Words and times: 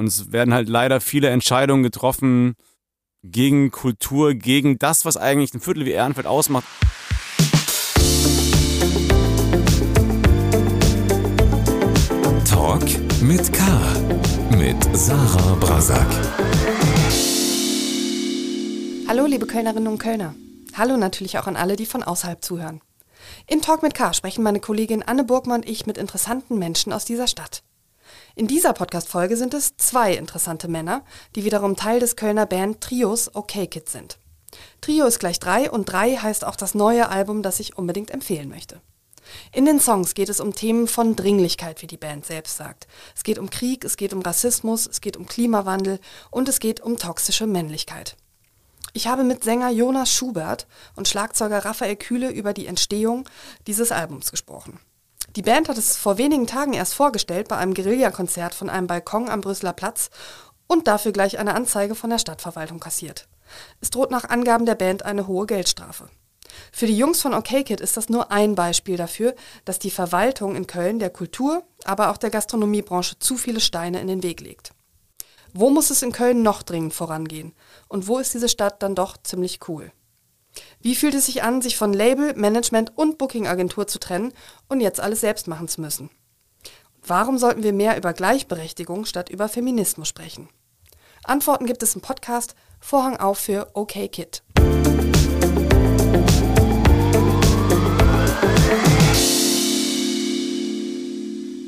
Und 0.00 0.06
es 0.06 0.32
werden 0.32 0.54
halt 0.54 0.70
leider 0.70 0.98
viele 1.02 1.28
Entscheidungen 1.28 1.82
getroffen 1.82 2.54
gegen 3.22 3.70
Kultur, 3.70 4.32
gegen 4.32 4.78
das, 4.78 5.04
was 5.04 5.18
eigentlich 5.18 5.52
ein 5.52 5.60
Viertel 5.60 5.84
wie 5.84 5.90
Ehrenfeld 5.90 6.26
ausmacht. 6.26 6.64
Talk 12.48 12.82
mit 13.20 13.52
K. 13.52 13.62
Mit 14.56 14.96
Sarah 14.96 15.54
Brasak. 15.56 16.08
Hallo, 19.06 19.26
liebe 19.26 19.46
Kölnerinnen 19.46 19.86
und 19.86 19.98
Kölner. 19.98 20.34
Hallo 20.78 20.96
natürlich 20.96 21.38
auch 21.38 21.46
an 21.46 21.56
alle, 21.56 21.76
die 21.76 21.84
von 21.84 22.02
außerhalb 22.02 22.42
zuhören. 22.42 22.80
In 23.46 23.60
Talk 23.60 23.82
mit 23.82 23.92
K 23.92 24.14
sprechen 24.14 24.42
meine 24.44 24.60
Kollegin 24.60 25.02
Anne 25.02 25.24
Burgmann 25.24 25.60
und 25.60 25.68
ich 25.68 25.84
mit 25.84 25.98
interessanten 25.98 26.58
Menschen 26.58 26.94
aus 26.94 27.04
dieser 27.04 27.26
Stadt. 27.26 27.62
In 28.36 28.46
dieser 28.46 28.72
Podcast-Folge 28.72 29.36
sind 29.36 29.54
es 29.54 29.76
zwei 29.76 30.14
interessante 30.14 30.68
Männer, 30.68 31.04
die 31.34 31.44
wiederum 31.44 31.76
Teil 31.76 32.00
des 32.00 32.16
Kölner 32.16 32.46
Band 32.46 32.80
Trios 32.80 33.34
OK 33.34 33.70
Kids 33.70 33.92
sind. 33.92 34.18
Trio 34.80 35.06
ist 35.06 35.18
gleich 35.18 35.40
drei 35.40 35.70
und 35.70 35.86
drei 35.86 36.16
heißt 36.16 36.44
auch 36.44 36.56
das 36.56 36.74
neue 36.74 37.08
Album, 37.08 37.42
das 37.42 37.60
ich 37.60 37.76
unbedingt 37.76 38.10
empfehlen 38.10 38.48
möchte. 38.48 38.80
In 39.52 39.64
den 39.64 39.80
Songs 39.80 40.14
geht 40.14 40.28
es 40.28 40.40
um 40.40 40.54
Themen 40.54 40.88
von 40.88 41.14
Dringlichkeit, 41.14 41.82
wie 41.82 41.86
die 41.86 41.96
Band 41.96 42.26
selbst 42.26 42.56
sagt. 42.56 42.88
Es 43.14 43.22
geht 43.22 43.38
um 43.38 43.50
Krieg, 43.50 43.84
es 43.84 43.96
geht 43.96 44.12
um 44.12 44.22
Rassismus, 44.22 44.86
es 44.86 45.00
geht 45.00 45.16
um 45.16 45.26
Klimawandel 45.26 46.00
und 46.30 46.48
es 46.48 46.58
geht 46.58 46.80
um 46.80 46.96
toxische 46.96 47.46
Männlichkeit. 47.46 48.16
Ich 48.92 49.06
habe 49.06 49.22
mit 49.22 49.44
Sänger 49.44 49.70
Jonas 49.70 50.12
Schubert 50.12 50.66
und 50.96 51.06
Schlagzeuger 51.06 51.64
Raphael 51.64 51.96
Kühle 51.96 52.30
über 52.30 52.52
die 52.52 52.66
Entstehung 52.66 53.28
dieses 53.66 53.92
Albums 53.92 54.32
gesprochen. 54.32 54.80
Die 55.36 55.42
Band 55.42 55.68
hat 55.68 55.78
es 55.78 55.96
vor 55.96 56.18
wenigen 56.18 56.48
Tagen 56.48 56.72
erst 56.72 56.94
vorgestellt 56.94 57.46
bei 57.46 57.56
einem 57.56 57.74
Guerillakonzert 57.74 58.52
von 58.52 58.68
einem 58.68 58.88
Balkon 58.88 59.28
am 59.28 59.40
Brüsseler 59.40 59.72
Platz 59.72 60.10
und 60.66 60.88
dafür 60.88 61.12
gleich 61.12 61.38
eine 61.38 61.54
Anzeige 61.54 61.94
von 61.94 62.10
der 62.10 62.18
Stadtverwaltung 62.18 62.80
kassiert. 62.80 63.28
Es 63.80 63.90
droht 63.90 64.10
nach 64.10 64.28
Angaben 64.28 64.66
der 64.66 64.74
Band 64.74 65.04
eine 65.04 65.28
hohe 65.28 65.46
Geldstrafe. 65.46 66.08
Für 66.72 66.86
die 66.86 66.98
Jungs 66.98 67.22
von 67.22 67.32
OK 67.32 67.64
Kid 67.64 67.80
ist 67.80 67.96
das 67.96 68.08
nur 68.08 68.32
ein 68.32 68.56
Beispiel 68.56 68.96
dafür, 68.96 69.36
dass 69.64 69.78
die 69.78 69.92
Verwaltung 69.92 70.56
in 70.56 70.66
Köln 70.66 70.98
der 70.98 71.10
Kultur, 71.10 71.62
aber 71.84 72.10
auch 72.10 72.16
der 72.16 72.30
Gastronomiebranche 72.30 73.20
zu 73.20 73.36
viele 73.36 73.60
Steine 73.60 74.00
in 74.00 74.08
den 74.08 74.24
Weg 74.24 74.40
legt. 74.40 74.72
Wo 75.52 75.70
muss 75.70 75.90
es 75.90 76.02
in 76.02 76.10
Köln 76.10 76.42
noch 76.42 76.62
dringend 76.62 76.92
vorangehen? 76.92 77.54
Und 77.88 78.08
wo 78.08 78.18
ist 78.18 78.34
diese 78.34 78.48
Stadt 78.48 78.82
dann 78.82 78.96
doch 78.96 79.16
ziemlich 79.16 79.60
cool? 79.68 79.92
Wie 80.80 80.94
fühlt 80.94 81.14
es 81.14 81.26
sich 81.26 81.42
an, 81.42 81.62
sich 81.62 81.76
von 81.76 81.92
Label, 81.92 82.34
Management 82.34 82.96
und 82.96 83.18
Bookingagentur 83.18 83.86
zu 83.86 83.98
trennen 83.98 84.32
und 84.68 84.80
jetzt 84.80 85.00
alles 85.00 85.20
selbst 85.20 85.46
machen 85.48 85.68
zu 85.68 85.80
müssen? 85.80 86.10
Warum 87.02 87.38
sollten 87.38 87.62
wir 87.62 87.72
mehr 87.72 87.96
über 87.96 88.12
Gleichberechtigung 88.12 89.04
statt 89.04 89.30
über 89.30 89.48
Feminismus 89.48 90.08
sprechen? 90.08 90.48
Antworten 91.24 91.66
gibt 91.66 91.82
es 91.82 91.94
im 91.94 92.00
Podcast 92.00 92.54
Vorhang 92.80 93.16
auf 93.16 93.38
für 93.38 93.70
OK 93.74 94.10
Kid. 94.10 94.42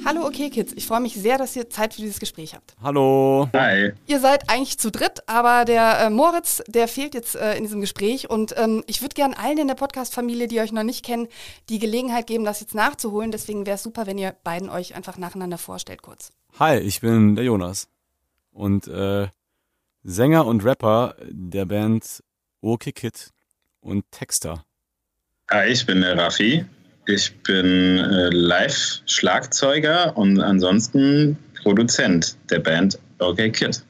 Hallo 0.05 0.27
OK 0.27 0.50
Kids, 0.50 0.72
ich 0.72 0.86
freue 0.86 1.00
mich 1.00 1.14
sehr, 1.14 1.39
dass 1.39 1.55
ihr 1.55 1.70
Zeit 1.70 1.95
für 1.95 2.00
dieses 2.00 2.19
Gespräch 2.19 2.55
habt. 2.55 2.75
Hallo. 2.83 3.48
Hi. 3.55 3.92
Ihr 4.06 4.19
seid 4.19 4.50
eigentlich 4.50 4.77
zu 4.78 4.91
dritt, 4.91 5.22
aber 5.28 5.64
der 5.64 6.00
äh, 6.00 6.11
Moritz, 6.11 6.61
der 6.67 6.89
fehlt 6.89 7.14
jetzt 7.14 7.36
äh, 7.36 7.56
in 7.56 7.62
diesem 7.62 7.81
Gespräch 7.81 8.28
und 8.28 8.53
ähm, 8.59 8.83
ich 8.89 9.00
würde 9.00 9.14
gerne 9.14 9.39
allen 9.39 9.59
in 9.59 9.69
der 9.69 9.77
Podcast-Familie, 9.77 10.48
die 10.48 10.61
euch 10.61 10.72
noch 10.72 10.83
nicht 10.83 11.05
kennen, 11.05 11.28
die 11.69 11.78
Gelegenheit 11.78 12.27
geben, 12.27 12.44
das 12.44 12.61
jetzt 12.61 12.75
nachzuholen. 12.75 13.31
Deswegen 13.31 13.64
wäre 13.64 13.77
es 13.77 13.83
super, 13.84 14.06
wenn 14.06 14.19
ihr 14.19 14.34
beiden 14.42 14.70
euch 14.70 14.97
einfach 14.97 15.19
nacheinander 15.19 15.59
vorstellt 15.59 16.03
kurz. 16.03 16.33
Hi, 16.59 16.78
ich 16.78 17.00
bin 17.00 17.37
der 17.37 17.44
Jonas 17.44 17.89
und 18.50 18.89
äh, 18.89 19.28
Sänger 20.03 20.47
und 20.47 20.64
Rapper 20.64 21.14
der 21.31 21.64
Band 21.66 22.25
OK 22.61 22.92
Kid 22.92 23.31
und 23.81 24.05
Texter. 24.11 24.64
Hi, 25.48 25.69
ich 25.69 25.87
bin 25.87 26.00
der 26.00 26.19
Raffi. 26.19 26.65
Ich 27.07 27.37
bin 27.43 27.99
äh, 27.99 28.29
Live-Schlagzeuger 28.31 30.17
und 30.17 30.41
ansonsten 30.41 31.37
Produzent 31.63 32.37
der 32.49 32.61
Band 32.61 32.99
OK 33.19 33.53
Kid. 33.53 33.85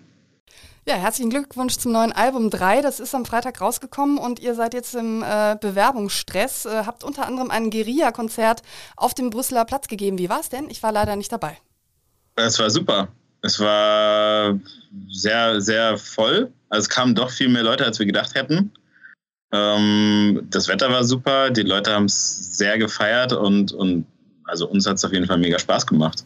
Ja, 0.89 0.95
herzlichen 0.95 1.31
Glückwunsch 1.31 1.77
zum 1.77 1.93
neuen 1.93 2.12
Album 2.12 2.49
3. 2.49 2.81
Das 2.81 3.00
ist 3.00 3.15
am 3.15 3.27
Freitag 3.27 3.61
rausgekommen 3.61 4.17
und 4.17 4.41
ihr 4.41 4.55
seid 4.55 4.73
jetzt 4.75 4.95
im 4.95 5.23
äh, 5.23 5.56
Bewerbungsstress. 5.61 6.65
Äh, 6.65 6.84
habt 6.87 7.05
unter 7.05 7.27
anderem 7.27 7.50
ein 7.50 7.71
Guerilla-Konzert 7.71 8.62
auf 8.97 9.12
dem 9.15 9.31
Brüsseler 9.31 9.67
Platz 9.67 9.89
gegeben. 9.89 10.19
Wie 10.19 10.31
war 10.31 10.41
es 10.41 10.49
denn? 10.49 10.71
Ich 10.71 10.83
war 10.83 10.91
leider 10.91 11.15
nicht 11.15 11.31
dabei. 11.31 11.59
Es 12.37 12.59
war 12.59 12.71
super. 12.71 13.09
Es 13.43 13.61
war 13.61 14.59
sehr, 15.11 15.61
sehr 15.61 15.99
voll. 15.99 16.50
Also 16.71 16.84
es 16.84 16.89
kamen 16.89 17.15
doch 17.15 17.31
viel 17.31 17.50
mehr 17.50 17.62
Leute, 17.62 17.84
als 17.84 17.99
wir 17.99 18.06
gedacht 18.06 18.34
hätten. 18.34 18.73
Ähm, 19.52 20.46
das 20.50 20.68
Wetter 20.68 20.90
war 20.90 21.04
super, 21.04 21.50
die 21.50 21.62
Leute 21.62 21.92
haben 21.92 22.06
es 22.06 22.56
sehr 22.56 22.78
gefeiert 22.78 23.32
und, 23.32 23.72
und 23.72 24.06
also 24.44 24.66
uns 24.66 24.86
hat 24.86 24.96
es 24.96 25.04
auf 25.04 25.12
jeden 25.12 25.26
Fall 25.26 25.38
mega 25.38 25.58
Spaß 25.58 25.86
gemacht. 25.86 26.24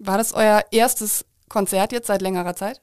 War 0.00 0.18
das 0.18 0.34
euer 0.34 0.64
erstes 0.72 1.24
Konzert 1.48 1.92
jetzt 1.92 2.08
seit 2.08 2.22
längerer 2.22 2.54
Zeit? 2.56 2.80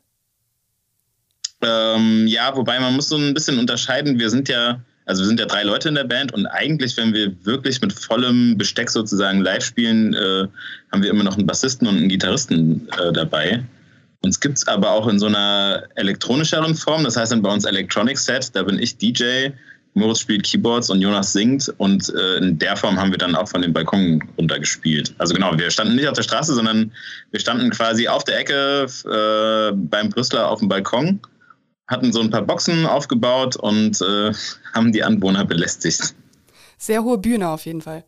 Ähm, 1.61 2.27
ja, 2.27 2.55
wobei 2.55 2.79
man 2.79 2.95
muss 2.95 3.09
so 3.09 3.17
ein 3.17 3.33
bisschen 3.33 3.59
unterscheiden. 3.59 4.19
Wir 4.19 4.29
sind 4.29 4.49
ja, 4.49 4.81
also 5.05 5.23
wir 5.23 5.27
sind 5.27 5.39
ja 5.39 5.45
drei 5.45 5.63
Leute 5.63 5.89
in 5.89 5.95
der 5.95 6.03
Band 6.05 6.33
und 6.33 6.45
eigentlich, 6.45 6.95
wenn 6.97 7.13
wir 7.13 7.33
wirklich 7.45 7.81
mit 7.81 7.94
vollem 7.94 8.57
Besteck 8.57 8.89
sozusagen 8.89 9.41
live 9.41 9.63
spielen, 9.63 10.13
äh, 10.13 10.47
haben 10.91 11.03
wir 11.03 11.09
immer 11.09 11.23
noch 11.23 11.38
einen 11.38 11.45
Bassisten 11.45 11.88
und 11.88 11.97
einen 11.97 12.09
Gitarristen 12.09 12.88
äh, 13.00 13.11
dabei. 13.11 13.63
Uns 14.21 14.39
gibt 14.39 14.57
es 14.57 14.67
aber 14.67 14.91
auch 14.91 15.07
in 15.07 15.19
so 15.19 15.25
einer 15.25 15.83
elektronischeren 15.95 16.75
Form, 16.75 17.03
das 17.03 17.17
heißt 17.17 17.33
dann 17.33 17.41
bei 17.41 17.51
uns 17.51 17.65
Electronic 17.65 18.17
Set, 18.17 18.55
da 18.55 18.63
bin 18.63 18.79
ich 18.79 18.97
DJ, 18.97 19.50
Moritz 19.94 20.20
spielt 20.20 20.44
Keyboards 20.44 20.90
und 20.90 21.02
Jonas 21.02 21.34
singt 21.34 21.74
und 21.78 22.09
äh, 22.16 22.38
in 22.38 22.58
der 22.58 22.76
Form 22.76 23.00
haben 23.00 23.12
wir 23.12 23.18
dann 23.18 23.36
auch 23.36 23.48
von 23.48 23.62
dem 23.62 23.74
Balkon 23.74 24.24
runtergespielt. 24.38 25.14
Also 25.20 25.34
genau, 25.34 25.58
wir 25.58 25.70
standen 25.70 25.96
nicht 25.96 26.08
auf 26.08 26.16
der 26.16 26.24
Straße, 26.24 26.54
sondern 26.54 26.92
wir 27.31 27.40
standen 27.40 27.70
quasi 27.70 28.08
auf 28.08 28.24
der 28.24 28.40
Ecke 28.40 28.88
äh, 29.06 29.76
beim 29.76 30.09
Brüsseler 30.09 30.50
auf 30.50 30.59
dem 30.59 30.70
Balkon, 30.70 31.20
hatten 31.88 32.12
so 32.12 32.22
ein 32.22 32.31
paar 32.31 32.42
Boxen 32.42 32.86
aufgebaut 32.86 33.56
und 33.56 34.02
äh, 34.02 34.34
haben 34.74 34.92
die 34.92 35.04
Anwohner 35.04 35.46
belästigt. 35.46 36.16
Sehr 36.78 37.04
hohe 37.04 37.18
Bühne 37.18 37.50
auf 37.50 37.66
jeden 37.66 37.81
Fall. 37.81 38.04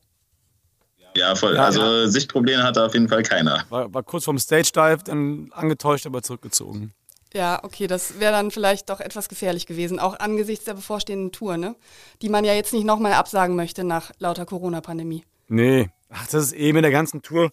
Ja, 1.15 1.35
voll. 1.35 1.55
Ja, 1.55 1.65
also 1.65 1.81
ja. 1.81 2.07
Sichtprobleme 2.07 2.63
hatte 2.63 2.83
auf 2.83 2.93
jeden 2.93 3.07
Fall 3.07 3.23
keiner. 3.23 3.63
War, 3.69 3.93
war 3.93 4.03
kurz 4.03 4.25
vorm 4.25 4.37
Stage 4.37 4.71
Dive, 4.75 4.99
dann 5.05 5.49
angetäuscht, 5.53 6.05
aber 6.05 6.21
zurückgezogen. 6.21 6.93
Ja, 7.35 7.59
okay, 7.63 7.85
das 7.85 8.21
wäre 8.21 8.31
dann 8.31 8.49
vielleicht 8.49 8.89
doch 8.89 9.01
etwas 9.01 9.27
gefährlich 9.27 9.65
gewesen, 9.65 9.99
auch 9.99 10.17
angesichts 10.17 10.63
der 10.63 10.73
bevorstehenden 10.73 11.33
Tour, 11.33 11.57
ne? 11.57 11.75
Die 12.21 12.29
man 12.29 12.45
ja 12.45 12.53
jetzt 12.53 12.71
nicht 12.71 12.85
nochmal 12.85 13.11
absagen 13.11 13.57
möchte 13.57 13.83
nach 13.83 14.11
lauter 14.19 14.45
Corona-Pandemie. 14.45 15.25
Nee, 15.49 15.89
ach, 16.07 16.25
das 16.27 16.45
ist 16.45 16.51
eben 16.53 16.77
in 16.77 16.83
der 16.83 16.93
ganzen 16.93 17.21
Tour 17.21 17.51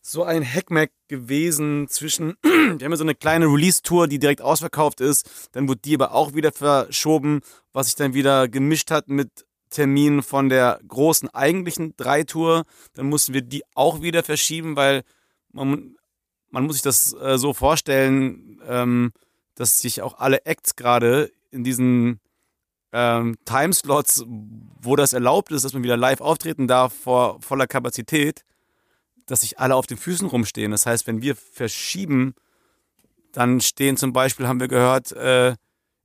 so 0.00 0.22
ein 0.22 0.44
Hackmack 0.44 0.92
gewesen 1.08 1.88
zwischen, 1.88 2.36
wir 2.42 2.84
haben 2.84 2.92
ja 2.92 2.96
so 2.96 3.02
eine 3.02 3.16
kleine 3.16 3.46
Release-Tour, 3.46 4.06
die 4.06 4.20
direkt 4.20 4.42
ausverkauft 4.42 5.00
ist, 5.00 5.28
dann 5.50 5.68
wurde 5.68 5.80
die 5.84 5.96
aber 5.96 6.14
auch 6.14 6.34
wieder 6.34 6.52
verschoben, 6.52 7.40
was 7.72 7.88
sich 7.88 7.96
dann 7.96 8.14
wieder 8.14 8.46
gemischt 8.46 8.92
hat 8.92 9.08
mit 9.08 9.44
Terminen 9.70 10.22
von 10.22 10.48
der 10.48 10.78
großen 10.86 11.28
eigentlichen 11.30 11.96
Drei-Tour, 11.96 12.62
dann 12.94 13.06
mussten 13.06 13.34
wir 13.34 13.42
die 13.42 13.64
auch 13.74 14.02
wieder 14.02 14.22
verschieben, 14.22 14.76
weil 14.76 15.02
man 15.52 15.96
man 16.50 16.64
muss 16.64 16.76
sich 16.76 16.82
das 16.82 17.12
äh, 17.14 17.38
so 17.38 17.52
vorstellen, 17.52 18.60
ähm, 18.66 19.12
dass 19.54 19.80
sich 19.80 20.02
auch 20.02 20.18
alle 20.18 20.44
Acts 20.46 20.76
gerade 20.76 21.30
in 21.50 21.64
diesen 21.64 22.20
ähm, 22.92 23.36
Timeslots, 23.44 24.24
wo 24.26 24.96
das 24.96 25.12
erlaubt 25.12 25.52
ist, 25.52 25.64
dass 25.64 25.74
man 25.74 25.82
wieder 25.82 25.96
live 25.96 26.20
auftreten 26.20 26.66
darf 26.66 26.92
vor 26.92 27.40
voller 27.40 27.66
Kapazität, 27.66 28.44
dass 29.26 29.42
sich 29.42 29.58
alle 29.58 29.76
auf 29.76 29.86
den 29.86 29.96
Füßen 29.96 30.28
rumstehen. 30.28 30.72
Das 30.72 30.86
heißt, 30.86 31.06
wenn 31.06 31.22
wir 31.22 31.36
verschieben, 31.36 32.34
dann 33.32 33.60
stehen 33.60 33.96
zum 33.96 34.12
Beispiel, 34.12 34.48
haben 34.48 34.60
wir 34.60 34.68
gehört, 34.68 35.12
äh, 35.12 35.54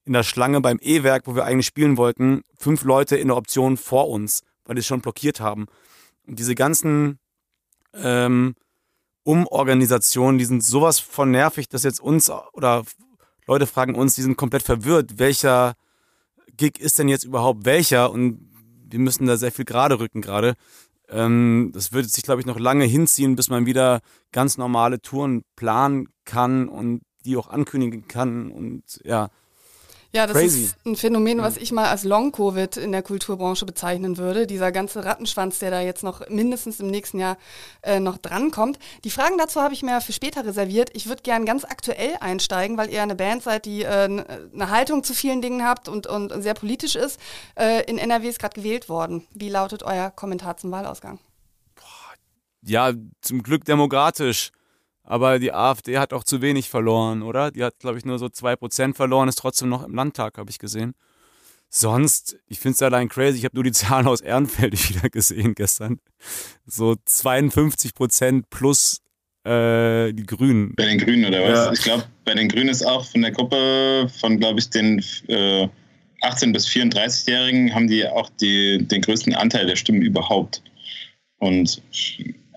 in 0.05 0.13
der 0.13 0.23
Schlange 0.23 0.61
beim 0.61 0.77
E-Werk, 0.81 1.25
wo 1.25 1.35
wir 1.35 1.45
eigentlich 1.45 1.65
spielen 1.65 1.97
wollten, 1.97 2.43
fünf 2.59 2.83
Leute 2.83 3.15
in 3.15 3.29
der 3.29 3.37
Option 3.37 3.75
vor 3.75 4.09
uns, 4.09 4.43
weil 4.65 4.75
die 4.75 4.81
es 4.81 4.85
schon 4.85 5.01
blockiert 5.01 5.39
haben. 5.39 5.65
Und 6.27 6.37
diese 6.37 6.53
ganzen 6.53 7.17
ähm, 7.93 8.55
Umorganisationen, 9.25 10.37
die 10.37 10.45
sind 10.45 10.63
sowas 10.63 10.99
von 10.99 11.31
nervig, 11.31 11.67
dass 11.67 11.83
jetzt 11.83 11.99
uns 11.99 12.31
oder 12.53 12.83
Leute 13.47 13.65
fragen 13.67 13.95
uns, 13.95 14.15
die 14.15 14.21
sind 14.21 14.37
komplett 14.37 14.63
verwirrt, 14.63 15.17
welcher 15.17 15.73
Gig 16.55 16.79
ist 16.79 16.99
denn 16.99 17.09
jetzt 17.09 17.25
überhaupt 17.25 17.65
welcher 17.65 18.11
und 18.11 18.39
wir 18.87 18.99
müssen 18.99 19.25
da 19.25 19.35
sehr 19.35 19.51
viel 19.51 19.65
gerade 19.65 19.99
rücken 19.99 20.21
gerade. 20.21 20.55
Ähm, 21.09 21.71
das 21.73 21.91
wird 21.91 22.09
sich, 22.09 22.23
glaube 22.23 22.41
ich, 22.41 22.47
noch 22.47 22.59
lange 22.59 22.85
hinziehen, 22.85 23.35
bis 23.35 23.49
man 23.49 23.65
wieder 23.65 24.01
ganz 24.31 24.57
normale 24.57 25.01
Touren 25.01 25.43
planen 25.55 26.09
kann 26.23 26.69
und 26.69 27.01
die 27.25 27.35
auch 27.35 27.47
ankündigen 27.47 28.07
kann 28.07 28.51
und 28.51 28.83
ja. 29.03 29.29
Ja, 30.15 30.27
das 30.27 30.37
Crazy. 30.37 30.63
ist 30.63 30.77
ein 30.85 30.95
Phänomen, 30.95 31.39
was 31.41 31.57
ich 31.57 31.73
mal 31.73 31.89
als 31.89 32.05
Long-Covid 32.05 32.77
in 32.77 32.93
der 32.93 33.03
Kulturbranche 33.03 33.65
bezeichnen 33.65 34.15
würde. 34.15 34.47
Dieser 34.47 34.71
ganze 34.71 35.03
Rattenschwanz, 35.03 35.59
der 35.59 35.71
da 35.71 35.81
jetzt 35.81 36.03
noch 36.03 36.29
mindestens 36.29 36.79
im 36.79 36.87
nächsten 36.87 37.19
Jahr 37.19 37.37
äh, 37.81 37.99
noch 37.99 38.17
drankommt. 38.17 38.79
Die 39.03 39.09
Fragen 39.09 39.37
dazu 39.37 39.59
habe 39.59 39.73
ich 39.73 39.83
mir 39.83 39.99
für 39.99 40.13
später 40.13 40.45
reserviert. 40.45 40.89
Ich 40.93 41.07
würde 41.07 41.21
gern 41.21 41.43
ganz 41.43 41.65
aktuell 41.65 42.15
einsteigen, 42.21 42.77
weil 42.77 42.91
ihr 42.91 43.03
eine 43.03 43.15
Band 43.15 43.43
seid, 43.43 43.65
die 43.65 43.83
äh, 43.83 44.05
eine 44.05 44.69
Haltung 44.69 45.03
zu 45.03 45.13
vielen 45.13 45.41
Dingen 45.41 45.65
habt 45.65 45.89
und, 45.89 46.07
und 46.07 46.31
sehr 46.41 46.53
politisch 46.53 46.95
ist. 46.95 47.19
Äh, 47.59 47.83
in 47.83 47.97
NRW 47.97 48.29
ist 48.29 48.39
gerade 48.39 48.55
gewählt 48.55 48.87
worden. 48.87 49.27
Wie 49.33 49.49
lautet 49.49 49.83
euer 49.83 50.11
Kommentar 50.11 50.55
zum 50.55 50.71
Wahlausgang? 50.71 51.19
Ja, 52.61 52.93
zum 53.19 53.43
Glück 53.43 53.65
demokratisch. 53.65 54.53
Aber 55.05 55.39
die 55.39 55.53
AfD 55.53 55.99
hat 55.99 56.13
auch 56.13 56.23
zu 56.23 56.41
wenig 56.41 56.69
verloren, 56.69 57.21
oder? 57.21 57.51
Die 57.51 57.63
hat, 57.63 57.79
glaube 57.79 57.97
ich, 57.97 58.05
nur 58.05 58.17
so 58.19 58.25
2% 58.25 58.95
verloren, 58.95 59.29
ist 59.29 59.37
trotzdem 59.37 59.69
noch 59.69 59.83
im 59.83 59.93
Landtag, 59.93 60.37
habe 60.37 60.49
ich 60.49 60.59
gesehen. 60.59 60.95
Sonst, 61.69 62.37
ich 62.47 62.59
finde 62.59 62.75
es 62.75 62.81
allein 62.81 63.09
crazy, 63.09 63.37
ich 63.37 63.45
habe 63.45 63.55
nur 63.55 63.63
die 63.63 63.71
Zahlen 63.73 64.07
aus 64.07 64.21
Ehrenfeld 64.21 64.73
wieder 64.89 65.09
gesehen 65.09 65.55
gestern. 65.55 65.99
So 66.65 66.95
52% 67.07 68.43
plus 68.49 69.01
äh, 69.43 70.11
die 70.13 70.25
Grünen. 70.25 70.73
Bei 70.75 70.85
den 70.85 70.97
Grünen 70.97 71.25
oder 71.25 71.43
was? 71.43 71.65
Ja. 71.65 71.73
Ich 71.73 71.81
glaube, 71.83 72.05
bei 72.23 72.33
den 72.33 72.49
Grünen 72.49 72.69
ist 72.69 72.83
auch 72.83 73.05
von 73.05 73.21
der 73.21 73.31
Gruppe 73.31 74.09
von, 74.19 74.39
glaube 74.39 74.59
ich, 74.59 74.69
den 74.69 75.03
äh, 75.27 75.67
18- 76.21 76.53
bis 76.53 76.67
34-Jährigen 76.67 77.73
haben 77.75 77.87
die 77.87 78.07
auch 78.07 78.29
die, 78.41 78.79
den 78.87 79.01
größten 79.01 79.35
Anteil 79.35 79.67
der 79.67 79.75
Stimmen 79.75 80.01
überhaupt. 80.01 80.63
Und 81.37 81.81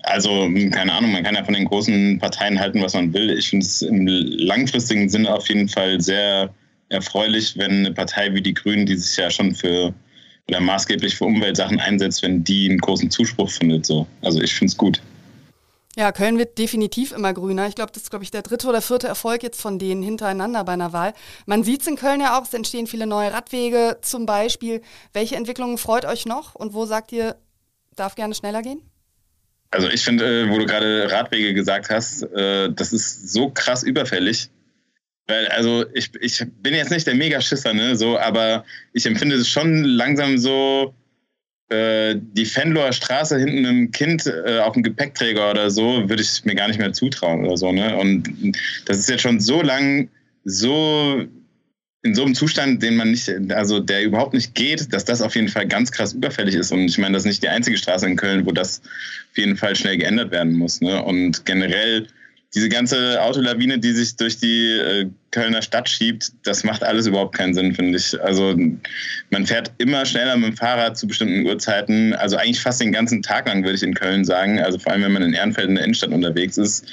also, 0.09 0.49
keine 0.71 0.93
Ahnung, 0.93 1.11
man 1.11 1.23
kann 1.23 1.35
ja 1.35 1.43
von 1.43 1.53
den 1.53 1.65
großen 1.65 2.19
Parteien 2.19 2.59
halten, 2.59 2.81
was 2.81 2.93
man 2.93 3.13
will. 3.13 3.29
Ich 3.37 3.49
finde 3.49 3.65
es 3.65 3.81
im 3.81 4.07
langfristigen 4.07 5.09
Sinne 5.09 5.33
auf 5.33 5.47
jeden 5.47 5.69
Fall 5.69 6.01
sehr 6.01 6.53
erfreulich, 6.89 7.57
wenn 7.57 7.85
eine 7.85 7.93
Partei 7.93 8.33
wie 8.33 8.41
die 8.41 8.53
Grünen, 8.53 8.85
die 8.85 8.95
sich 8.95 9.15
ja 9.17 9.29
schon 9.29 9.53
für 9.53 9.93
oder 10.49 10.59
maßgeblich 10.59 11.15
für 11.15 11.25
Umweltsachen 11.25 11.79
einsetzt, 11.79 12.23
wenn 12.23 12.43
die 12.43 12.67
einen 12.67 12.79
großen 12.79 13.11
Zuspruch 13.11 13.49
findet. 13.51 13.85
So. 13.85 14.07
Also 14.21 14.41
ich 14.41 14.53
finde 14.53 14.71
es 14.71 14.77
gut. 14.77 14.99
Ja, 15.95 16.11
Köln 16.11 16.37
wird 16.37 16.57
definitiv 16.57 17.11
immer 17.11 17.33
grüner. 17.33 17.67
Ich 17.67 17.75
glaube, 17.75 17.91
das 17.91 18.03
ist, 18.03 18.09
glaube 18.09 18.23
ich, 18.23 18.31
der 18.31 18.41
dritte 18.41 18.67
oder 18.67 18.81
vierte 18.81 19.07
Erfolg 19.07 19.43
jetzt 19.43 19.61
von 19.61 19.79
denen 19.79 20.01
hintereinander 20.01 20.63
bei 20.63 20.73
einer 20.73 20.93
Wahl. 20.93 21.13
Man 21.45 21.63
sieht 21.63 21.81
es 21.81 21.87
in 21.87 21.97
Köln 21.97 22.21
ja 22.21 22.39
auch, 22.39 22.45
es 22.45 22.53
entstehen 22.53 22.87
viele 22.87 23.05
neue 23.05 23.33
Radwege 23.33 23.97
zum 24.01 24.25
Beispiel. 24.25 24.81
Welche 25.13 25.35
Entwicklungen 25.35 25.77
freut 25.77 26.05
euch 26.05 26.25
noch 26.25 26.55
und 26.55 26.73
wo 26.73 26.85
sagt 26.85 27.11
ihr, 27.11 27.35
darf 27.95 28.15
gerne 28.15 28.33
schneller 28.33 28.61
gehen? 28.61 28.81
Also 29.71 29.87
ich 29.89 30.03
finde, 30.03 30.43
äh, 30.43 30.49
wo 30.49 30.57
du 30.57 30.65
gerade 30.65 31.11
Radwege 31.11 31.53
gesagt 31.53 31.89
hast, 31.89 32.23
äh, 32.23 32.71
das 32.71 32.91
ist 32.93 33.31
so 33.31 33.49
krass 33.49 33.83
überfällig. 33.83 34.49
Weil, 35.27 35.47
also 35.49 35.85
ich, 35.93 36.11
ich 36.21 36.43
bin 36.61 36.73
jetzt 36.73 36.89
nicht 36.89 37.05
der 37.05 37.13
Megaschisser, 37.13 37.73
ne, 37.73 37.95
so, 37.95 38.17
aber 38.17 38.65
ich 38.93 39.05
empfinde 39.05 39.35
es 39.35 39.47
schon 39.47 39.83
langsam 39.83 40.39
so, 40.39 40.95
äh, 41.69 42.15
die 42.17 42.45
Fenloer 42.45 42.91
Straße 42.93 43.37
hinten 43.37 43.63
einem 43.63 43.91
Kind 43.91 44.25
äh, 44.25 44.59
auf 44.59 44.73
dem 44.73 44.81
Gepäckträger 44.81 45.51
oder 45.51 45.69
so, 45.69 46.09
würde 46.09 46.23
ich 46.23 46.43
mir 46.45 46.55
gar 46.55 46.67
nicht 46.67 46.79
mehr 46.79 46.93
zutrauen 46.93 47.45
oder 47.45 47.57
so, 47.57 47.71
ne? 47.71 47.95
Und 47.95 48.57
das 48.85 48.97
ist 48.97 49.07
jetzt 49.07 49.21
schon 49.21 49.39
so 49.39 49.61
lang 49.61 50.09
so 50.45 51.27
in 52.01 52.15
so 52.15 52.23
einem 52.23 52.33
Zustand, 52.33 52.81
den 52.81 52.95
man 52.95 53.11
nicht, 53.11 53.29
also 53.51 53.79
der 53.79 54.03
überhaupt 54.03 54.33
nicht 54.33 54.55
geht, 54.55 54.93
dass 54.93 55.03
das 55.03 55.21
auf 55.21 55.35
jeden 55.35 55.49
Fall 55.49 55.67
ganz 55.67 55.91
krass 55.91 56.13
überfällig 56.13 56.55
ist. 56.55 56.71
Und 56.71 56.85
ich 56.85 56.97
meine, 56.97 57.13
das 57.13 57.23
ist 57.23 57.27
nicht 57.27 57.43
die 57.43 57.49
einzige 57.49 57.77
Straße 57.77 58.05
in 58.07 58.15
Köln, 58.15 58.45
wo 58.45 58.51
das 58.51 58.81
auf 59.31 59.37
jeden 59.37 59.57
Fall 59.57 59.75
schnell 59.75 59.97
geändert 59.97 60.31
werden 60.31 60.53
muss. 60.53 60.79
Ne? 60.79 61.03
Und 61.03 61.45
generell 61.45 62.07
diese 62.55 62.69
ganze 62.69 63.21
Autolawine, 63.21 63.77
die 63.77 63.91
sich 63.91 64.15
durch 64.15 64.37
die 64.37 64.71
äh, 64.71 65.07
Kölner 65.31 65.61
Stadt 65.61 65.87
schiebt, 65.87 66.31
das 66.43 66.63
macht 66.63 66.83
alles 66.83 67.05
überhaupt 67.05 67.35
keinen 67.35 67.53
Sinn, 67.53 67.75
finde 67.75 67.97
ich. 67.97 68.19
Also 68.21 68.55
man 69.29 69.45
fährt 69.45 69.71
immer 69.77 70.05
schneller 70.05 70.35
mit 70.37 70.49
dem 70.49 70.57
Fahrrad 70.57 70.97
zu 70.97 71.05
bestimmten 71.05 71.45
Uhrzeiten. 71.45 72.13
Also 72.13 72.37
eigentlich 72.37 72.61
fast 72.61 72.81
den 72.81 72.91
ganzen 72.91 73.21
Tag 73.21 73.47
lang, 73.47 73.63
würde 73.63 73.75
ich 73.75 73.83
in 73.83 73.93
Köln 73.93 74.25
sagen. 74.25 74.59
Also 74.59 74.79
vor 74.79 74.93
allem, 74.93 75.03
wenn 75.03 75.11
man 75.11 75.21
in 75.21 75.33
Ehrenfeld 75.33 75.67
in 75.67 75.75
der 75.75 75.83
Innenstadt 75.83 76.11
unterwegs 76.11 76.57
ist. 76.57 76.87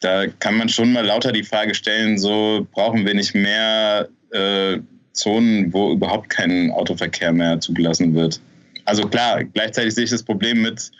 Da 0.00 0.26
kann 0.26 0.56
man 0.56 0.68
schon 0.68 0.92
mal 0.92 1.06
lauter 1.06 1.32
die 1.32 1.44
Frage 1.44 1.74
stellen, 1.74 2.18
so 2.18 2.66
brauchen 2.72 3.06
wir 3.06 3.14
nicht 3.14 3.34
mehr 3.34 4.08
äh, 4.36 4.80
Zonen, 5.12 5.72
wo 5.72 5.92
überhaupt 5.92 6.28
kein 6.28 6.70
Autoverkehr 6.70 7.32
mehr 7.32 7.58
zugelassen 7.60 8.14
wird. 8.14 8.40
Also 8.84 9.08
klar, 9.08 9.42
gleichzeitig 9.44 9.94
sehe 9.94 10.04
ich 10.04 10.10
das 10.10 10.22
Problem 10.22 10.62
mit, 10.62 10.90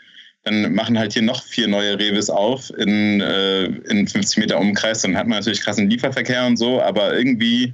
dann 0.43 0.73
machen 0.73 0.97
halt 0.97 1.13
hier 1.13 1.21
noch 1.21 1.43
vier 1.43 1.67
neue 1.67 1.97
Revis 1.99 2.29
auf 2.29 2.69
in, 2.77 3.21
äh, 3.21 3.65
in 3.65 4.07
50 4.07 4.37
Meter 4.37 4.59
Umkreis, 4.59 5.01
dann 5.01 5.15
hat 5.15 5.27
man 5.27 5.39
natürlich 5.39 5.61
krassen 5.61 5.89
Lieferverkehr 5.89 6.45
und 6.45 6.57
so, 6.57 6.81
aber 6.81 7.15
irgendwie, 7.15 7.73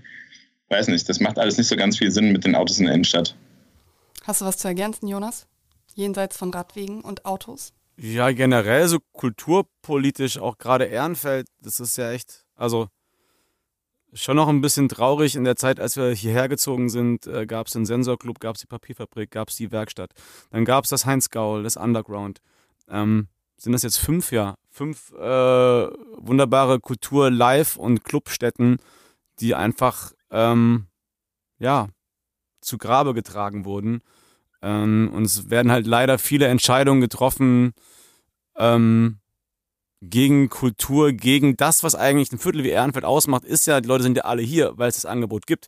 weiß 0.69 0.87
nicht, 0.89 1.07
das 1.07 1.19
macht 1.19 1.39
alles 1.39 1.57
nicht 1.57 1.67
so 1.67 1.75
ganz 1.75 1.97
viel 1.97 2.11
Sinn 2.11 2.31
mit 2.31 2.45
den 2.45 2.55
Autos 2.55 2.79
in 2.79 2.85
der 2.85 2.93
Innenstadt. 2.93 3.35
Hast 4.23 4.41
du 4.41 4.45
was 4.45 4.57
zu 4.57 4.67
ergänzen, 4.67 5.07
Jonas? 5.07 5.47
Jenseits 5.95 6.37
von 6.37 6.51
Radwegen 6.51 7.01
und 7.01 7.25
Autos? 7.25 7.73
Ja, 7.97 8.31
generell 8.31 8.87
so 8.87 8.97
kulturpolitisch, 9.11 10.39
auch 10.39 10.57
gerade 10.57 10.85
Ehrenfeld, 10.85 11.47
das 11.61 11.79
ist 11.79 11.97
ja 11.97 12.11
echt, 12.11 12.43
also 12.55 12.87
schon 14.13 14.35
noch 14.35 14.47
ein 14.47 14.61
bisschen 14.61 14.89
traurig. 14.89 15.35
In 15.35 15.43
der 15.43 15.55
Zeit, 15.55 15.79
als 15.79 15.97
wir 15.97 16.11
hierher 16.11 16.47
gezogen 16.47 16.89
sind, 16.89 17.27
äh, 17.27 17.45
gab 17.45 17.67
es 17.67 17.73
den 17.73 17.85
Sensorclub, 17.85 18.39
gab 18.39 18.55
es 18.55 18.61
die 18.61 18.67
Papierfabrik, 18.67 19.31
gab 19.31 19.49
es 19.49 19.55
die 19.55 19.71
Werkstatt. 19.71 20.11
Dann 20.51 20.65
gab 20.65 20.83
es 20.83 20.89
das 20.89 21.05
Heinz 21.05 21.29
Gaul, 21.29 21.63
das 21.63 21.77
Underground. 21.77 22.41
Ähm, 22.87 23.27
sind 23.57 23.73
das 23.73 23.83
jetzt 23.83 23.97
fünf, 23.97 24.31
ja, 24.31 24.55
fünf 24.69 25.11
äh, 25.13 25.87
wunderbare 26.17 26.79
Kultur-, 26.79 27.31
Live- 27.31 27.77
und 27.77 28.03
Clubstätten, 28.03 28.77
die 29.39 29.55
einfach, 29.55 30.13
ähm, 30.31 30.87
ja, 31.59 31.87
zu 32.61 32.77
Grabe 32.77 33.13
getragen 33.13 33.65
wurden. 33.65 34.01
Ähm, 34.61 35.11
und 35.13 35.23
es 35.23 35.49
werden 35.49 35.71
halt 35.71 35.87
leider 35.87 36.17
viele 36.17 36.47
Entscheidungen 36.47 37.01
getroffen 37.01 37.73
ähm, 38.55 39.19
gegen 40.09 40.49
Kultur, 40.49 41.11
gegen 41.13 41.55
das, 41.55 41.83
was 41.83 41.95
eigentlich 41.95 42.31
ein 42.31 42.39
Viertel 42.39 42.63
wie 42.63 42.69
Ehrenfeld 42.69 43.05
ausmacht, 43.05 43.45
ist 43.45 43.67
ja, 43.67 43.81
die 43.81 43.87
Leute 43.87 44.03
sind 44.03 44.17
ja 44.17 44.23
alle 44.23 44.41
hier, 44.41 44.73
weil 44.75 44.89
es 44.89 44.95
das 44.95 45.05
Angebot 45.05 45.47
gibt. 45.47 45.67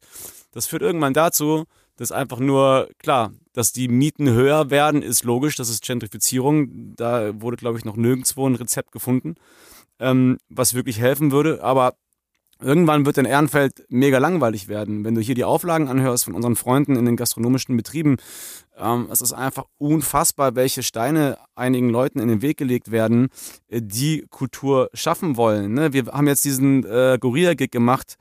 Das 0.51 0.67
führt 0.67 0.81
irgendwann 0.81 1.13
dazu, 1.13 1.65
dass 1.97 2.11
einfach 2.11 2.39
nur, 2.39 2.89
klar, 2.97 3.31
dass 3.53 3.71
die 3.71 3.87
Mieten 3.87 4.29
höher 4.29 4.69
werden, 4.69 5.01
ist 5.01 5.23
logisch, 5.23 5.55
das 5.55 5.69
ist 5.69 5.85
Gentrifizierung. 5.85 6.95
Da 6.95 7.41
wurde, 7.41 7.57
glaube 7.57 7.77
ich, 7.77 7.85
noch 7.85 7.95
nirgendwo 7.95 8.47
ein 8.47 8.55
Rezept 8.55 8.91
gefunden, 8.91 9.35
ähm, 9.99 10.37
was 10.49 10.73
wirklich 10.73 10.99
helfen 10.99 11.31
würde. 11.31 11.63
Aber 11.63 11.95
irgendwann 12.65 13.05
wird 13.05 13.19
in 13.19 13.25
Ehrenfeld 13.25 13.85
mega 13.89 14.17
langweilig 14.17 14.67
werden. 14.67 15.05
Wenn 15.05 15.13
du 15.13 15.21
hier 15.21 15.35
die 15.35 15.43
Auflagen 15.43 15.87
anhörst 15.87 16.25
von 16.25 16.33
unseren 16.33 16.55
Freunden 16.55 16.95
in 16.95 17.05
den 17.05 17.15
gastronomischen 17.15 17.77
Betrieben, 17.77 18.17
ähm, 18.75 19.07
es 19.11 19.21
ist 19.21 19.33
einfach 19.33 19.65
unfassbar, 19.77 20.55
welche 20.55 20.81
Steine 20.81 21.37
einigen 21.53 21.89
Leuten 21.89 22.19
in 22.19 22.27
den 22.27 22.41
Weg 22.41 22.57
gelegt 22.57 22.91
werden, 22.91 23.27
äh, 23.67 23.81
die 23.83 24.25
Kultur 24.31 24.89
schaffen 24.93 25.37
wollen. 25.37 25.73
Ne? 25.75 25.93
Wir 25.93 26.07
haben 26.07 26.27
jetzt 26.27 26.43
diesen 26.43 26.83
äh, 26.85 27.17
Gorilla-Gig 27.19 27.69
gemacht. 27.69 28.15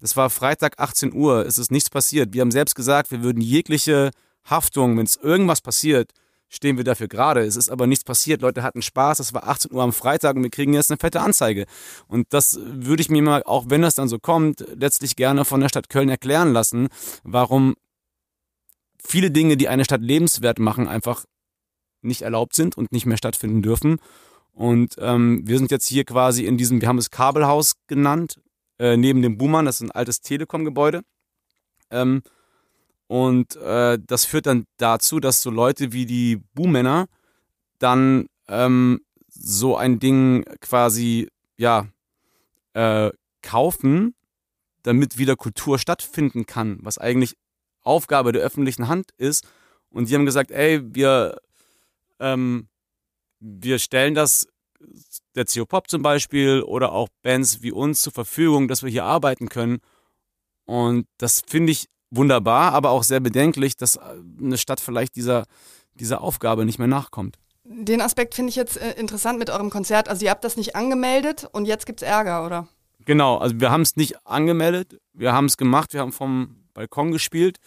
Das 0.00 0.16
war 0.16 0.30
Freitag 0.30 0.78
18 0.78 1.12
Uhr. 1.12 1.44
Es 1.44 1.58
ist 1.58 1.72
nichts 1.72 1.90
passiert. 1.90 2.32
Wir 2.32 2.42
haben 2.42 2.52
selbst 2.52 2.76
gesagt, 2.76 3.10
wir 3.10 3.24
würden 3.24 3.40
jegliche 3.40 4.12
Haftung, 4.48 4.96
wenn 4.96 5.06
es 5.06 5.16
irgendwas 5.16 5.60
passiert, 5.60 6.12
stehen 6.48 6.76
wir 6.76 6.84
dafür 6.84 7.08
gerade. 7.08 7.40
Es 7.40 7.56
ist 7.56 7.68
aber 7.68 7.86
nichts 7.86 8.04
passiert. 8.04 8.40
Leute 8.40 8.62
hatten 8.62 8.82
Spaß. 8.82 9.18
Es 9.18 9.34
war 9.34 9.48
18 9.48 9.72
Uhr 9.72 9.82
am 9.82 9.92
Freitag 9.92 10.36
und 10.36 10.42
wir 10.42 10.50
kriegen 10.50 10.74
jetzt 10.74 10.90
eine 10.90 10.98
fette 10.98 11.20
Anzeige. 11.20 11.66
Und 12.06 12.26
das 12.30 12.58
würde 12.62 13.02
ich 13.02 13.10
mir 13.10 13.22
mal, 13.22 13.42
auch 13.44 13.66
wenn 13.68 13.82
das 13.82 13.94
dann 13.94 14.08
so 14.08 14.18
kommt, 14.18 14.64
letztlich 14.74 15.16
gerne 15.16 15.44
von 15.44 15.60
der 15.60 15.68
Stadt 15.68 15.88
Köln 15.88 16.08
erklären 16.08 16.52
lassen, 16.52 16.88
warum 17.22 17.74
viele 19.02 19.30
Dinge, 19.30 19.56
die 19.56 19.68
eine 19.68 19.84
Stadt 19.84 20.02
lebenswert 20.02 20.58
machen, 20.58 20.88
einfach 20.88 21.24
nicht 22.02 22.22
erlaubt 22.22 22.54
sind 22.54 22.76
und 22.76 22.92
nicht 22.92 23.06
mehr 23.06 23.16
stattfinden 23.16 23.62
dürfen. 23.62 23.98
Und 24.52 24.96
ähm, 24.98 25.42
wir 25.44 25.58
sind 25.58 25.70
jetzt 25.70 25.86
hier 25.86 26.04
quasi 26.04 26.44
in 26.44 26.56
diesem, 26.56 26.80
wir 26.80 26.88
haben 26.88 26.98
es 26.98 27.10
Kabelhaus 27.10 27.74
genannt, 27.86 28.40
äh, 28.78 28.96
neben 28.96 29.22
dem 29.22 29.38
Buhmann, 29.38 29.66
das 29.66 29.76
ist 29.76 29.82
ein 29.82 29.90
altes 29.90 30.20
Telekom-Gebäude. 30.20 31.02
Ähm, 31.90 32.22
und 33.08 33.56
äh, 33.56 33.98
das 34.06 34.26
führt 34.26 34.46
dann 34.46 34.66
dazu, 34.76 35.18
dass 35.18 35.40
so 35.40 35.50
Leute 35.50 35.92
wie 35.92 36.06
die 36.06 36.36
Buhmänner 36.54 37.08
dann 37.78 38.26
ähm, 38.48 39.00
so 39.28 39.76
ein 39.76 39.98
Ding 39.98 40.44
quasi, 40.60 41.28
ja, 41.56 41.88
äh, 42.74 43.10
kaufen, 43.42 44.14
damit 44.82 45.16
wieder 45.16 45.36
Kultur 45.36 45.78
stattfinden 45.78 46.44
kann, 46.44 46.78
was 46.82 46.98
eigentlich 46.98 47.36
Aufgabe 47.82 48.32
der 48.32 48.42
öffentlichen 48.42 48.88
Hand 48.88 49.10
ist. 49.16 49.46
Und 49.90 50.08
die 50.08 50.14
haben 50.14 50.26
gesagt, 50.26 50.50
ey, 50.50 50.82
wir, 50.94 51.40
ähm, 52.20 52.68
wir 53.40 53.78
stellen 53.78 54.14
das 54.14 54.46
der 55.34 55.46
CO 55.46 55.64
Pop 55.64 55.88
zum 55.88 56.02
Beispiel 56.02 56.62
oder 56.62 56.92
auch 56.92 57.08
Bands 57.22 57.62
wie 57.62 57.72
uns 57.72 58.02
zur 58.02 58.12
Verfügung, 58.12 58.68
dass 58.68 58.82
wir 58.82 58.90
hier 58.90 59.04
arbeiten 59.04 59.48
können. 59.48 59.78
Und 60.66 61.06
das 61.16 61.42
finde 61.46 61.72
ich 61.72 61.88
wunderbar, 62.10 62.72
aber 62.72 62.90
auch 62.90 63.02
sehr 63.02 63.20
bedenklich, 63.20 63.76
dass 63.76 63.98
eine 63.98 64.58
Stadt 64.58 64.80
vielleicht 64.80 65.16
dieser, 65.16 65.44
dieser 65.94 66.20
Aufgabe 66.20 66.64
nicht 66.64 66.78
mehr 66.78 66.88
nachkommt. 66.88 67.38
Den 67.64 68.00
Aspekt 68.00 68.34
finde 68.34 68.50
ich 68.50 68.56
jetzt 68.56 68.78
äh, 68.78 68.92
interessant 68.92 69.38
mit 69.38 69.50
eurem 69.50 69.68
Konzert. 69.68 70.08
Also 70.08 70.24
ihr 70.24 70.30
habt 70.30 70.44
das 70.44 70.56
nicht 70.56 70.74
angemeldet 70.74 71.46
und 71.52 71.66
jetzt 71.66 71.84
gibt 71.84 72.00
es 72.00 72.08
Ärger, 72.08 72.46
oder? 72.46 72.68
Genau, 73.04 73.36
also 73.38 73.60
wir 73.60 73.70
haben 73.70 73.82
es 73.82 73.96
nicht 73.96 74.26
angemeldet, 74.26 74.98
wir 75.12 75.32
haben 75.32 75.46
es 75.46 75.56
gemacht, 75.56 75.92
wir 75.92 76.00
haben 76.00 76.12
vom 76.12 76.64
Balkon 76.74 77.12
gespielt. 77.12 77.58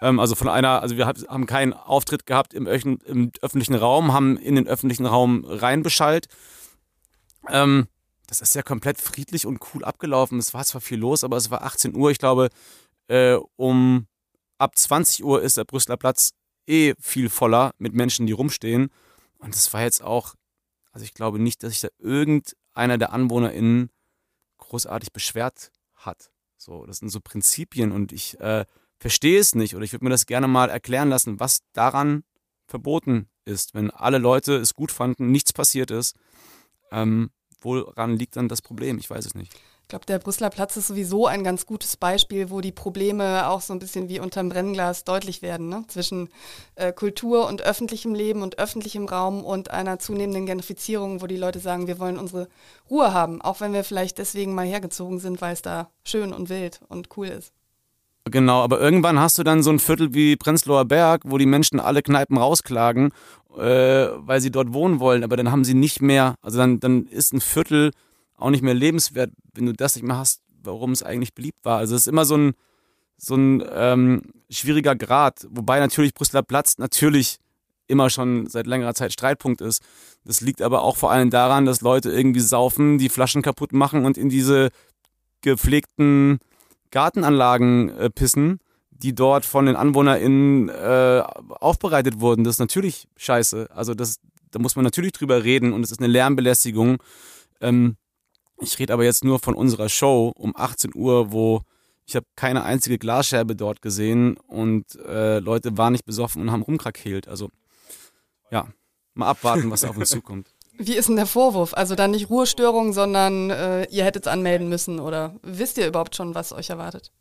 Ähm, 0.00 0.18
also 0.18 0.34
von 0.34 0.48
einer, 0.48 0.82
also 0.82 0.96
wir 0.96 1.06
haben 1.06 1.46
keinen 1.46 1.72
Auftritt 1.72 2.26
gehabt 2.26 2.54
im, 2.54 2.66
im, 2.66 3.32
öffentlichen 3.40 3.74
Raum, 3.74 4.12
haben 4.12 4.36
in 4.36 4.56
den 4.56 4.66
öffentlichen 4.66 5.06
Raum 5.06 5.44
reinbeschallt. 5.46 6.26
Ähm, 7.48 7.86
das 8.26 8.40
ist 8.40 8.54
ja 8.54 8.62
komplett 8.62 9.00
friedlich 9.00 9.46
und 9.46 9.60
cool 9.74 9.84
abgelaufen. 9.84 10.38
Es 10.38 10.54
war 10.54 10.64
zwar 10.64 10.80
viel 10.80 10.98
los, 10.98 11.24
aber 11.24 11.36
es 11.36 11.50
war 11.50 11.62
18 11.62 11.94
Uhr. 11.94 12.10
Ich 12.10 12.18
glaube, 12.18 12.48
äh, 13.08 13.38
um 13.56 14.06
ab 14.58 14.76
20 14.78 15.24
Uhr 15.24 15.42
ist 15.42 15.56
der 15.56 15.64
Brüsseler 15.64 15.96
Platz 15.96 16.30
eh 16.66 16.94
viel 16.98 17.28
voller 17.28 17.72
mit 17.78 17.94
Menschen, 17.94 18.26
die 18.26 18.32
rumstehen. 18.32 18.90
Und 19.38 19.54
das 19.54 19.72
war 19.72 19.82
jetzt 19.82 20.02
auch, 20.02 20.34
also 20.92 21.04
ich 21.04 21.14
glaube 21.14 21.38
nicht, 21.38 21.62
dass 21.62 21.72
sich 21.72 21.80
da 21.80 21.88
irgendeiner 21.98 22.98
der 22.98 23.12
AnwohnerInnen 23.12 23.90
großartig 24.58 25.12
beschwert 25.12 25.70
hat. 25.94 26.30
So, 26.56 26.86
das 26.86 26.98
sind 26.98 27.10
so 27.10 27.20
Prinzipien 27.20 27.92
und 27.92 28.12
ich 28.12 28.40
äh, 28.40 28.64
verstehe 28.98 29.38
es 29.38 29.54
nicht 29.54 29.74
oder 29.74 29.84
ich 29.84 29.92
würde 29.92 30.04
mir 30.04 30.10
das 30.10 30.26
gerne 30.26 30.48
mal 30.48 30.70
erklären 30.70 31.10
lassen, 31.10 31.40
was 31.40 31.60
daran 31.72 32.24
verboten 32.66 33.28
ist, 33.44 33.74
wenn 33.74 33.90
alle 33.90 34.18
Leute 34.18 34.56
es 34.56 34.74
gut 34.74 34.90
fanden, 34.90 35.30
nichts 35.30 35.52
passiert 35.52 35.90
ist. 35.90 36.16
Ähm, 36.90 37.30
woran 37.60 38.16
liegt 38.16 38.36
dann 38.36 38.48
das 38.48 38.62
Problem? 38.62 38.98
Ich 38.98 39.10
weiß 39.10 39.26
es 39.26 39.34
nicht. 39.34 39.52
Ich 39.84 39.88
glaube, 39.88 40.06
der 40.06 40.18
Brüsseler 40.18 40.48
Platz 40.48 40.78
ist 40.78 40.86
sowieso 40.86 41.26
ein 41.26 41.44
ganz 41.44 41.66
gutes 41.66 41.98
Beispiel, 41.98 42.48
wo 42.48 42.62
die 42.62 42.72
Probleme 42.72 43.46
auch 43.48 43.60
so 43.60 43.74
ein 43.74 43.78
bisschen 43.78 44.08
wie 44.08 44.18
unterm 44.18 44.48
Brennglas 44.48 45.04
deutlich 45.04 45.42
werden, 45.42 45.68
ne? 45.68 45.84
zwischen 45.88 46.30
äh, 46.74 46.90
Kultur 46.90 47.46
und 47.46 47.60
öffentlichem 47.60 48.14
Leben 48.14 48.40
und 48.40 48.58
öffentlichem 48.58 49.04
Raum 49.04 49.44
und 49.44 49.70
einer 49.70 49.98
zunehmenden 49.98 50.46
Gentrifizierung, 50.46 51.20
wo 51.20 51.26
die 51.26 51.36
Leute 51.36 51.58
sagen, 51.58 51.86
wir 51.86 51.98
wollen 51.98 52.16
unsere 52.16 52.48
Ruhe 52.88 53.12
haben, 53.12 53.42
auch 53.42 53.60
wenn 53.60 53.74
wir 53.74 53.84
vielleicht 53.84 54.16
deswegen 54.16 54.54
mal 54.54 54.64
hergezogen 54.64 55.18
sind, 55.18 55.42
weil 55.42 55.52
es 55.52 55.60
da 55.60 55.90
schön 56.02 56.32
und 56.32 56.48
wild 56.48 56.80
und 56.88 57.14
cool 57.18 57.28
ist. 57.28 57.52
Genau, 58.30 58.62
aber 58.62 58.80
irgendwann 58.80 59.20
hast 59.20 59.36
du 59.36 59.42
dann 59.42 59.62
so 59.62 59.68
ein 59.68 59.78
Viertel 59.78 60.14
wie 60.14 60.36
Prenzlauer 60.36 60.86
Berg, 60.86 61.24
wo 61.26 61.36
die 61.36 61.44
Menschen 61.44 61.78
alle 61.78 62.00
Kneipen 62.00 62.38
rausklagen, 62.38 63.12
äh, 63.58 63.60
weil 64.16 64.40
sie 64.40 64.50
dort 64.50 64.72
wohnen 64.72 64.98
wollen, 64.98 65.22
aber 65.24 65.36
dann 65.36 65.50
haben 65.50 65.62
sie 65.62 65.74
nicht 65.74 66.00
mehr, 66.00 66.36
also 66.40 66.56
dann, 66.56 66.80
dann 66.80 67.06
ist 67.06 67.34
ein 67.34 67.42
Viertel 67.42 67.90
auch 68.36 68.50
nicht 68.50 68.62
mehr 68.62 68.74
lebenswert, 68.74 69.30
wenn 69.54 69.66
du 69.66 69.72
das 69.72 69.96
nicht 69.96 70.04
mehr 70.04 70.18
hast, 70.18 70.42
warum 70.62 70.92
es 70.92 71.02
eigentlich 71.02 71.34
beliebt 71.34 71.64
war. 71.64 71.78
Also 71.78 71.94
es 71.94 72.02
ist 72.02 72.08
immer 72.08 72.24
so 72.24 72.36
ein, 72.36 72.54
so 73.16 73.34
ein 73.36 73.62
ähm, 73.72 74.22
schwieriger 74.50 74.96
Grad, 74.96 75.46
wobei 75.50 75.78
natürlich 75.78 76.14
Brüsseler 76.14 76.42
Platz 76.42 76.78
natürlich 76.78 77.38
immer 77.86 78.10
schon 78.10 78.46
seit 78.46 78.66
längerer 78.66 78.94
Zeit 78.94 79.12
Streitpunkt 79.12 79.60
ist. 79.60 79.82
Das 80.24 80.40
liegt 80.40 80.62
aber 80.62 80.82
auch 80.82 80.96
vor 80.96 81.10
allem 81.10 81.30
daran, 81.30 81.66
dass 81.66 81.82
Leute 81.82 82.10
irgendwie 82.10 82.40
saufen, 82.40 82.98
die 82.98 83.08
Flaschen 83.08 83.42
kaputt 83.42 83.72
machen 83.72 84.04
und 84.04 84.16
in 84.16 84.28
diese 84.28 84.70
gepflegten 85.42 86.38
Gartenanlagen 86.90 87.90
äh, 87.90 88.10
pissen, 88.10 88.58
die 88.90 89.14
dort 89.14 89.44
von 89.44 89.66
den 89.66 89.76
AnwohnerInnen 89.76 90.70
äh, 90.70 91.22
aufbereitet 91.50 92.20
wurden. 92.20 92.44
Das 92.44 92.54
ist 92.54 92.60
natürlich 92.60 93.08
scheiße. 93.16 93.68
Also 93.74 93.94
das, 93.94 94.16
da 94.50 94.58
muss 94.58 94.76
man 94.76 94.84
natürlich 94.84 95.12
drüber 95.12 95.44
reden 95.44 95.72
und 95.72 95.82
es 95.82 95.90
ist 95.90 95.98
eine 95.98 96.08
Lärmbelästigung. 96.08 96.98
Ähm, 97.60 97.96
ich 98.60 98.78
rede 98.78 98.92
aber 98.92 99.04
jetzt 99.04 99.24
nur 99.24 99.38
von 99.38 99.54
unserer 99.54 99.88
Show 99.88 100.32
um 100.36 100.54
18 100.56 100.92
Uhr, 100.94 101.32
wo 101.32 101.62
ich 102.06 102.16
habe 102.16 102.26
keine 102.36 102.64
einzige 102.64 102.98
Glasscherbe 102.98 103.56
dort 103.56 103.80
gesehen 103.80 104.36
und 104.46 104.84
äh, 105.06 105.38
Leute 105.38 105.76
waren 105.78 105.92
nicht 105.92 106.04
besoffen 106.04 106.42
und 106.42 106.50
haben 106.50 106.62
rumkrakeelt. 106.62 107.28
Also 107.28 107.50
ja, 108.50 108.68
mal 109.14 109.28
abwarten, 109.28 109.70
was 109.70 109.84
auf 109.84 109.96
uns 109.96 110.10
zukommt. 110.10 110.48
Wie 110.76 110.94
ist 110.94 111.08
denn 111.08 111.16
der 111.16 111.26
Vorwurf? 111.26 111.72
Also 111.74 111.94
dann 111.94 112.10
nicht 112.10 112.30
Ruhestörung, 112.30 112.92
sondern 112.92 113.50
äh, 113.50 113.84
ihr 113.90 114.04
hättet 114.04 114.26
es 114.26 114.32
anmelden 114.32 114.68
müssen 114.68 114.98
oder 114.98 115.36
wisst 115.42 115.78
ihr 115.78 115.86
überhaupt 115.86 116.16
schon, 116.16 116.34
was 116.34 116.52
euch 116.52 116.70
erwartet? 116.70 117.12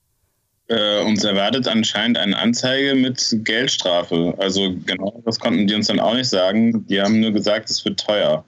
Äh, 0.68 1.04
uns 1.04 1.24
erwartet 1.24 1.68
anscheinend 1.68 2.18
eine 2.18 2.38
Anzeige 2.38 2.96
mit 2.96 3.38
Geldstrafe. 3.44 4.34
Also 4.40 4.74
genau 4.86 5.22
das 5.26 5.40
konnten 5.40 5.68
die 5.68 5.76
uns 5.76 5.88
dann 5.88 6.00
auch 6.00 6.16
nicht 6.16 6.30
sagen. 6.30 6.86
Die 6.88 7.02
haben 7.02 7.20
nur 7.20 7.32
gesagt, 7.32 7.70
es 7.70 7.84
wird 7.86 8.00
teuer. 8.00 8.44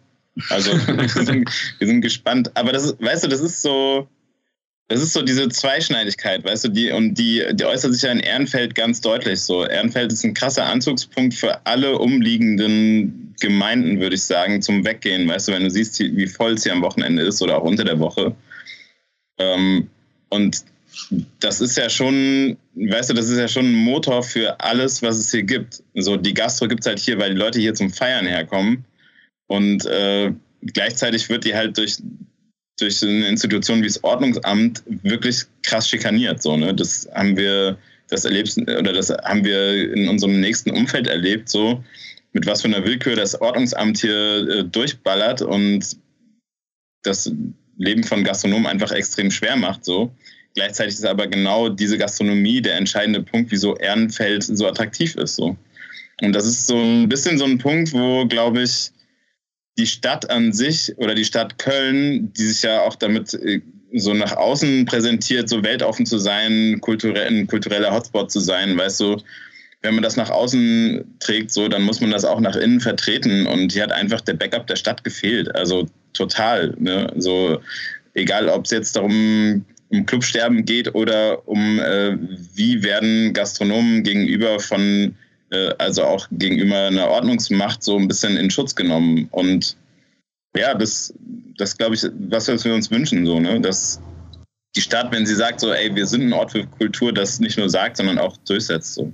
Also 0.49 0.71
wir, 0.87 1.09
sind, 1.09 1.49
wir 1.79 1.87
sind 1.87 2.01
gespannt. 2.01 2.51
Aber 2.55 2.71
das 2.71 2.85
ist, 2.85 3.01
weißt 3.01 3.23
du, 3.23 3.27
das 3.27 3.41
ist 3.41 3.61
so, 3.61 4.07
das 4.87 5.01
ist 5.01 5.13
so 5.13 5.23
diese 5.23 5.49
Zweischneidigkeit, 5.49 6.43
weißt 6.43 6.65
du, 6.65 6.69
die, 6.69 6.91
und 6.91 7.15
die, 7.15 7.43
die 7.53 7.65
äußert 7.65 7.93
sich 7.93 8.03
ja 8.03 8.11
in 8.11 8.19
Ehrenfeld 8.19 8.75
ganz 8.75 9.01
deutlich 9.01 9.41
so. 9.41 9.65
Ehrenfeld 9.65 10.13
ist 10.13 10.23
ein 10.23 10.35
krasser 10.35 10.65
Anzugspunkt 10.65 11.33
für 11.33 11.65
alle 11.65 11.97
umliegenden 11.97 13.33
Gemeinden, 13.39 13.99
würde 13.99 14.15
ich 14.15 14.23
sagen, 14.23 14.61
zum 14.61 14.85
Weggehen. 14.85 15.27
Weißt 15.27 15.47
du, 15.47 15.53
wenn 15.53 15.63
du 15.63 15.71
siehst, 15.71 15.99
wie 15.99 16.27
voll 16.27 16.53
es 16.53 16.63
hier 16.63 16.73
am 16.73 16.83
Wochenende 16.83 17.23
ist 17.23 17.41
oder 17.41 17.57
auch 17.57 17.63
unter 17.63 17.83
der 17.83 17.99
Woche. 17.99 18.35
Ähm, 19.39 19.89
und 20.29 20.63
das 21.39 21.61
ist 21.61 21.77
ja 21.77 21.89
schon, 21.89 22.57
weißt 22.75 23.09
du, 23.09 23.13
das 23.13 23.29
ist 23.29 23.37
ja 23.39 23.47
schon 23.47 23.65
ein 23.65 23.73
Motor 23.73 24.23
für 24.23 24.59
alles, 24.59 25.01
was 25.01 25.17
es 25.17 25.31
hier 25.31 25.43
gibt. 25.43 25.83
So, 25.95 26.15
die 26.15 26.33
Gastro 26.33 26.67
gibt 26.67 26.81
es 26.81 26.87
halt 26.87 26.99
hier, 26.99 27.17
weil 27.19 27.33
die 27.33 27.39
Leute 27.39 27.59
hier 27.59 27.73
zum 27.73 27.91
Feiern 27.91 28.25
herkommen. 28.25 28.85
Und 29.47 29.85
äh, 29.85 30.31
gleichzeitig 30.61 31.29
wird 31.29 31.45
die 31.45 31.55
halt 31.55 31.77
durch, 31.77 31.97
durch 32.79 33.03
eine 33.03 33.27
Institution 33.27 33.81
wie 33.81 33.87
das 33.87 34.03
Ordnungsamt 34.03 34.83
wirklich 35.03 35.43
krass 35.63 35.87
schikaniert. 35.87 36.41
So, 36.41 36.57
ne? 36.57 36.73
Das 36.73 37.07
haben 37.13 37.37
wir, 37.37 37.77
das 38.09 38.25
erlebst, 38.25 38.57
oder 38.59 38.93
das 38.93 39.09
haben 39.09 39.43
wir 39.43 39.93
in 39.93 40.07
unserem 40.07 40.39
nächsten 40.39 40.71
Umfeld 40.71 41.07
erlebt, 41.07 41.49
so 41.49 41.83
mit 42.33 42.45
was 42.45 42.61
für 42.61 42.67
einer 42.67 42.83
Willkür 42.83 43.15
das 43.15 43.39
Ordnungsamt 43.39 43.99
hier 43.99 44.47
äh, 44.49 44.63
durchballert 44.65 45.41
und 45.41 45.97
das 47.03 47.31
Leben 47.77 48.03
von 48.03 48.23
Gastronomen 48.23 48.65
einfach 48.67 48.91
extrem 48.91 49.31
schwer 49.31 49.55
macht. 49.55 49.85
So. 49.85 50.13
Gleichzeitig 50.53 50.95
ist 50.95 51.05
aber 51.05 51.27
genau 51.27 51.69
diese 51.69 51.97
Gastronomie 51.97 52.61
der 52.61 52.75
entscheidende 52.75 53.21
Punkt, 53.21 53.51
wieso 53.51 53.75
Ehrenfeld 53.77 54.43
so 54.43 54.67
attraktiv 54.67 55.15
ist. 55.15 55.35
So. 55.35 55.55
Und 56.21 56.33
das 56.33 56.45
ist 56.45 56.67
so 56.67 56.77
ein 56.77 57.07
bisschen 57.07 57.37
so 57.37 57.45
ein 57.45 57.57
Punkt, 57.57 57.93
wo, 57.93 58.25
glaube 58.25 58.63
ich, 58.63 58.91
die 59.77 59.87
Stadt 59.87 60.29
an 60.29 60.53
sich 60.53 60.93
oder 60.97 61.15
die 61.15 61.25
Stadt 61.25 61.57
Köln, 61.57 62.31
die 62.33 62.45
sich 62.45 62.61
ja 62.61 62.81
auch 62.81 62.95
damit 62.95 63.33
äh, 63.33 63.61
so 63.93 64.13
nach 64.13 64.35
außen 64.35 64.85
präsentiert, 64.85 65.47
so 65.49 65.63
weltoffen 65.63 66.05
zu 66.05 66.17
sein, 66.17 66.79
kulturell, 66.81 67.27
ein 67.27 67.47
kultureller 67.47 67.93
Hotspot 67.93 68.31
zu 68.31 68.39
sein, 68.39 68.77
weißt 68.77 68.99
du, 68.99 69.17
wenn 69.85 69.93
man 69.93 70.03
das 70.03 70.17
nach 70.17 70.31
außen 70.31 71.17
trägt, 71.19 71.51
so, 71.51 71.67
dann 71.67 71.83
muss 71.83 72.01
man 72.01 72.11
das 72.11 72.25
auch 72.25 72.39
nach 72.39 72.55
innen 72.55 72.81
vertreten. 72.81 73.45
Und 73.45 73.71
hier 73.71 73.83
hat 73.83 73.91
einfach 73.91 74.19
der 74.21 74.33
Backup 74.33 74.65
der 74.67 74.75
Stadt 74.75 75.03
gefehlt. 75.03 75.53
Also 75.55 75.87
total. 76.13 76.73
Ne? 76.79 77.13
So, 77.17 77.59
egal, 78.15 78.49
ob 78.49 78.65
es 78.65 78.71
jetzt 78.71 78.95
darum 78.95 79.63
um 79.89 80.05
Clubsterben 80.07 80.65
geht 80.65 80.95
oder 80.95 81.47
um 81.47 81.79
äh, 81.79 82.17
wie 82.55 82.81
werden 82.81 83.33
Gastronomen 83.33 84.01
gegenüber 84.01 84.59
von 84.59 85.15
also 85.77 86.03
auch 86.03 86.27
gegenüber 86.31 86.87
einer 86.87 87.07
Ordnungsmacht 87.09 87.83
so 87.83 87.97
ein 87.97 88.07
bisschen 88.07 88.37
in 88.37 88.49
Schutz 88.49 88.75
genommen. 88.75 89.27
Und 89.31 89.75
ja, 90.55 90.73
das, 90.73 91.13
das 91.57 91.77
glaube 91.77 91.95
ich, 91.95 92.05
was 92.29 92.47
wir 92.47 92.73
uns 92.73 92.91
wünschen, 92.91 93.25
so, 93.25 93.39
ne? 93.39 93.59
Dass 93.59 93.99
die 94.75 94.81
Stadt, 94.81 95.11
wenn 95.11 95.25
sie 95.25 95.35
sagt, 95.35 95.59
so, 95.59 95.71
ey, 95.71 95.93
wir 95.95 96.05
sind 96.05 96.23
ein 96.23 96.33
Ort 96.33 96.51
für 96.51 96.65
Kultur, 96.65 97.13
das 97.13 97.39
nicht 97.39 97.57
nur 97.57 97.69
sagt, 97.69 97.97
sondern 97.97 98.19
auch 98.19 98.35
durchsetzt. 98.45 98.93
So. 98.95 99.13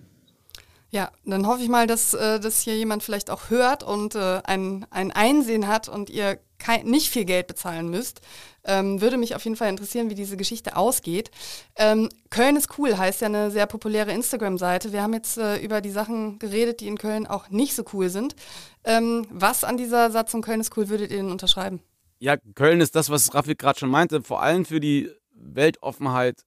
Ja, 0.89 1.11
dann 1.23 1.47
hoffe 1.47 1.63
ich 1.63 1.69
mal, 1.69 1.87
dass, 1.87 2.13
äh, 2.13 2.39
dass 2.39 2.61
hier 2.61 2.75
jemand 2.77 3.03
vielleicht 3.03 3.29
auch 3.29 3.49
hört 3.49 3.83
und 3.83 4.15
äh, 4.15 4.41
ein, 4.43 4.85
ein 4.89 5.11
Einsehen 5.11 5.67
hat 5.67 5.87
und 5.87 6.09
ihr 6.09 6.39
kein, 6.61 6.85
nicht 6.85 7.09
viel 7.09 7.25
Geld 7.25 7.47
bezahlen 7.47 7.89
müsst. 7.89 8.21
Ähm, 8.63 9.01
würde 9.01 9.17
mich 9.17 9.35
auf 9.35 9.43
jeden 9.43 9.55
Fall 9.55 9.69
interessieren, 9.69 10.09
wie 10.09 10.15
diese 10.15 10.37
Geschichte 10.37 10.77
ausgeht. 10.77 11.31
Ähm, 11.75 12.09
Köln 12.29 12.55
ist 12.55 12.77
cool 12.77 12.97
heißt 12.97 13.21
ja 13.21 13.27
eine 13.27 13.49
sehr 13.49 13.65
populäre 13.65 14.11
Instagram-Seite. 14.11 14.93
Wir 14.93 15.01
haben 15.01 15.13
jetzt 15.13 15.37
äh, 15.37 15.57
über 15.57 15.81
die 15.81 15.89
Sachen 15.89 16.37
geredet, 16.37 16.79
die 16.79 16.87
in 16.87 16.97
Köln 16.97 17.25
auch 17.25 17.49
nicht 17.49 17.75
so 17.75 17.83
cool 17.93 18.09
sind. 18.09 18.35
Ähm, 18.83 19.25
was 19.31 19.63
an 19.63 19.77
dieser 19.77 20.11
Satzung 20.11 20.41
Köln 20.41 20.61
ist 20.61 20.77
cool 20.77 20.89
würdet 20.89 21.11
ihr 21.11 21.17
denn 21.17 21.31
unterschreiben? 21.31 21.81
Ja, 22.19 22.37
Köln 22.53 22.81
ist 22.81 22.95
das, 22.95 23.09
was 23.09 23.33
Raffi 23.33 23.55
gerade 23.55 23.79
schon 23.79 23.89
meinte, 23.89 24.21
vor 24.21 24.43
allem 24.43 24.63
für 24.63 24.79
die 24.79 25.09
Weltoffenheit, 25.33 26.45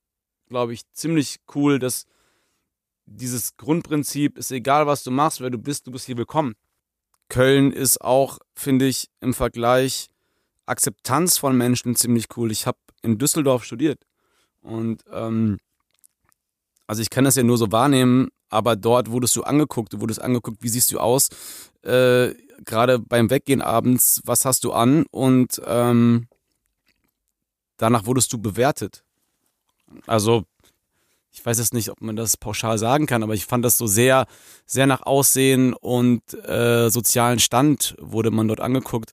glaube 0.48 0.72
ich, 0.72 0.82
ziemlich 0.92 1.40
cool, 1.54 1.80
dass 1.80 2.06
dieses 3.06 3.56
Grundprinzip 3.56 4.38
ist 4.38 4.52
egal, 4.52 4.86
was 4.86 5.02
du 5.02 5.10
machst, 5.10 5.40
wer 5.40 5.50
du 5.50 5.58
bist, 5.58 5.86
du 5.86 5.90
bist 5.90 6.06
hier 6.06 6.16
willkommen. 6.16 6.54
Köln 7.28 7.72
ist 7.72 8.00
auch, 8.00 8.38
finde 8.54 8.86
ich, 8.86 9.08
im 9.20 9.34
Vergleich 9.34 10.08
Akzeptanz 10.66 11.38
von 11.38 11.56
Menschen 11.56 11.96
ziemlich 11.96 12.26
cool. 12.36 12.50
Ich 12.50 12.66
habe 12.66 12.78
in 13.02 13.18
Düsseldorf 13.18 13.64
studiert 13.64 14.06
und 14.62 15.02
ähm, 15.12 15.58
also 16.86 17.02
ich 17.02 17.10
kann 17.10 17.24
das 17.24 17.36
ja 17.36 17.42
nur 17.42 17.58
so 17.58 17.72
wahrnehmen, 17.72 18.28
aber 18.48 18.76
dort 18.76 19.10
wurdest 19.10 19.36
du 19.36 19.42
angeguckt, 19.42 19.92
du 19.92 20.00
wurdest 20.00 20.20
angeguckt, 20.20 20.62
wie 20.62 20.68
siehst 20.68 20.92
du 20.92 20.98
aus, 20.98 21.28
äh, 21.82 22.34
gerade 22.64 22.98
beim 22.98 23.30
Weggehen 23.30 23.62
abends, 23.62 24.22
was 24.24 24.44
hast 24.44 24.64
du 24.64 24.72
an 24.72 25.04
und 25.10 25.60
ähm, 25.66 26.28
danach 27.76 28.06
wurdest 28.06 28.32
du 28.32 28.38
bewertet. 28.38 29.04
Also 30.06 30.44
ich 31.34 31.44
weiß 31.44 31.58
jetzt 31.58 31.74
nicht, 31.74 31.90
ob 31.90 32.00
man 32.00 32.14
das 32.14 32.36
pauschal 32.36 32.78
sagen 32.78 33.06
kann, 33.06 33.24
aber 33.24 33.34
ich 33.34 33.44
fand 33.44 33.64
das 33.64 33.76
so 33.76 33.88
sehr, 33.88 34.26
sehr 34.66 34.86
nach 34.86 35.02
Aussehen 35.02 35.74
und 35.74 36.22
äh, 36.48 36.88
sozialen 36.90 37.40
Stand 37.40 37.96
wurde 37.98 38.30
man 38.30 38.46
dort 38.46 38.60
angeguckt. 38.60 39.10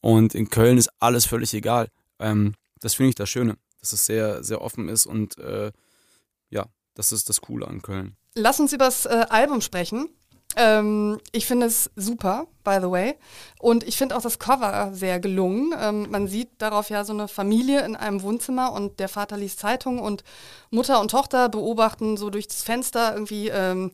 Und 0.00 0.36
in 0.36 0.50
Köln 0.50 0.78
ist 0.78 0.88
alles 1.00 1.26
völlig 1.26 1.52
egal. 1.54 1.88
Ähm, 2.20 2.54
das 2.78 2.94
finde 2.94 3.08
ich 3.08 3.16
das 3.16 3.28
Schöne, 3.28 3.56
dass 3.80 3.92
es 3.92 4.06
sehr, 4.06 4.44
sehr 4.44 4.62
offen 4.62 4.88
ist 4.88 5.06
und 5.06 5.36
äh, 5.38 5.72
ja, 6.48 6.66
das 6.94 7.10
ist 7.10 7.28
das 7.28 7.40
Coole 7.40 7.66
an 7.66 7.82
Köln. 7.82 8.16
Lass 8.36 8.60
uns 8.60 8.72
über 8.72 8.84
das 8.84 9.04
äh, 9.06 9.26
Album 9.28 9.60
sprechen. 9.60 10.08
Ähm, 10.56 11.20
ich 11.32 11.46
finde 11.46 11.66
es 11.66 11.90
super, 11.94 12.46
by 12.64 12.78
the 12.80 12.90
way. 12.90 13.14
Und 13.58 13.84
ich 13.84 13.96
finde 13.96 14.16
auch 14.16 14.22
das 14.22 14.38
Cover 14.38 14.90
sehr 14.92 15.20
gelungen. 15.20 15.74
Ähm, 15.78 16.10
man 16.10 16.26
sieht 16.26 16.48
darauf 16.58 16.90
ja 16.90 17.04
so 17.04 17.12
eine 17.12 17.28
Familie 17.28 17.84
in 17.84 17.96
einem 17.96 18.22
Wohnzimmer 18.22 18.72
und 18.72 18.98
der 18.98 19.08
Vater 19.08 19.36
liest 19.36 19.60
Zeitung 19.60 19.98
und 20.00 20.24
Mutter 20.70 21.00
und 21.00 21.10
Tochter 21.10 21.48
beobachten 21.48 22.16
so 22.16 22.30
durch 22.30 22.48
das 22.48 22.62
Fenster 22.62 23.12
irgendwie 23.12 23.48
ähm, 23.48 23.90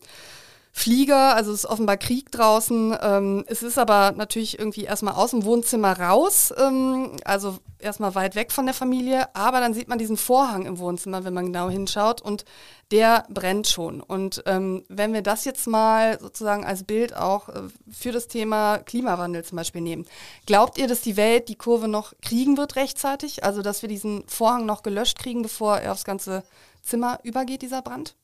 Flieger, 0.76 1.36
also 1.36 1.52
es 1.52 1.60
ist 1.60 1.70
offenbar 1.70 1.96
Krieg 1.96 2.32
draußen. 2.32 2.96
Ähm, 3.00 3.44
es 3.46 3.62
ist 3.62 3.78
aber 3.78 4.10
natürlich 4.10 4.58
irgendwie 4.58 4.82
erstmal 4.82 5.14
aus 5.14 5.30
dem 5.30 5.44
Wohnzimmer 5.44 6.00
raus, 6.00 6.52
ähm, 6.58 7.12
also 7.24 7.58
erstmal 7.78 8.16
weit 8.16 8.34
weg 8.34 8.50
von 8.50 8.66
der 8.66 8.74
Familie, 8.74 9.32
aber 9.36 9.60
dann 9.60 9.72
sieht 9.72 9.86
man 9.86 10.00
diesen 10.00 10.16
Vorhang 10.16 10.66
im 10.66 10.80
Wohnzimmer, 10.80 11.22
wenn 11.24 11.32
man 11.32 11.46
genau 11.46 11.70
hinschaut 11.70 12.20
und 12.22 12.44
der 12.90 13.24
brennt 13.30 13.68
schon. 13.68 14.00
Und 14.00 14.42
ähm, 14.46 14.84
wenn 14.88 15.12
wir 15.12 15.22
das 15.22 15.44
jetzt 15.44 15.68
mal 15.68 16.18
sozusagen 16.18 16.64
als 16.64 16.82
Bild 16.82 17.16
auch 17.16 17.50
äh, 17.50 17.62
für 17.88 18.10
das 18.10 18.26
Thema 18.26 18.78
Klimawandel 18.78 19.44
zum 19.44 19.54
Beispiel 19.54 19.80
nehmen, 19.80 20.06
glaubt 20.44 20.76
ihr, 20.76 20.88
dass 20.88 21.02
die 21.02 21.16
Welt 21.16 21.48
die 21.48 21.56
Kurve 21.56 21.86
noch 21.86 22.14
kriegen 22.20 22.56
wird 22.56 22.74
rechtzeitig? 22.74 23.44
Also 23.44 23.62
dass 23.62 23.82
wir 23.82 23.88
diesen 23.88 24.24
Vorhang 24.26 24.66
noch 24.66 24.82
gelöscht 24.82 25.20
kriegen, 25.20 25.42
bevor 25.42 25.78
er 25.78 25.92
aufs 25.92 26.04
ganze 26.04 26.42
Zimmer 26.82 27.20
übergeht, 27.22 27.62
dieser 27.62 27.80
Brand? 27.80 28.16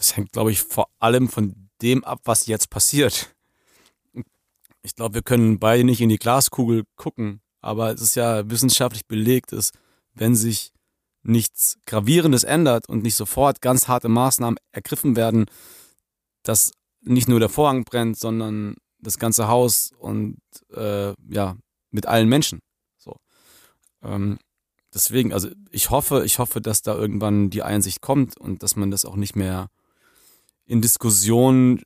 Das 0.00 0.16
hängt, 0.16 0.32
glaube 0.32 0.50
ich, 0.50 0.62
vor 0.62 0.88
allem 0.98 1.28
von 1.28 1.68
dem 1.82 2.04
ab, 2.04 2.20
was 2.24 2.46
jetzt 2.46 2.70
passiert. 2.70 3.36
Ich 4.80 4.94
glaube, 4.94 5.16
wir 5.16 5.22
können 5.22 5.58
beide 5.58 5.84
nicht 5.84 6.00
in 6.00 6.08
die 6.08 6.16
Glaskugel 6.16 6.84
gucken, 6.96 7.42
aber 7.60 7.92
es 7.92 8.00
ist 8.00 8.14
ja 8.14 8.48
wissenschaftlich 8.48 9.06
belegt, 9.06 9.52
dass 9.52 9.72
wenn 10.14 10.34
sich 10.34 10.72
nichts 11.22 11.76
Gravierendes 11.84 12.44
ändert 12.44 12.88
und 12.88 13.02
nicht 13.02 13.14
sofort 13.14 13.60
ganz 13.60 13.88
harte 13.88 14.08
Maßnahmen 14.08 14.58
ergriffen 14.72 15.16
werden, 15.16 15.44
dass 16.44 16.72
nicht 17.02 17.28
nur 17.28 17.38
der 17.38 17.50
Vorhang 17.50 17.84
brennt, 17.84 18.18
sondern 18.18 18.76
das 19.00 19.18
ganze 19.18 19.48
Haus 19.48 19.90
und 19.98 20.38
äh, 20.74 21.12
ja, 21.28 21.58
mit 21.90 22.06
allen 22.06 22.28
Menschen. 22.30 22.60
So. 22.96 23.16
Ähm, 24.02 24.38
deswegen, 24.94 25.34
also 25.34 25.50
ich 25.70 25.90
hoffe, 25.90 26.24
ich 26.24 26.38
hoffe, 26.38 26.62
dass 26.62 26.80
da 26.80 26.94
irgendwann 26.94 27.50
die 27.50 27.62
Einsicht 27.62 28.00
kommt 28.00 28.38
und 28.38 28.62
dass 28.62 28.76
man 28.76 28.90
das 28.90 29.04
auch 29.04 29.16
nicht 29.16 29.36
mehr 29.36 29.68
in 30.70 30.80
Diskussionen 30.80 31.82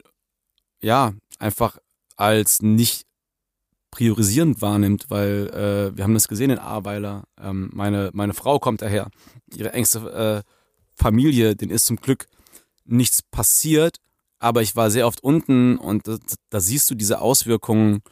ja 0.83 1.15
einfach 1.39 1.79
als 2.17 2.61
nicht 2.61 3.07
priorisierend 3.91 4.61
wahrnimmt, 4.61 5.07
weil 5.09 5.49
äh, 5.49 5.97
wir 5.97 6.05
haben 6.05 6.13
das 6.13 6.29
gesehen 6.29 6.51
in 6.51 6.59
Ahrweiler. 6.59 7.25
Ähm, 7.41 7.71
meine, 7.73 8.11
meine 8.13 8.35
Frau 8.35 8.59
kommt 8.59 8.83
daher, 8.83 9.09
ihre 9.55 9.73
engste 9.73 10.45
äh, 10.45 10.51
Familie, 10.95 11.57
denen 11.57 11.73
ist 11.73 11.87
zum 11.87 11.97
Glück 11.97 12.27
nichts 12.85 13.23
passiert, 13.23 13.97
aber 14.39 14.61
ich 14.61 14.77
war 14.77 14.91
sehr 14.91 15.07
oft 15.07 15.25
unten 15.25 15.79
und 15.79 16.07
da, 16.07 16.19
da 16.51 16.61
siehst 16.61 16.91
du 16.91 16.95
diese 16.95 17.23
Auswirkungen 17.23 18.03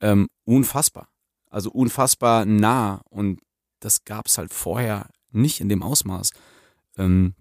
ähm, 0.00 0.28
unfassbar. 0.44 1.08
Also 1.50 1.72
unfassbar 1.72 2.44
nah 2.44 3.00
und 3.10 3.40
das 3.80 4.04
gab 4.04 4.26
es 4.26 4.38
halt 4.38 4.54
vorher 4.54 5.08
nicht 5.32 5.60
in 5.60 5.68
dem 5.68 5.82
Ausmaß. 5.82 6.30
Ähm, 6.98 7.34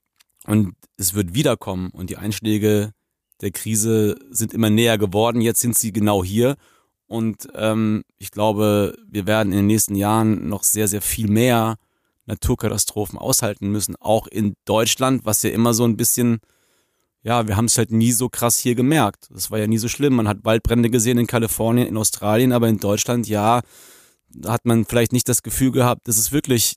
und 0.48 0.76
es 0.98 1.14
wird 1.14 1.34
wiederkommen 1.34 1.90
und 1.92 2.10
die 2.10 2.18
Einschläge 2.18 2.94
der 3.42 3.52
Krise 3.52 4.18
sind 4.32 4.54
immer 4.54 4.70
näher 4.70 4.98
geworden. 4.98 5.42
Jetzt 5.42 5.62
sind 5.62 5.78
sie 5.78 5.94
genau 5.94 6.24
hier. 6.24 6.56
Und 7.06 7.48
ähm, 7.54 8.04
ich 8.18 8.32
glaube, 8.32 8.98
wir 9.08 9.28
werden 9.28 9.52
in 9.52 9.60
den 9.60 9.68
nächsten 9.68 9.96
Jahren 9.96 10.50
noch 10.50 10.64
sehr, 10.64 10.88
sehr 10.88 11.02
viel 11.02 11.30
mehr 11.30 11.76
Naturkatastrophen 12.26 13.18
aushalten 13.18 13.70
müssen, 13.70 13.96
auch 13.98 14.28
in 14.28 14.56
Deutschland, 14.66 15.26
was 15.26 15.44
ja 15.44 15.50
immer 15.52 15.74
so 15.74 15.86
ein 15.86 15.96
bisschen, 15.96 16.40
ja, 17.22 17.48
wir 17.48 17.56
haben 17.56 17.66
es 17.66 17.78
halt 17.78 17.92
nie 17.92 18.12
so 18.12 18.28
krass 18.28 18.58
hier 18.58 18.76
gemerkt. 18.76 19.28
Das 19.32 19.50
war 19.50 19.60
ja 19.60 19.68
nie 19.68 19.78
so 19.78 19.88
schlimm. 19.88 20.16
Man 20.16 20.28
hat 20.28 20.44
Waldbrände 20.44 20.90
gesehen 20.90 21.18
in 21.18 21.28
Kalifornien, 21.28 21.88
in 21.88 21.96
Australien, 21.96 22.52
aber 22.52 22.68
in 22.68 22.80
Deutschland, 22.80 23.30
ja, 23.30 23.62
da 24.30 24.52
hat 24.52 24.66
man 24.66 24.84
vielleicht 24.84 25.14
nicht 25.14 25.30
das 25.30 25.44
Gefühl 25.44 25.72
gehabt, 25.72 26.08
dass 26.08 26.18
es 26.18 26.34
wirklich 26.34 26.76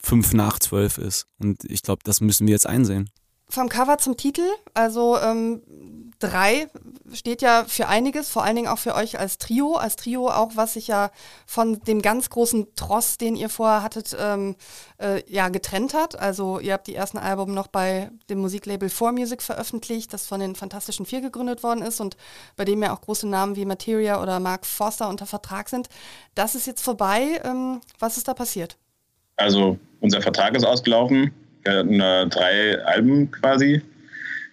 fünf 0.00 0.32
nach 0.32 0.58
zwölf 0.58 0.98
ist. 0.98 1.26
Und 1.38 1.64
ich 1.64 1.82
glaube, 1.82 2.00
das 2.04 2.20
müssen 2.20 2.46
wir 2.46 2.52
jetzt 2.52 2.66
einsehen. 2.66 3.10
Vom 3.50 3.70
Cover 3.70 3.96
zum 3.96 4.16
Titel, 4.18 4.46
also 4.74 5.18
ähm, 5.18 5.62
drei 6.18 6.68
steht 7.12 7.40
ja 7.40 7.64
für 7.66 7.88
einiges, 7.88 8.28
vor 8.28 8.42
allen 8.42 8.56
Dingen 8.56 8.68
auch 8.68 8.78
für 8.78 8.94
euch 8.94 9.18
als 9.18 9.38
Trio, 9.38 9.76
als 9.76 9.96
Trio 9.96 10.28
auch, 10.28 10.52
was 10.54 10.74
sich 10.74 10.88
ja 10.88 11.10
von 11.46 11.80
dem 11.80 12.02
ganz 12.02 12.28
großen 12.28 12.74
Tross, 12.74 13.16
den 13.16 13.36
ihr 13.36 13.48
vorher 13.48 13.82
hattet, 13.82 14.14
ähm, 14.20 14.54
äh, 15.00 15.22
ja 15.32 15.48
getrennt 15.48 15.94
hat. 15.94 16.18
Also 16.18 16.58
ihr 16.58 16.74
habt 16.74 16.88
die 16.88 16.94
ersten 16.94 17.16
Alben 17.16 17.54
noch 17.54 17.68
bei 17.68 18.10
dem 18.28 18.40
Musiklabel 18.40 18.90
4Music 18.90 19.40
veröffentlicht, 19.40 20.12
das 20.12 20.26
von 20.26 20.40
den 20.40 20.54
Fantastischen 20.54 21.06
Vier 21.06 21.22
gegründet 21.22 21.62
worden 21.62 21.80
ist 21.82 22.00
und 22.00 22.18
bei 22.56 22.66
dem 22.66 22.82
ja 22.82 22.94
auch 22.94 23.00
große 23.00 23.26
Namen 23.26 23.56
wie 23.56 23.64
Materia 23.64 24.20
oder 24.20 24.40
Mark 24.40 24.66
Forster 24.66 25.08
unter 25.08 25.24
Vertrag 25.24 25.70
sind. 25.70 25.88
Das 26.34 26.54
ist 26.54 26.66
jetzt 26.66 26.82
vorbei. 26.82 27.40
Ähm, 27.44 27.80
was 27.98 28.18
ist 28.18 28.28
da 28.28 28.34
passiert? 28.34 28.76
Also 29.38 29.78
unser 30.00 30.20
Vertrag 30.20 30.56
ist 30.56 30.64
ausgelaufen. 30.64 31.32
Wir 31.64 31.78
hatten 31.78 32.00
äh, 32.00 32.26
drei 32.28 32.78
Alben 32.84 33.30
quasi, 33.30 33.82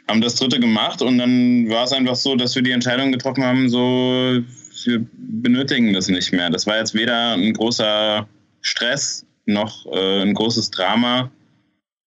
haben 0.07 0.21
das 0.21 0.35
dritte 0.35 0.59
gemacht 0.59 1.01
und 1.01 1.17
dann 1.17 1.69
war 1.69 1.83
es 1.83 1.91
einfach 1.91 2.15
so, 2.15 2.35
dass 2.35 2.55
wir 2.55 2.61
die 2.61 2.71
Entscheidung 2.71 3.11
getroffen 3.11 3.43
haben, 3.43 3.69
so 3.69 4.41
wir 4.85 5.05
benötigen 5.13 5.93
das 5.93 6.07
nicht 6.07 6.31
mehr. 6.31 6.49
Das 6.49 6.67
war 6.67 6.77
jetzt 6.77 6.93
weder 6.93 7.33
ein 7.33 7.53
großer 7.53 8.27
Stress 8.61 9.25
noch 9.45 9.85
äh, 9.87 10.21
ein 10.21 10.33
großes 10.33 10.71
Drama, 10.71 11.31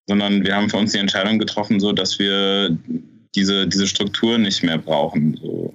sondern 0.06 0.44
wir 0.44 0.54
haben 0.54 0.70
für 0.70 0.76
uns 0.76 0.92
die 0.92 0.98
Entscheidung 0.98 1.38
getroffen, 1.38 1.80
so 1.80 1.92
dass 1.92 2.18
wir 2.18 2.76
diese, 3.34 3.66
diese 3.66 3.86
Struktur 3.86 4.38
nicht 4.38 4.62
mehr 4.62 4.78
brauchen. 4.78 5.36
So. 5.40 5.74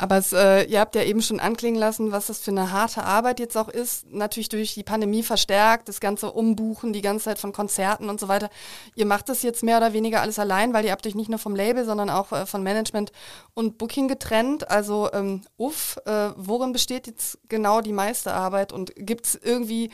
Aber 0.00 0.16
es, 0.16 0.32
äh, 0.32 0.62
ihr 0.62 0.80
habt 0.80 0.94
ja 0.94 1.02
eben 1.02 1.20
schon 1.20 1.40
anklingen 1.40 1.78
lassen, 1.78 2.10
was 2.10 2.28
das 2.28 2.40
für 2.40 2.52
eine 2.52 2.72
harte 2.72 3.04
Arbeit 3.04 3.38
jetzt 3.38 3.54
auch 3.58 3.68
ist. 3.68 4.10
Natürlich 4.10 4.48
durch 4.48 4.72
die 4.72 4.82
Pandemie 4.82 5.22
verstärkt, 5.22 5.90
das 5.90 6.00
ganze 6.00 6.32
Umbuchen, 6.32 6.94
die 6.94 7.02
ganze 7.02 7.26
Zeit 7.26 7.38
von 7.38 7.52
Konzerten 7.52 8.08
und 8.08 8.18
so 8.18 8.26
weiter. 8.26 8.48
Ihr 8.94 9.04
macht 9.04 9.28
das 9.28 9.42
jetzt 9.42 9.62
mehr 9.62 9.76
oder 9.76 9.92
weniger 9.92 10.22
alles 10.22 10.38
allein, 10.38 10.72
weil 10.72 10.86
ihr 10.86 10.92
habt 10.92 11.06
euch 11.06 11.14
nicht 11.14 11.28
nur 11.28 11.38
vom 11.38 11.54
Label, 11.54 11.84
sondern 11.84 12.08
auch 12.08 12.32
äh, 12.32 12.46
von 12.46 12.62
Management 12.62 13.12
und 13.52 13.76
Booking 13.76 14.08
getrennt. 14.08 14.70
Also 14.70 15.10
ähm, 15.12 15.42
uff, 15.58 15.98
äh, 16.06 16.30
worin 16.34 16.72
besteht 16.72 17.06
jetzt 17.06 17.38
genau 17.50 17.82
die 17.82 17.92
meiste 17.92 18.32
Arbeit 18.32 18.72
und 18.72 18.94
gibt 18.96 19.26
es 19.26 19.34
irgendwie 19.34 19.90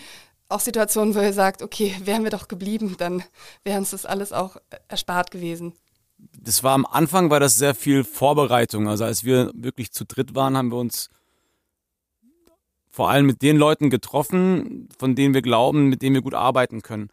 auch 0.48 0.60
Situationen, 0.60 1.16
wo 1.16 1.20
ihr 1.20 1.32
sagt, 1.32 1.62
okay, 1.62 1.96
wären 2.04 2.22
wir 2.22 2.30
doch 2.30 2.46
geblieben, 2.46 2.94
dann 2.96 3.24
wäre 3.64 3.78
uns 3.78 3.90
das 3.90 4.06
alles 4.06 4.32
auch 4.32 4.54
äh, 4.70 4.76
erspart 4.86 5.32
gewesen 5.32 5.72
das 6.18 6.62
war 6.62 6.72
am 6.72 6.86
Anfang 6.86 7.30
war 7.30 7.40
das 7.40 7.56
sehr 7.56 7.74
viel 7.74 8.04
Vorbereitung. 8.04 8.88
Also 8.88 9.04
als 9.04 9.24
wir 9.24 9.50
wirklich 9.54 9.92
zu 9.92 10.04
dritt 10.04 10.34
waren, 10.34 10.56
haben 10.56 10.70
wir 10.70 10.78
uns 10.78 11.10
vor 12.88 13.10
allem 13.10 13.26
mit 13.26 13.42
den 13.42 13.56
Leuten 13.56 13.90
getroffen, 13.90 14.88
von 14.98 15.14
denen 15.14 15.34
wir 15.34 15.42
glauben, 15.42 15.88
mit 15.88 16.00
denen 16.00 16.14
wir 16.14 16.22
gut 16.22 16.34
arbeiten 16.34 16.82
können. 16.82 17.10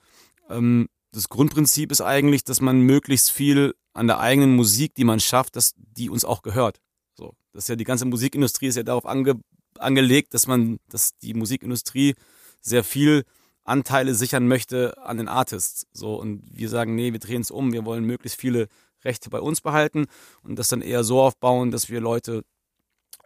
Ähm, 0.49 0.87
das 1.11 1.29
Grundprinzip 1.29 1.91
ist 1.91 2.01
eigentlich, 2.01 2.43
dass 2.43 2.61
man 2.61 2.81
möglichst 2.81 3.31
viel 3.31 3.75
an 3.93 4.07
der 4.07 4.19
eigenen 4.19 4.55
Musik, 4.55 4.95
die 4.95 5.03
man 5.03 5.19
schafft, 5.19 5.55
dass 5.55 5.73
die 5.75 6.09
uns 6.09 6.25
auch 6.25 6.41
gehört. 6.41 6.79
So, 7.15 7.33
das 7.51 7.65
ist 7.65 7.67
ja 7.67 7.75
die 7.75 7.83
ganze 7.83 8.05
Musikindustrie 8.05 8.67
ist 8.67 8.77
ja 8.77 8.83
darauf 8.83 9.05
ange, 9.05 9.39
angelegt, 9.77 10.33
dass 10.33 10.47
man, 10.47 10.79
dass 10.89 11.17
die 11.19 11.33
Musikindustrie 11.33 12.15
sehr 12.61 12.83
viel 12.83 13.25
Anteile 13.65 14.15
sichern 14.15 14.47
möchte 14.47 14.97
an 15.03 15.17
den 15.17 15.27
Artists. 15.27 15.85
So 15.91 16.15
und 16.15 16.43
wir 16.51 16.69
sagen, 16.69 16.95
nee, 16.95 17.11
wir 17.11 17.19
drehen 17.19 17.41
es 17.41 17.51
um, 17.51 17.73
wir 17.73 17.85
wollen 17.85 18.05
möglichst 18.05 18.39
viele 18.39 18.67
Rechte 19.05 19.29
bei 19.29 19.39
uns 19.39 19.61
behalten 19.61 20.05
und 20.43 20.57
das 20.57 20.67
dann 20.67 20.81
eher 20.81 21.03
so 21.03 21.21
aufbauen, 21.21 21.71
dass 21.71 21.89
wir 21.89 22.01
Leute 22.01 22.43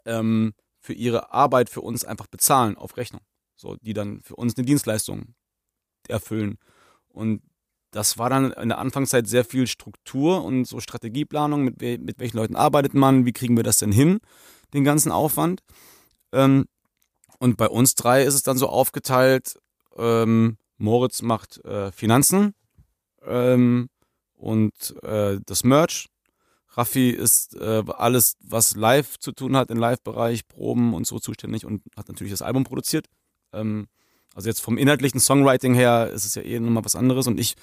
ähm, 0.06 0.54
für 0.80 0.94
ihre 0.94 1.34
Arbeit 1.34 1.70
für 1.70 1.82
uns 1.82 2.06
einfach 2.06 2.28
bezahlen 2.28 2.78
auf 2.78 2.98
Rechnung. 2.98 3.22
So, 3.56 3.76
die 3.82 3.94
dann 3.94 4.22
für 4.22 4.36
uns 4.36 4.56
eine 4.56 4.66
Dienstleistung 4.66 5.34
erfüllen. 6.08 6.60
Und 7.10 7.42
das 7.92 8.18
war 8.18 8.30
dann 8.30 8.52
in 8.52 8.70
der 8.70 8.78
Anfangszeit 8.78 9.28
sehr 9.28 9.44
viel 9.44 9.66
Struktur 9.66 10.44
und 10.44 10.66
so 10.66 10.80
Strategieplanung, 10.80 11.63
mit, 11.63 11.82
we 11.82 11.98
mit 11.98 12.20
welchen 12.20 12.38
Leuten 12.38 12.56
arbeitet 12.56 12.94
man, 12.94 13.26
wie 13.26 13.34
kriegen 13.34 13.58
wir 13.58 13.63
das 13.63 13.80
denn 13.80 13.92
hin, 13.92 14.20
den 14.74 14.84
ganzen 14.84 15.12
Aufwand. 15.12 15.62
Ähm, 16.32 16.66
und 17.40 17.58
bei 17.58 17.68
uns 17.68 17.96
drei 17.96 18.24
ist 18.24 18.34
es 18.34 18.44
dann 18.44 18.58
so 18.58 18.68
aufgeteilt, 18.68 19.60
ähm, 19.96 20.58
Moritz 20.78 21.22
macht 21.22 21.63
äh, 21.66 21.92
Finanzen, 21.92 22.54
ähm, 23.26 23.90
und 24.38 24.95
äh, 25.04 25.39
das 25.45 25.63
Merch. 25.63 26.08
Raffi 26.69 27.10
ist 27.10 27.56
äh, 27.56 27.84
alles, 27.88 28.36
was 28.39 28.76
live 28.76 29.17
zu 29.17 29.32
tun 29.32 29.58
hat, 29.58 29.71
im 29.71 29.80
Live-Bereich, 29.80 30.47
Proben 30.47 30.93
und 30.93 31.08
so 31.08 31.19
zuständig 31.19 31.65
und 31.65 31.82
hat 31.95 32.08
natürlich 32.08 32.32
das 32.32 32.43
Album 32.43 32.63
produziert. 32.63 33.08
Ähm, 33.52 33.88
also 34.36 34.50
jetzt 34.50 34.62
vom 34.62 34.78
inhaltlichen 34.78 35.19
Songwriting 35.19 35.73
her 35.73 36.12
ist 36.13 36.26
es 36.26 36.36
ja 36.36 36.43
eh 36.43 36.60
nochmal 36.60 36.86
was 36.86 36.95
anderes 36.95 37.26
und 37.26 37.39
ich 37.39 37.56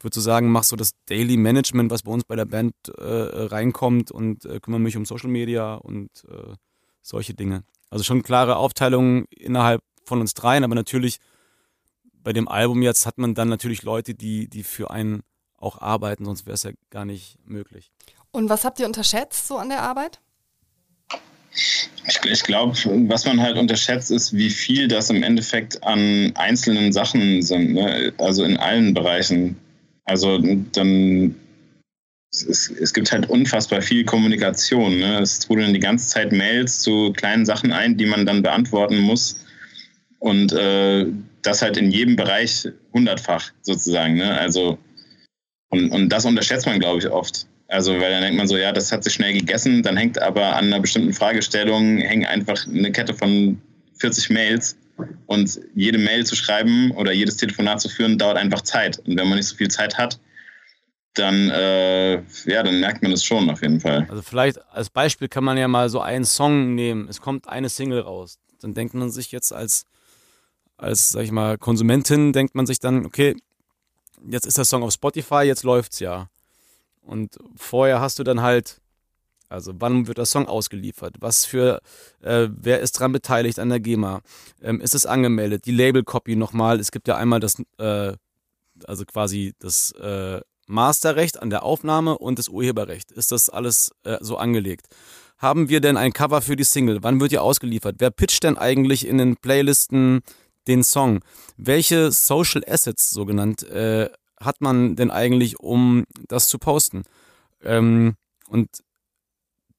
würde 0.00 0.14
so 0.14 0.20
sagen, 0.20 0.50
mach 0.50 0.64
so 0.64 0.76
das 0.76 0.92
Daily 1.06 1.38
Management, 1.38 1.90
was 1.90 2.02
bei 2.02 2.12
uns 2.12 2.24
bei 2.24 2.36
der 2.36 2.44
Band 2.44 2.74
äh, 2.98 3.02
reinkommt 3.02 4.10
und 4.10 4.44
äh, 4.44 4.60
kümmere 4.60 4.80
mich 4.80 4.98
um 4.98 5.06
Social 5.06 5.30
Media 5.30 5.76
und 5.76 6.10
äh, 6.28 6.52
solche 7.00 7.32
Dinge. 7.32 7.64
Also 7.88 8.04
schon 8.04 8.22
klare 8.22 8.56
Aufteilungen 8.56 9.24
innerhalb 9.30 9.80
von 10.04 10.20
uns 10.20 10.34
dreien, 10.34 10.64
aber 10.64 10.74
natürlich 10.74 11.18
bei 12.22 12.34
dem 12.34 12.46
Album 12.46 12.82
jetzt 12.82 13.06
hat 13.06 13.16
man 13.16 13.34
dann 13.34 13.48
natürlich 13.48 13.82
Leute, 13.82 14.14
die, 14.14 14.48
die 14.48 14.64
für 14.64 14.90
einen 14.90 15.22
auch 15.58 15.80
arbeiten, 15.80 16.24
sonst 16.24 16.46
wäre 16.46 16.54
es 16.54 16.62
ja 16.62 16.70
gar 16.90 17.04
nicht 17.04 17.38
möglich. 17.44 17.90
Und 18.30 18.48
was 18.48 18.64
habt 18.64 18.78
ihr 18.80 18.86
unterschätzt 18.86 19.48
so 19.48 19.56
an 19.56 19.68
der 19.68 19.82
Arbeit? 19.82 20.20
Ich, 22.06 22.20
ich 22.24 22.42
glaube, 22.42 22.76
was 23.08 23.24
man 23.24 23.40
halt 23.40 23.56
unterschätzt, 23.56 24.10
ist, 24.10 24.32
wie 24.34 24.50
viel 24.50 24.86
das 24.86 25.10
im 25.10 25.22
Endeffekt 25.22 25.82
an 25.82 26.32
einzelnen 26.36 26.92
Sachen 26.92 27.42
sind, 27.42 27.72
ne? 27.72 28.12
also 28.18 28.44
in 28.44 28.56
allen 28.56 28.94
Bereichen. 28.94 29.56
Also 30.04 30.38
dann 30.38 31.34
es, 32.30 32.70
es, 32.70 32.92
gibt 32.92 33.10
halt 33.10 33.28
unfassbar 33.28 33.82
viel 33.82 34.04
Kommunikation. 34.04 34.98
Ne? 34.98 35.20
Es 35.20 35.40
trudeln 35.40 35.72
die 35.72 35.80
ganze 35.80 36.08
Zeit 36.08 36.32
Mails 36.32 36.80
zu 36.80 37.12
kleinen 37.12 37.46
Sachen 37.46 37.72
ein, 37.72 37.96
die 37.96 38.06
man 38.06 38.26
dann 38.26 38.42
beantworten 38.42 38.98
muss. 38.98 39.44
Und 40.18 40.52
äh, 40.52 41.06
das 41.42 41.62
halt 41.62 41.76
in 41.76 41.90
jedem 41.90 42.16
Bereich 42.16 42.68
hundertfach 42.92 43.50
sozusagen. 43.62 44.16
Ne? 44.16 44.38
Also, 44.38 44.78
und, 45.70 45.90
und 45.90 46.08
das 46.08 46.24
unterschätzt 46.24 46.66
man, 46.66 46.78
glaube 46.78 46.98
ich, 46.98 47.08
oft. 47.08 47.46
Also, 47.68 47.92
weil 47.92 48.10
dann 48.10 48.22
denkt 48.22 48.38
man 48.38 48.48
so, 48.48 48.56
ja, 48.56 48.72
das 48.72 48.90
hat 48.90 49.04
sich 49.04 49.12
schnell 49.12 49.34
gegessen, 49.34 49.82
dann 49.82 49.96
hängt 49.96 50.20
aber 50.20 50.56
an 50.56 50.66
einer 50.66 50.80
bestimmten 50.80 51.12
Fragestellung 51.12 51.98
hängt 51.98 52.26
einfach 52.26 52.66
eine 52.66 52.90
Kette 52.92 53.12
von 53.12 53.60
40 53.98 54.30
Mails. 54.30 54.76
Und 55.26 55.60
jede 55.76 55.98
Mail 55.98 56.26
zu 56.26 56.34
schreiben 56.34 56.90
oder 56.90 57.12
jedes 57.12 57.36
Telefonat 57.36 57.80
zu 57.80 57.88
führen, 57.88 58.18
dauert 58.18 58.36
einfach 58.36 58.62
Zeit. 58.62 58.98
Und 59.06 59.16
wenn 59.16 59.28
man 59.28 59.38
nicht 59.38 59.46
so 59.46 59.54
viel 59.54 59.68
Zeit 59.68 59.96
hat, 59.96 60.18
dann, 61.14 61.50
äh, 61.50 62.14
ja, 62.46 62.62
dann 62.62 62.80
merkt 62.80 63.02
man 63.02 63.12
es 63.12 63.24
schon 63.24 63.48
auf 63.48 63.62
jeden 63.62 63.80
Fall. 63.80 64.06
Also 64.08 64.22
vielleicht 64.22 64.58
als 64.72 64.90
Beispiel 64.90 65.28
kann 65.28 65.44
man 65.44 65.56
ja 65.56 65.68
mal 65.68 65.88
so 65.88 66.00
einen 66.00 66.24
Song 66.24 66.74
nehmen. 66.74 67.06
Es 67.08 67.20
kommt 67.20 67.48
eine 67.48 67.68
Single 67.68 68.00
raus. 68.00 68.38
Dann 68.60 68.74
denkt 68.74 68.94
man 68.94 69.10
sich 69.10 69.30
jetzt 69.30 69.52
als, 69.52 69.84
als, 70.76 71.10
sag 71.10 71.22
ich 71.22 71.30
mal, 71.30 71.58
Konsumentin, 71.58 72.32
denkt 72.32 72.56
man 72.56 72.66
sich 72.66 72.80
dann, 72.80 73.06
okay, 73.06 73.36
jetzt 74.28 74.46
ist 74.46 74.58
der 74.58 74.64
Song 74.64 74.82
auf 74.82 74.92
Spotify, 74.92 75.42
jetzt 75.42 75.62
läuft's 75.62 76.00
ja. 76.00 76.28
Und 77.02 77.38
vorher 77.56 78.00
hast 78.00 78.18
du 78.18 78.24
dann 78.24 78.42
halt, 78.42 78.80
also 79.48 79.72
wann 79.78 80.06
wird 80.06 80.18
der 80.18 80.26
Song 80.26 80.46
ausgeliefert? 80.46 81.16
Was 81.20 81.46
für, 81.46 81.80
äh, 82.20 82.48
wer 82.50 82.80
ist 82.80 82.92
dran 82.92 83.12
beteiligt 83.12 83.58
an 83.58 83.70
der 83.70 83.80
GEMA? 83.80 84.20
Ähm, 84.60 84.80
ist 84.80 84.94
es 84.94 85.06
angemeldet? 85.06 85.64
Die 85.64 85.72
Label-Copy 85.72 86.36
nochmal. 86.36 86.80
Es 86.80 86.90
gibt 86.90 87.08
ja 87.08 87.16
einmal 87.16 87.40
das, 87.40 87.62
äh, 87.78 88.12
also 88.84 89.04
quasi 89.06 89.54
das 89.58 89.92
äh, 89.92 90.40
Masterrecht 90.66 91.40
an 91.40 91.50
der 91.50 91.62
Aufnahme 91.62 92.18
und 92.18 92.38
das 92.38 92.48
Urheberrecht. 92.48 93.10
Ist 93.10 93.32
das 93.32 93.48
alles 93.48 93.90
äh, 94.04 94.18
so 94.20 94.36
angelegt? 94.36 94.86
Haben 95.38 95.68
wir 95.68 95.80
denn 95.80 95.96
ein 95.96 96.12
Cover 96.12 96.42
für 96.42 96.56
die 96.56 96.64
Single? 96.64 97.02
Wann 97.02 97.20
wird 97.20 97.32
die 97.32 97.38
ausgeliefert? 97.38 97.96
Wer 97.98 98.10
pitcht 98.10 98.44
denn 98.44 98.58
eigentlich 98.58 99.06
in 99.06 99.18
den 99.18 99.36
Playlisten 99.36 100.20
den 100.68 100.84
Song? 100.84 101.20
Welche 101.56 102.12
Social 102.12 102.62
Assets, 102.66 103.10
so 103.10 103.24
genannt, 103.24 103.62
äh, 103.64 104.08
hat 104.40 104.60
man 104.60 104.94
denn 104.94 105.10
eigentlich, 105.10 105.58
um 105.58 106.04
das 106.28 106.46
zu 106.48 106.58
posten? 106.58 107.02
Ähm, 107.64 108.14
und 108.48 108.68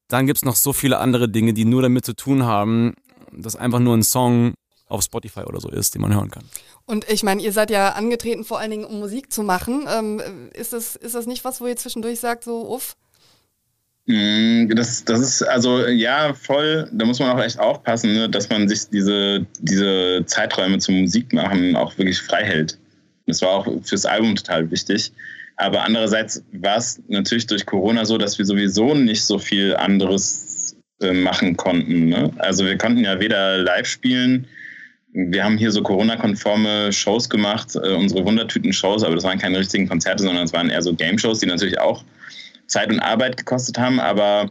dann 0.09 0.25
gibt 0.25 0.37
es 0.37 0.45
noch 0.45 0.55
so 0.55 0.73
viele 0.73 0.97
andere 0.97 1.29
Dinge, 1.29 1.53
die 1.53 1.65
nur 1.65 1.81
damit 1.81 2.05
zu 2.05 2.13
tun 2.13 2.43
haben, 2.43 2.95
dass 3.31 3.55
einfach 3.55 3.79
nur 3.79 3.95
ein 3.95 4.03
Song 4.03 4.55
auf 4.87 5.03
Spotify 5.03 5.41
oder 5.41 5.61
so 5.61 5.69
ist, 5.69 5.93
den 5.93 6.01
man 6.01 6.13
hören 6.13 6.31
kann. 6.31 6.43
Und 6.85 7.07
ich 7.07 7.21
meine, 7.21 7.41
ihr 7.43 7.53
seid 7.53 7.69
ja 7.69 7.89
angetreten, 7.89 8.43
vor 8.43 8.59
allen 8.59 8.71
Dingen, 8.71 8.85
um 8.85 8.99
Musik 8.99 9.31
zu 9.31 9.43
machen. 9.43 9.85
Ähm, 9.87 10.49
ist, 10.53 10.73
das, 10.73 10.95
ist 10.95 11.13
das 11.13 11.27
nicht 11.27 11.45
was, 11.45 11.61
wo 11.61 11.67
ihr 11.67 11.75
zwischendurch 11.75 12.19
sagt, 12.19 12.43
so, 12.43 12.67
uff? 12.67 12.95
Mm, 14.09 14.69
das, 14.69 15.05
das 15.05 15.19
ist 15.19 15.43
also 15.43 15.85
ja 15.85 16.33
voll, 16.33 16.89
da 16.91 17.05
muss 17.05 17.19
man 17.19 17.29
auch 17.29 17.43
echt 17.43 17.59
aufpassen, 17.59 18.15
ne, 18.15 18.27
dass 18.27 18.49
man 18.49 18.67
sich 18.67 18.89
diese, 18.89 19.45
diese 19.59 20.23
Zeiträume 20.25 20.79
zum 20.79 21.01
Musik 21.01 21.31
machen 21.31 21.75
auch 21.75 21.95
wirklich 21.99 22.19
frei 22.19 22.43
hält. 22.43 22.79
Das 23.27 23.43
war 23.43 23.49
auch 23.49 23.67
fürs 23.83 24.07
Album 24.07 24.35
total 24.35 24.71
wichtig. 24.71 25.11
Aber 25.57 25.83
andererseits 25.83 26.43
war 26.53 26.77
es 26.77 26.99
natürlich 27.07 27.45
durch 27.45 27.67
Corona 27.67 28.03
so, 28.03 28.17
dass 28.17 28.39
wir 28.39 28.45
sowieso 28.45 28.95
nicht 28.95 29.23
so 29.23 29.37
viel 29.37 29.75
anderes 29.75 30.75
äh, 31.01 31.13
machen 31.13 31.55
konnten. 31.55 32.07
Ne? 32.09 32.31
Also 32.39 32.65
wir 32.65 32.79
konnten 32.79 33.03
ja 33.03 33.19
weder 33.19 33.59
live 33.59 33.85
spielen, 33.85 34.47
wir 35.13 35.43
haben 35.43 35.57
hier 35.57 35.71
so 35.71 35.83
Corona-konforme 35.83 36.91
Shows 36.91 37.29
gemacht, 37.29 37.75
äh, 37.75 37.93
unsere 37.93 38.25
Wundertüten-Shows, 38.25 39.03
aber 39.03 39.15
das 39.15 39.23
waren 39.23 39.37
keine 39.37 39.59
richtigen 39.59 39.87
Konzerte, 39.87 40.23
sondern 40.23 40.45
es 40.45 40.53
waren 40.53 40.69
eher 40.71 40.81
so 40.81 40.95
Game-Shows, 40.95 41.39
die 41.39 41.45
natürlich 41.45 41.79
auch 41.79 42.03
Zeit 42.69 42.89
und 42.89 42.99
Arbeit 42.99 43.37
gekostet 43.37 43.77
haben, 43.77 43.99
aber 43.99 44.49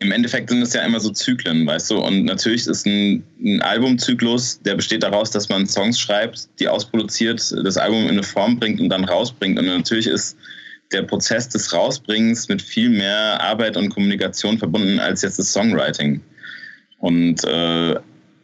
im 0.00 0.12
Endeffekt 0.12 0.48
sind 0.48 0.62
es 0.62 0.72
ja 0.72 0.82
immer 0.82 0.98
so 0.98 1.10
Zyklen, 1.10 1.66
weißt 1.66 1.90
du? 1.90 1.98
Und 1.98 2.24
natürlich 2.24 2.66
ist 2.66 2.86
ein, 2.86 3.22
ein, 3.38 3.60
Albumzyklus, 3.60 4.60
der 4.62 4.74
besteht 4.74 5.02
daraus, 5.02 5.30
dass 5.30 5.50
man 5.50 5.66
Songs 5.66 6.00
schreibt, 6.00 6.48
die 6.58 6.68
ausproduziert, 6.68 7.54
das 7.64 7.76
Album 7.76 8.04
in 8.04 8.10
eine 8.10 8.22
Form 8.22 8.58
bringt 8.58 8.80
und 8.80 8.88
dann 8.88 9.04
rausbringt. 9.04 9.58
Und 9.58 9.66
natürlich 9.66 10.06
ist 10.06 10.38
der 10.90 11.02
Prozess 11.02 11.50
des 11.50 11.72
Rausbringens 11.72 12.48
mit 12.48 12.62
viel 12.62 12.88
mehr 12.88 13.40
Arbeit 13.42 13.76
und 13.76 13.90
Kommunikation 13.90 14.58
verbunden 14.58 14.98
als 14.98 15.20
jetzt 15.20 15.38
das 15.38 15.52
Songwriting. 15.52 16.22
Und 16.98 17.44
äh, 17.44 17.96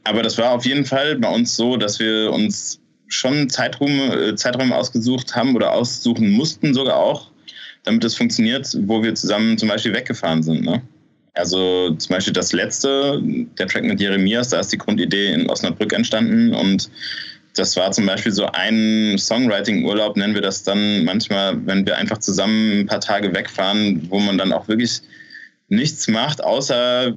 aber 0.04 0.22
das 0.22 0.38
war 0.38 0.52
auf 0.52 0.64
jeden 0.64 0.84
Fall 0.84 1.16
bei 1.16 1.28
uns 1.28 1.56
so, 1.56 1.76
dass 1.76 1.98
wir 1.98 2.30
uns 2.32 2.80
schon 3.08 3.48
Zeiträume, 3.48 4.14
äh, 4.14 4.34
Zeiträume 4.36 4.76
ausgesucht 4.76 5.34
haben 5.34 5.56
oder 5.56 5.72
aussuchen 5.72 6.30
mussten 6.30 6.74
sogar 6.74 6.96
auch, 6.96 7.30
damit 7.86 8.04
es 8.04 8.14
funktioniert, 8.14 8.76
wo 8.82 9.02
wir 9.02 9.14
zusammen 9.14 9.56
zum 9.56 9.68
Beispiel 9.68 9.94
weggefahren 9.94 10.42
sind. 10.42 10.64
Ne? 10.64 10.82
Also 11.34 11.94
zum 11.94 12.14
Beispiel 12.14 12.32
das 12.32 12.52
letzte, 12.52 13.20
der 13.22 13.66
Track 13.68 13.84
mit 13.84 14.00
Jeremias, 14.00 14.50
da 14.50 14.60
ist 14.60 14.72
die 14.72 14.78
Grundidee 14.78 15.32
in 15.32 15.48
Osnabrück 15.48 15.92
entstanden 15.92 16.52
und 16.54 16.90
das 17.54 17.76
war 17.76 17.90
zum 17.92 18.04
Beispiel 18.04 18.32
so 18.32 18.46
ein 18.46 19.16
Songwriting-Urlaub, 19.16 20.16
nennen 20.16 20.34
wir 20.34 20.42
das 20.42 20.62
dann 20.62 21.04
manchmal, 21.04 21.64
wenn 21.66 21.86
wir 21.86 21.96
einfach 21.96 22.18
zusammen 22.18 22.80
ein 22.80 22.86
paar 22.86 23.00
Tage 23.00 23.34
wegfahren, 23.34 24.06
wo 24.10 24.18
man 24.18 24.36
dann 24.36 24.52
auch 24.52 24.68
wirklich 24.68 25.00
nichts 25.68 26.06
macht, 26.08 26.44
außer 26.44 27.14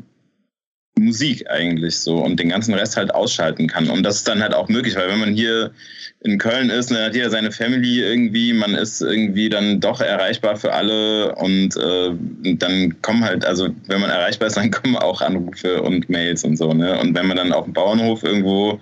Musik 0.99 1.49
eigentlich 1.49 1.99
so 1.99 2.17
und 2.17 2.39
den 2.39 2.49
ganzen 2.49 2.73
Rest 2.73 2.97
halt 2.97 3.13
ausschalten 3.13 3.67
kann. 3.67 3.89
Und 3.89 4.03
das 4.03 4.17
ist 4.17 4.27
dann 4.27 4.41
halt 4.41 4.53
auch 4.53 4.69
möglich, 4.69 4.95
weil 4.95 5.09
wenn 5.09 5.19
man 5.19 5.33
hier 5.33 5.71
in 6.21 6.37
Köln 6.37 6.69
ist, 6.69 6.91
dann 6.91 7.05
hat 7.05 7.15
jeder 7.15 7.29
seine 7.29 7.51
Family 7.51 8.01
irgendwie, 8.01 8.53
man 8.53 8.75
ist 8.75 9.01
irgendwie 9.01 9.49
dann 9.49 9.79
doch 9.79 10.01
erreichbar 10.01 10.57
für 10.57 10.73
alle 10.73 11.33
und 11.35 11.77
äh, 11.77 12.11
dann 12.55 13.01
kommen 13.01 13.23
halt, 13.23 13.45
also 13.45 13.69
wenn 13.87 14.01
man 14.01 14.09
erreichbar 14.09 14.47
ist, 14.47 14.57
dann 14.57 14.71
kommen 14.71 14.97
auch 14.97 15.21
Anrufe 15.21 15.81
und 15.81 16.09
Mails 16.09 16.43
und 16.43 16.57
so. 16.57 16.73
Ne? 16.73 16.99
Und 16.99 17.15
wenn 17.15 17.27
man 17.27 17.37
dann 17.37 17.53
auf 17.53 17.65
dem 17.65 17.73
Bauernhof 17.73 18.23
irgendwo 18.23 18.79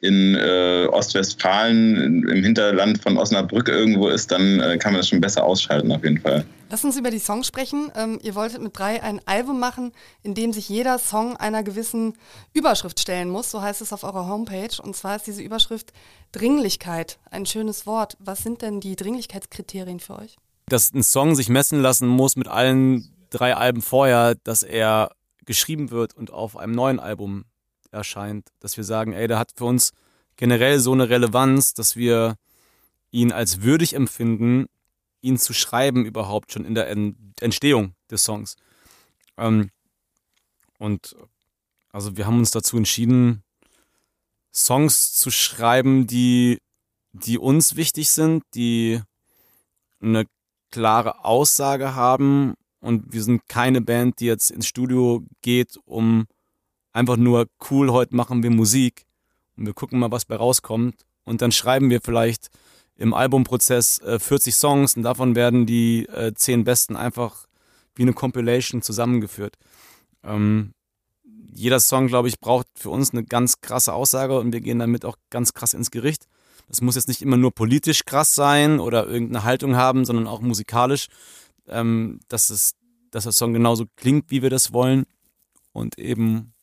in 0.00 0.34
äh, 0.34 0.86
Ostwestfalen 0.90 2.28
im 2.28 2.44
Hinterland 2.44 3.02
von 3.02 3.16
Osnabrück 3.16 3.68
irgendwo 3.68 4.08
ist, 4.08 4.30
dann 4.30 4.60
äh, 4.60 4.76
kann 4.76 4.92
man 4.92 5.00
das 5.00 5.08
schon 5.08 5.20
besser 5.20 5.44
ausschalten 5.44 5.90
auf 5.92 6.04
jeden 6.04 6.18
Fall. 6.18 6.44
Lass 6.70 6.84
uns 6.84 6.96
über 6.96 7.10
die 7.10 7.18
Songs 7.18 7.46
sprechen. 7.46 7.92
Ähm, 7.94 8.18
ihr 8.22 8.34
wolltet 8.34 8.60
mit 8.62 8.76
drei 8.76 9.02
ein 9.02 9.20
Album 9.26 9.60
machen, 9.60 9.92
in 10.22 10.34
dem 10.34 10.52
sich 10.52 10.68
jeder 10.68 10.98
Song 10.98 11.36
einer 11.36 11.62
gewissen 11.62 12.14
Überschrift 12.52 12.98
stellen 12.98 13.30
muss. 13.30 13.50
So 13.50 13.62
heißt 13.62 13.80
es 13.80 13.92
auf 13.92 14.02
eurer 14.02 14.26
Homepage. 14.26 14.82
Und 14.82 14.96
zwar 14.96 15.16
ist 15.16 15.26
diese 15.26 15.42
Überschrift 15.42 15.92
Dringlichkeit. 16.32 17.18
Ein 17.30 17.46
schönes 17.46 17.86
Wort. 17.86 18.16
Was 18.18 18.42
sind 18.42 18.62
denn 18.62 18.80
die 18.80 18.96
Dringlichkeitskriterien 18.96 20.00
für 20.00 20.18
euch? 20.18 20.36
Dass 20.66 20.92
ein 20.92 21.02
Song 21.02 21.34
sich 21.34 21.48
messen 21.48 21.80
lassen 21.80 22.08
muss 22.08 22.36
mit 22.36 22.48
allen 22.48 23.14
drei 23.30 23.54
Alben 23.54 23.82
vorher, 23.82 24.34
dass 24.34 24.62
er 24.62 25.10
geschrieben 25.44 25.90
wird 25.90 26.14
und 26.16 26.30
auf 26.32 26.56
einem 26.56 26.72
neuen 26.72 26.98
Album 26.98 27.44
erscheint, 27.90 28.48
dass 28.60 28.76
wir 28.76 28.84
sagen, 28.84 29.12
ey, 29.12 29.28
der 29.28 29.38
hat 29.38 29.52
für 29.54 29.66
uns 29.66 29.92
generell 30.36 30.80
so 30.80 30.92
eine 30.92 31.08
Relevanz, 31.08 31.74
dass 31.74 31.96
wir 31.96 32.36
ihn 33.10 33.30
als 33.30 33.62
würdig 33.62 33.94
empfinden, 33.94 34.66
ihn 35.24 35.38
zu 35.38 35.52
schreiben 35.52 36.04
überhaupt 36.04 36.52
schon 36.52 36.64
in 36.64 36.74
der 36.74 36.88
Entstehung 37.40 37.94
des 38.10 38.24
Songs. 38.24 38.56
Ähm, 39.36 39.70
und 40.78 41.16
also 41.90 42.16
wir 42.16 42.26
haben 42.26 42.38
uns 42.38 42.50
dazu 42.50 42.76
entschieden, 42.76 43.42
Songs 44.52 45.14
zu 45.14 45.30
schreiben, 45.30 46.06
die, 46.06 46.58
die 47.12 47.38
uns 47.38 47.76
wichtig 47.76 48.10
sind, 48.10 48.44
die 48.54 49.00
eine 50.00 50.26
klare 50.70 51.24
Aussage 51.24 51.94
haben 51.94 52.54
und 52.80 53.12
wir 53.12 53.22
sind 53.22 53.48
keine 53.48 53.80
Band, 53.80 54.20
die 54.20 54.26
jetzt 54.26 54.50
ins 54.50 54.66
Studio 54.66 55.24
geht, 55.40 55.78
um 55.86 56.26
einfach 56.92 57.16
nur 57.16 57.46
cool, 57.70 57.90
heute 57.90 58.14
machen 58.14 58.42
wir 58.42 58.50
Musik 58.50 59.06
und 59.56 59.66
wir 59.66 59.72
gucken 59.72 59.98
mal, 59.98 60.10
was 60.10 60.24
bei 60.24 60.36
rauskommt. 60.36 61.06
Und 61.24 61.40
dann 61.40 61.52
schreiben 61.52 61.88
wir 61.88 62.00
vielleicht 62.02 62.50
im 62.96 63.14
Albumprozess 63.14 64.00
äh, 64.00 64.18
40 64.18 64.54
Songs 64.54 64.96
und 64.96 65.02
davon 65.02 65.34
werden 65.34 65.66
die 65.66 66.06
äh, 66.06 66.32
10 66.34 66.64
besten 66.64 66.96
einfach 66.96 67.46
wie 67.94 68.02
eine 68.02 68.12
Compilation 68.12 68.82
zusammengeführt. 68.82 69.56
Ähm, 70.22 70.72
jeder 71.52 71.80
Song, 71.80 72.08
glaube 72.08 72.28
ich, 72.28 72.40
braucht 72.40 72.66
für 72.74 72.90
uns 72.90 73.12
eine 73.12 73.24
ganz 73.24 73.60
krasse 73.60 73.92
Aussage 73.92 74.38
und 74.38 74.52
wir 74.52 74.60
gehen 74.60 74.80
damit 74.80 75.04
auch 75.04 75.16
ganz 75.30 75.54
krass 75.54 75.74
ins 75.74 75.90
Gericht. 75.90 76.26
Das 76.68 76.80
muss 76.80 76.96
jetzt 76.96 77.08
nicht 77.08 77.22
immer 77.22 77.36
nur 77.36 77.52
politisch 77.52 78.04
krass 78.04 78.34
sein 78.34 78.80
oder 78.80 79.06
irgendeine 79.06 79.44
Haltung 79.44 79.76
haben, 79.76 80.04
sondern 80.04 80.26
auch 80.26 80.40
musikalisch, 80.40 81.08
ähm, 81.68 82.20
dass, 82.28 82.50
es, 82.50 82.74
dass 83.10 83.24
der 83.24 83.32
Song 83.32 83.52
genauso 83.52 83.84
klingt, 83.96 84.30
wie 84.30 84.42
wir 84.42 84.50
das 84.50 84.72
wollen 84.72 85.04
und 85.72 85.98
eben 85.98 86.54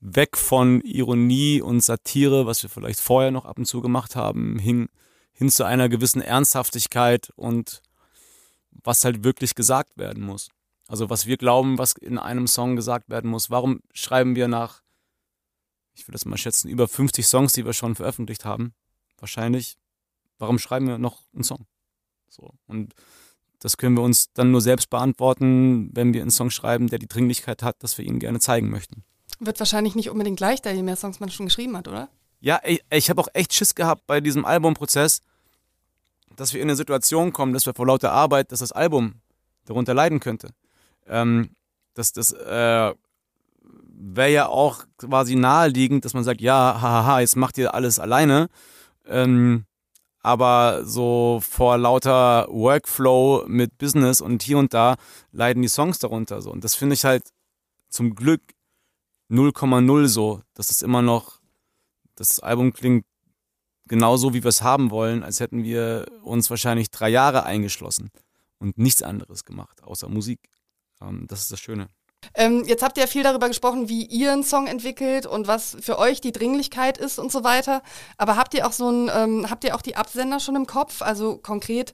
weg 0.00 0.36
von 0.36 0.80
Ironie 0.82 1.60
und 1.60 1.82
Satire, 1.82 2.46
was 2.46 2.62
wir 2.62 2.70
vielleicht 2.70 3.00
vorher 3.00 3.30
noch 3.30 3.44
ab 3.44 3.58
und 3.58 3.66
zu 3.66 3.82
gemacht 3.82 4.16
haben, 4.16 4.58
hin, 4.58 4.88
hin 5.40 5.48
zu 5.48 5.64
einer 5.64 5.88
gewissen 5.88 6.20
Ernsthaftigkeit 6.20 7.32
und 7.34 7.80
was 8.84 9.06
halt 9.06 9.24
wirklich 9.24 9.54
gesagt 9.54 9.96
werden 9.96 10.22
muss. 10.22 10.50
Also 10.86 11.08
was 11.08 11.24
wir 11.24 11.38
glauben, 11.38 11.78
was 11.78 11.94
in 11.94 12.18
einem 12.18 12.46
Song 12.46 12.76
gesagt 12.76 13.08
werden 13.08 13.30
muss. 13.30 13.48
Warum 13.48 13.80
schreiben 13.94 14.36
wir 14.36 14.48
nach, 14.48 14.82
ich 15.94 16.06
würde 16.06 16.12
das 16.12 16.26
mal 16.26 16.36
schätzen, 16.36 16.68
über 16.68 16.86
50 16.86 17.26
Songs, 17.26 17.54
die 17.54 17.64
wir 17.64 17.72
schon 17.72 17.94
veröffentlicht 17.94 18.44
haben? 18.44 18.74
Wahrscheinlich. 19.18 19.78
Warum 20.36 20.58
schreiben 20.58 20.86
wir 20.88 20.98
noch 20.98 21.22
einen 21.32 21.44
Song? 21.44 21.64
So. 22.28 22.52
Und 22.66 22.92
das 23.60 23.78
können 23.78 23.96
wir 23.96 24.02
uns 24.02 24.34
dann 24.34 24.50
nur 24.50 24.60
selbst 24.60 24.90
beantworten, 24.90 25.88
wenn 25.94 26.12
wir 26.12 26.20
einen 26.20 26.30
Song 26.30 26.50
schreiben, 26.50 26.88
der 26.88 26.98
die 26.98 27.08
Dringlichkeit 27.08 27.62
hat, 27.62 27.82
dass 27.82 27.96
wir 27.96 28.04
ihn 28.04 28.18
gerne 28.18 28.40
zeigen 28.40 28.68
möchten. 28.68 29.04
Wird 29.38 29.58
wahrscheinlich 29.58 29.94
nicht 29.94 30.10
unbedingt 30.10 30.38
leichter, 30.38 30.70
je 30.70 30.82
mehr 30.82 30.96
Songs 30.96 31.18
man 31.18 31.30
schon 31.30 31.46
geschrieben 31.46 31.78
hat, 31.78 31.88
oder? 31.88 32.10
Ja, 32.40 32.60
ich, 32.62 32.82
ich 32.90 33.08
habe 33.08 33.22
auch 33.22 33.28
echt 33.32 33.54
Schiss 33.54 33.74
gehabt 33.74 34.06
bei 34.06 34.20
diesem 34.20 34.44
Albumprozess, 34.44 35.22
dass 36.40 36.54
wir 36.54 36.62
in 36.62 36.68
eine 36.68 36.76
Situation 36.76 37.34
kommen, 37.34 37.52
dass 37.52 37.66
wir 37.66 37.74
vor 37.74 37.86
lauter 37.86 38.12
Arbeit, 38.12 38.50
dass 38.50 38.60
das 38.60 38.72
Album 38.72 39.16
darunter 39.66 39.92
leiden 39.92 40.20
könnte. 40.20 40.48
Ähm, 41.06 41.50
das 41.94 42.12
das 42.12 42.32
äh, 42.32 42.94
wäre 43.62 44.30
ja 44.30 44.48
auch 44.48 44.84
quasi 44.96 45.36
naheliegend, 45.36 46.06
dass 46.06 46.14
man 46.14 46.24
sagt, 46.24 46.40
ja, 46.40 46.80
hahaha, 46.80 47.20
jetzt 47.20 47.36
macht 47.36 47.58
ihr 47.58 47.74
alles 47.74 47.98
alleine. 47.98 48.48
Ähm, 49.06 49.66
aber 50.22 50.82
so 50.84 51.40
vor 51.42 51.76
lauter 51.76 52.46
Workflow 52.48 53.44
mit 53.46 53.76
Business 53.76 54.22
und 54.22 54.42
hier 54.42 54.56
und 54.56 54.72
da 54.72 54.96
leiden 55.32 55.62
die 55.62 55.68
Songs 55.68 55.98
darunter 55.98 56.40
so. 56.40 56.50
Und 56.50 56.64
das 56.64 56.74
finde 56.74 56.94
ich 56.94 57.04
halt 57.04 57.24
zum 57.90 58.14
Glück 58.14 58.40
0,0 59.30 60.06
so, 60.08 60.40
dass 60.54 60.70
es 60.70 60.80
immer 60.80 61.02
noch, 61.02 61.40
das 62.16 62.40
Album 62.40 62.72
klingt 62.72 63.04
genauso, 63.90 64.32
wie 64.32 64.44
wir 64.44 64.48
es 64.48 64.62
haben 64.62 64.92
wollen, 64.92 65.24
als 65.24 65.40
hätten 65.40 65.64
wir 65.64 66.06
uns 66.22 66.48
wahrscheinlich 66.48 66.92
drei 66.92 67.08
Jahre 67.08 67.42
eingeschlossen 67.42 68.10
und 68.58 68.78
nichts 68.78 69.02
anderes 69.02 69.44
gemacht, 69.44 69.82
außer 69.82 70.08
Musik. 70.08 70.38
Ähm, 71.02 71.26
das 71.26 71.42
ist 71.42 71.52
das 71.52 71.60
Schöne. 71.60 71.88
Ähm, 72.34 72.64
jetzt 72.66 72.84
habt 72.84 72.98
ihr 72.98 73.04
ja 73.04 73.06
viel 73.08 73.24
darüber 73.24 73.48
gesprochen, 73.48 73.88
wie 73.88 74.06
ihr 74.06 74.32
einen 74.32 74.44
Song 74.44 74.68
entwickelt 74.68 75.26
und 75.26 75.48
was 75.48 75.76
für 75.80 75.98
euch 75.98 76.20
die 76.20 76.30
Dringlichkeit 76.30 76.98
ist 76.98 77.18
und 77.18 77.32
so 77.32 77.42
weiter. 77.42 77.82
Aber 78.16 78.36
habt 78.36 78.54
ihr 78.54 78.66
auch 78.66 78.72
so 78.72 78.88
ein, 78.90 79.10
ähm, 79.12 79.50
habt 79.50 79.64
ihr 79.64 79.74
auch 79.74 79.82
die 79.82 79.96
Absender 79.96 80.38
schon 80.38 80.54
im 80.54 80.66
Kopf? 80.66 81.02
Also 81.02 81.38
konkret, 81.38 81.92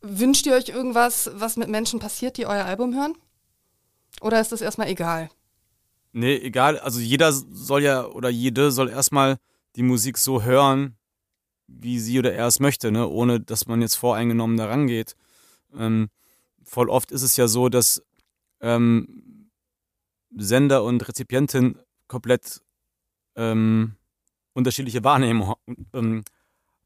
wünscht 0.00 0.46
ihr 0.46 0.54
euch 0.54 0.68
irgendwas, 0.68 1.28
was 1.34 1.56
mit 1.56 1.68
Menschen 1.68 1.98
passiert, 1.98 2.36
die 2.36 2.46
euer 2.46 2.66
Album 2.66 2.94
hören? 2.94 3.14
Oder 4.20 4.40
ist 4.40 4.52
das 4.52 4.60
erstmal 4.60 4.88
egal? 4.88 5.28
Nee, 6.12 6.36
egal. 6.36 6.78
Also 6.78 7.00
jeder 7.00 7.32
soll 7.32 7.82
ja 7.82 8.04
oder 8.06 8.28
jede 8.28 8.70
soll 8.70 8.90
erstmal 8.90 9.38
die 9.74 9.82
Musik 9.82 10.18
so 10.18 10.42
hören, 10.42 10.96
wie 11.80 11.98
sie 11.98 12.18
oder 12.18 12.32
er 12.32 12.46
es 12.46 12.60
möchte, 12.60 12.92
ne? 12.92 13.08
ohne 13.08 13.40
dass 13.40 13.66
man 13.66 13.80
jetzt 13.80 13.96
voreingenommen 13.96 14.56
da 14.56 14.66
rangeht. 14.66 15.16
Ähm, 15.76 16.08
voll 16.62 16.88
oft 16.88 17.10
ist 17.12 17.22
es 17.22 17.36
ja 17.36 17.48
so, 17.48 17.68
dass 17.68 18.02
ähm, 18.60 19.50
Sender 20.36 20.84
und 20.84 21.06
Rezipientin 21.06 21.78
komplett 22.08 22.62
ähm, 23.36 23.96
unterschiedliche 24.54 25.04
Wahrnehmung, 25.04 25.54
ähm, 25.92 26.24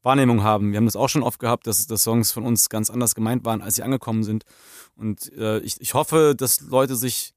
Wahrnehmung 0.01 0.43
haben. 0.43 0.71
Wir 0.71 0.77
haben 0.77 0.85
das 0.85 0.95
auch 0.95 1.09
schon 1.09 1.23
oft 1.23 1.39
gehabt, 1.39 1.67
dass, 1.67 1.85
dass 1.87 2.03
Songs 2.03 2.31
von 2.31 2.45
uns 2.45 2.69
ganz 2.69 2.89
anders 2.89 3.15
gemeint 3.15 3.45
waren, 3.45 3.61
als 3.61 3.75
sie 3.75 3.83
angekommen 3.83 4.23
sind. 4.23 4.43
Und 4.95 5.31
äh, 5.33 5.59
ich, 5.59 5.81
ich 5.81 5.93
hoffe, 5.93 6.33
dass 6.35 6.61
Leute 6.61 6.95
sich 6.95 7.33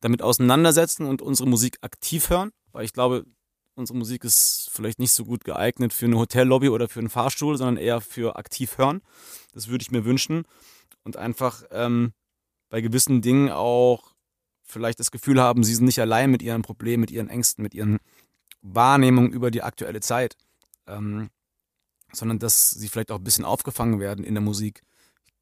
damit 0.00 0.22
auseinandersetzen 0.22 1.06
und 1.06 1.22
unsere 1.22 1.48
Musik 1.48 1.78
aktiv 1.80 2.30
hören, 2.30 2.52
weil 2.72 2.84
ich 2.84 2.92
glaube, 2.92 3.24
unsere 3.74 3.98
Musik 3.98 4.24
ist 4.24 4.70
vielleicht 4.72 4.98
nicht 4.98 5.12
so 5.12 5.24
gut 5.24 5.44
geeignet 5.44 5.92
für 5.92 6.06
eine 6.06 6.18
Hotellobby 6.18 6.68
oder 6.68 6.88
für 6.88 7.00
einen 7.00 7.10
Fahrstuhl, 7.10 7.56
sondern 7.56 7.76
eher 7.76 8.00
für 8.00 8.36
aktiv 8.36 8.78
hören. 8.78 9.02
Das 9.52 9.68
würde 9.68 9.82
ich 9.82 9.90
mir 9.90 10.04
wünschen. 10.04 10.44
Und 11.02 11.16
einfach 11.16 11.64
ähm, 11.70 12.12
bei 12.70 12.80
gewissen 12.80 13.20
Dingen 13.20 13.50
auch 13.50 14.14
vielleicht 14.62 14.98
das 14.98 15.10
Gefühl 15.10 15.40
haben, 15.40 15.64
sie 15.64 15.74
sind 15.74 15.84
nicht 15.84 16.00
allein 16.00 16.30
mit 16.30 16.42
ihren 16.42 16.62
Problemen, 16.62 17.02
mit 17.02 17.10
ihren 17.10 17.28
Ängsten, 17.28 17.62
mit 17.62 17.74
ihren 17.74 17.98
Wahrnehmungen 18.62 19.32
über 19.32 19.50
die 19.50 19.62
aktuelle 19.62 20.00
Zeit, 20.00 20.36
ähm, 20.86 21.30
sondern 22.12 22.38
dass 22.38 22.70
sie 22.70 22.88
vielleicht 22.88 23.12
auch 23.12 23.18
ein 23.18 23.24
bisschen 23.24 23.44
aufgefangen 23.44 24.00
werden 24.00 24.24
in 24.24 24.34
der 24.34 24.42
Musik. 24.42 24.82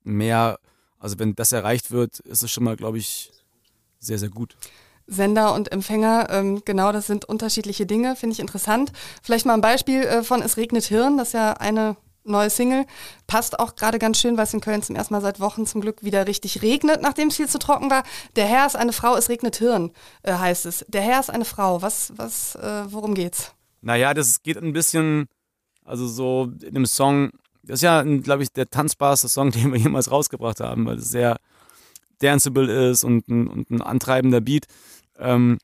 Mehr, 0.02 0.58
also 0.98 1.18
wenn 1.18 1.34
das 1.36 1.52
erreicht 1.52 1.92
wird, 1.92 2.18
ist 2.20 2.42
es 2.42 2.50
schon 2.50 2.64
mal, 2.64 2.76
glaube 2.76 2.98
ich, 2.98 3.30
sehr, 4.00 4.18
sehr 4.18 4.30
gut. 4.30 4.56
Sender 5.06 5.54
und 5.54 5.72
Empfänger, 5.72 6.28
ähm, 6.30 6.62
genau, 6.64 6.92
das 6.92 7.06
sind 7.06 7.24
unterschiedliche 7.24 7.86
Dinge, 7.86 8.16
finde 8.16 8.34
ich 8.34 8.40
interessant. 8.40 8.92
Vielleicht 9.22 9.46
mal 9.46 9.54
ein 9.54 9.60
Beispiel 9.60 10.02
äh, 10.02 10.22
von 10.22 10.42
Es 10.42 10.56
regnet 10.56 10.84
Hirn, 10.84 11.18
das 11.18 11.28
ist 11.28 11.34
ja 11.34 11.54
eine 11.54 11.96
neue 12.24 12.50
Single. 12.50 12.86
Passt 13.26 13.58
auch 13.58 13.74
gerade 13.76 13.98
ganz 13.98 14.18
schön, 14.18 14.36
weil 14.36 14.44
es 14.44 14.54
in 14.54 14.60
Köln 14.60 14.82
zum 14.82 14.96
ersten 14.96 15.14
Mal 15.14 15.20
seit 15.20 15.40
Wochen 15.40 15.66
zum 15.66 15.80
Glück 15.80 16.02
wieder 16.02 16.26
richtig 16.26 16.62
regnet, 16.62 17.02
nachdem 17.02 17.28
es 17.28 17.36
viel 17.36 17.48
zu 17.48 17.58
trocken 17.58 17.90
war. 17.90 18.04
Der 18.36 18.46
Herr 18.46 18.66
ist 18.66 18.76
eine 18.76 18.92
Frau, 18.92 19.16
es 19.16 19.28
regnet 19.28 19.56
Hirn, 19.56 19.90
äh, 20.22 20.34
heißt 20.34 20.66
es. 20.66 20.84
Der 20.88 21.02
Herr 21.02 21.20
ist 21.20 21.30
eine 21.30 21.44
Frau. 21.44 21.82
Was, 21.82 22.12
was, 22.16 22.54
äh, 22.56 22.84
worum 22.88 23.14
geht's? 23.14 23.52
Naja, 23.80 24.14
das 24.14 24.42
geht 24.42 24.56
ein 24.56 24.72
bisschen, 24.72 25.26
also 25.84 26.06
so 26.06 26.52
in 26.62 26.74
dem 26.74 26.86
Song, 26.86 27.30
das 27.64 27.76
ist 27.76 27.82
ja, 27.82 28.02
glaube 28.02 28.42
ich, 28.42 28.52
der 28.52 28.70
tanzbarste 28.70 29.28
Song, 29.28 29.50
den 29.52 29.72
wir 29.72 29.80
jemals 29.80 30.10
rausgebracht 30.10 30.60
haben, 30.60 30.86
weil 30.86 30.98
es 30.98 31.10
sehr 31.10 31.36
danceable 32.22 32.90
ist 32.90 33.04
und 33.04 33.28
ein, 33.28 33.48
und 33.48 33.70
ein 33.70 33.82
antreibender 33.82 34.40
Beat. 34.40 34.66
Ähm, 35.18 35.58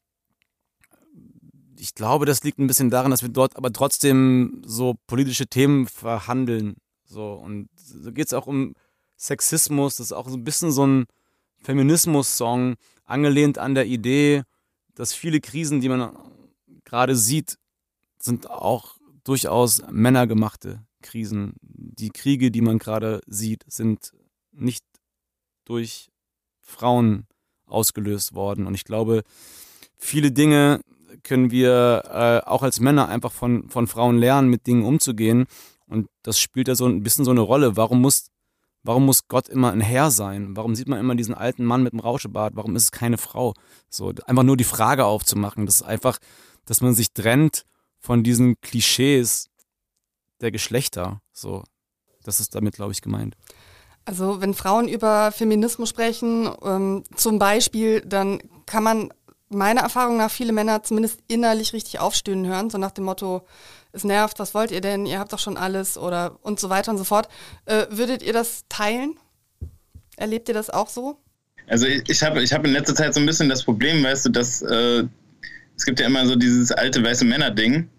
ich 1.79 1.95
glaube, 1.95 2.27
das 2.27 2.43
liegt 2.43 2.59
ein 2.59 2.67
bisschen 2.67 2.91
daran, 2.91 3.11
dass 3.11 3.23
wir 3.23 3.29
dort 3.29 3.57
aber 3.57 3.73
trotzdem 3.73 4.63
so 4.67 4.97
politische 5.07 5.47
Themen 5.47 5.87
verhandeln. 5.87 6.77
So, 7.05 7.33
und 7.35 7.69
so 7.77 8.13
geht 8.13 8.27
es 8.27 8.35
auch 8.35 8.47
um 8.47 8.75
Sexismus, 9.17 9.97
das 9.97 10.07
ist 10.07 10.13
auch 10.13 10.29
so 10.29 10.37
ein 10.37 10.45
bisschen 10.45 10.71
so 10.71 10.87
ein 10.87 11.07
Feminismus-Song, 11.63 12.77
angelehnt 13.05 13.59
an 13.59 13.75
der 13.75 13.87
Idee, 13.87 14.43
dass 14.95 15.15
viele 15.15 15.41
Krisen, 15.41 15.81
die 15.81 15.89
man 15.89 16.17
gerade 16.85 17.17
sieht, 17.17 17.59
sind 18.19 18.51
auch 18.51 18.97
durchaus 19.25 19.83
männergemachte 19.91 20.85
Krisen. 21.03 21.55
Die 21.61 22.11
Kriege, 22.11 22.51
die 22.51 22.61
man 22.61 22.79
gerade 22.79 23.21
sieht, 23.27 23.65
sind 23.69 24.13
nicht 24.53 24.85
durch 25.65 26.11
Frauen 26.69 27.27
ausgelöst 27.67 28.35
worden. 28.35 28.67
Und 28.67 28.75
ich 28.75 28.85
glaube, 28.85 29.23
viele 29.97 30.33
Dinge, 30.33 30.81
können 31.23 31.51
wir 31.51 32.03
äh, 32.07 32.49
auch 32.49 32.63
als 32.63 32.81
Männer 32.81 33.09
einfach 33.09 33.33
von, 33.33 33.69
von 33.69 33.87
Frauen 33.87 34.19
lernen, 34.19 34.49
mit 34.49 34.67
Dingen 34.67 34.85
umzugehen. 34.85 35.47
Und 35.87 36.09
das 36.23 36.39
spielt 36.39 36.69
ja 36.69 36.75
so 36.75 36.87
ein 36.87 37.03
bisschen 37.03 37.25
so 37.25 37.31
eine 37.31 37.41
Rolle. 37.41 37.77
Warum 37.77 38.01
muss, 38.01 38.29
warum 38.83 39.07
muss 39.07 39.29
Gott 39.29 39.49
immer 39.49 39.73
ein 39.73 39.81
Herr 39.81 40.11
sein? 40.11 40.57
Warum 40.57 40.75
sieht 40.75 40.89
man 40.89 40.99
immer 40.99 41.15
diesen 41.15 41.35
alten 41.35 41.65
Mann 41.65 41.83
mit 41.83 41.93
dem 41.93 42.01
Rauschebart? 42.01 42.57
Warum 42.57 42.77
ist 42.77 42.85
es 42.85 42.93
keine 42.93 43.19
Frau? 43.19 43.55
So, 43.89 44.13
einfach 44.27 44.43
nur 44.43 44.57
die 44.57 44.65
Frage 44.65 45.05
aufzumachen. 45.05 45.67
Das 45.67 45.77
ist 45.77 45.83
einfach, 45.83 46.19
dass 46.67 46.81
man 46.81 46.95
sich 46.95 47.13
trennt 47.13 47.65
von 47.99 48.23
diesen 48.23 48.61
Klischees 48.61 49.49
der 50.41 50.51
Geschlechter. 50.51 51.21
So, 51.33 51.65
das 52.23 52.41
ist 52.41 52.55
damit, 52.55 52.75
glaube 52.75 52.93
ich, 52.93 53.03
gemeint. 53.03 53.35
Also 54.09 54.41
wenn 54.41 54.55
Frauen 54.55 54.89
über 54.89 55.33
Feminismus 55.33 55.91
sprechen, 55.91 56.49
ähm, 56.65 57.05
zum 57.15 57.39
Beispiel, 57.39 58.01
dann 58.01 58.39
kann 58.65 58.83
man 58.83 59.13
meiner 59.51 59.83
Erfahrung 59.83 60.17
nach 60.17 60.31
viele 60.31 60.55
Männer 60.55 60.83
zumindest 60.83 61.21
innerlich 61.29 61.75
richtig 61.75 62.01
aufstöhnen 62.01 62.47
hören, 62.47 62.71
so 62.71 62.79
nach 62.79 62.91
dem 62.93 63.05
Motto, 63.05 63.47
es 63.93 64.05
nervt, 64.05 64.39
was 64.39 64.55
wollt 64.55 64.71
ihr 64.71 64.81
denn, 64.81 65.05
ihr 65.05 65.19
habt 65.19 65.35
doch 65.35 65.39
schon 65.39 65.59
alles 65.59 65.99
oder 65.99 66.39
und 66.41 66.59
so 66.59 66.71
weiter 66.71 66.91
und 66.91 66.97
so 66.97 67.05
fort. 67.05 67.29
Äh, 67.67 67.85
würdet 67.91 68.23
ihr 68.23 68.33
das 68.33 68.65
teilen? 68.71 69.15
Erlebt 70.17 70.49
ihr 70.49 70.55
das 70.55 70.71
auch 70.71 70.89
so? 70.89 71.19
Also 71.67 71.87
ich, 71.87 72.09
ich 72.09 72.23
habe 72.23 72.43
ich 72.43 72.55
hab 72.55 72.65
in 72.65 72.73
letzter 72.73 72.95
Zeit 72.95 73.13
so 73.13 73.21
ein 73.21 73.27
bisschen 73.27 73.51
das 73.51 73.63
Problem, 73.63 74.03
weißt 74.03 74.25
du, 74.25 74.31
dass 74.31 74.63
äh, 74.63 75.05
es 75.77 75.85
gibt 75.85 76.01
ja 76.01 76.07
immer 76.07 76.27
so 76.27 76.35
dieses 76.35 76.73
alte 76.73 77.05
weiße 77.05 77.27
Männer-Ding. 77.27 77.91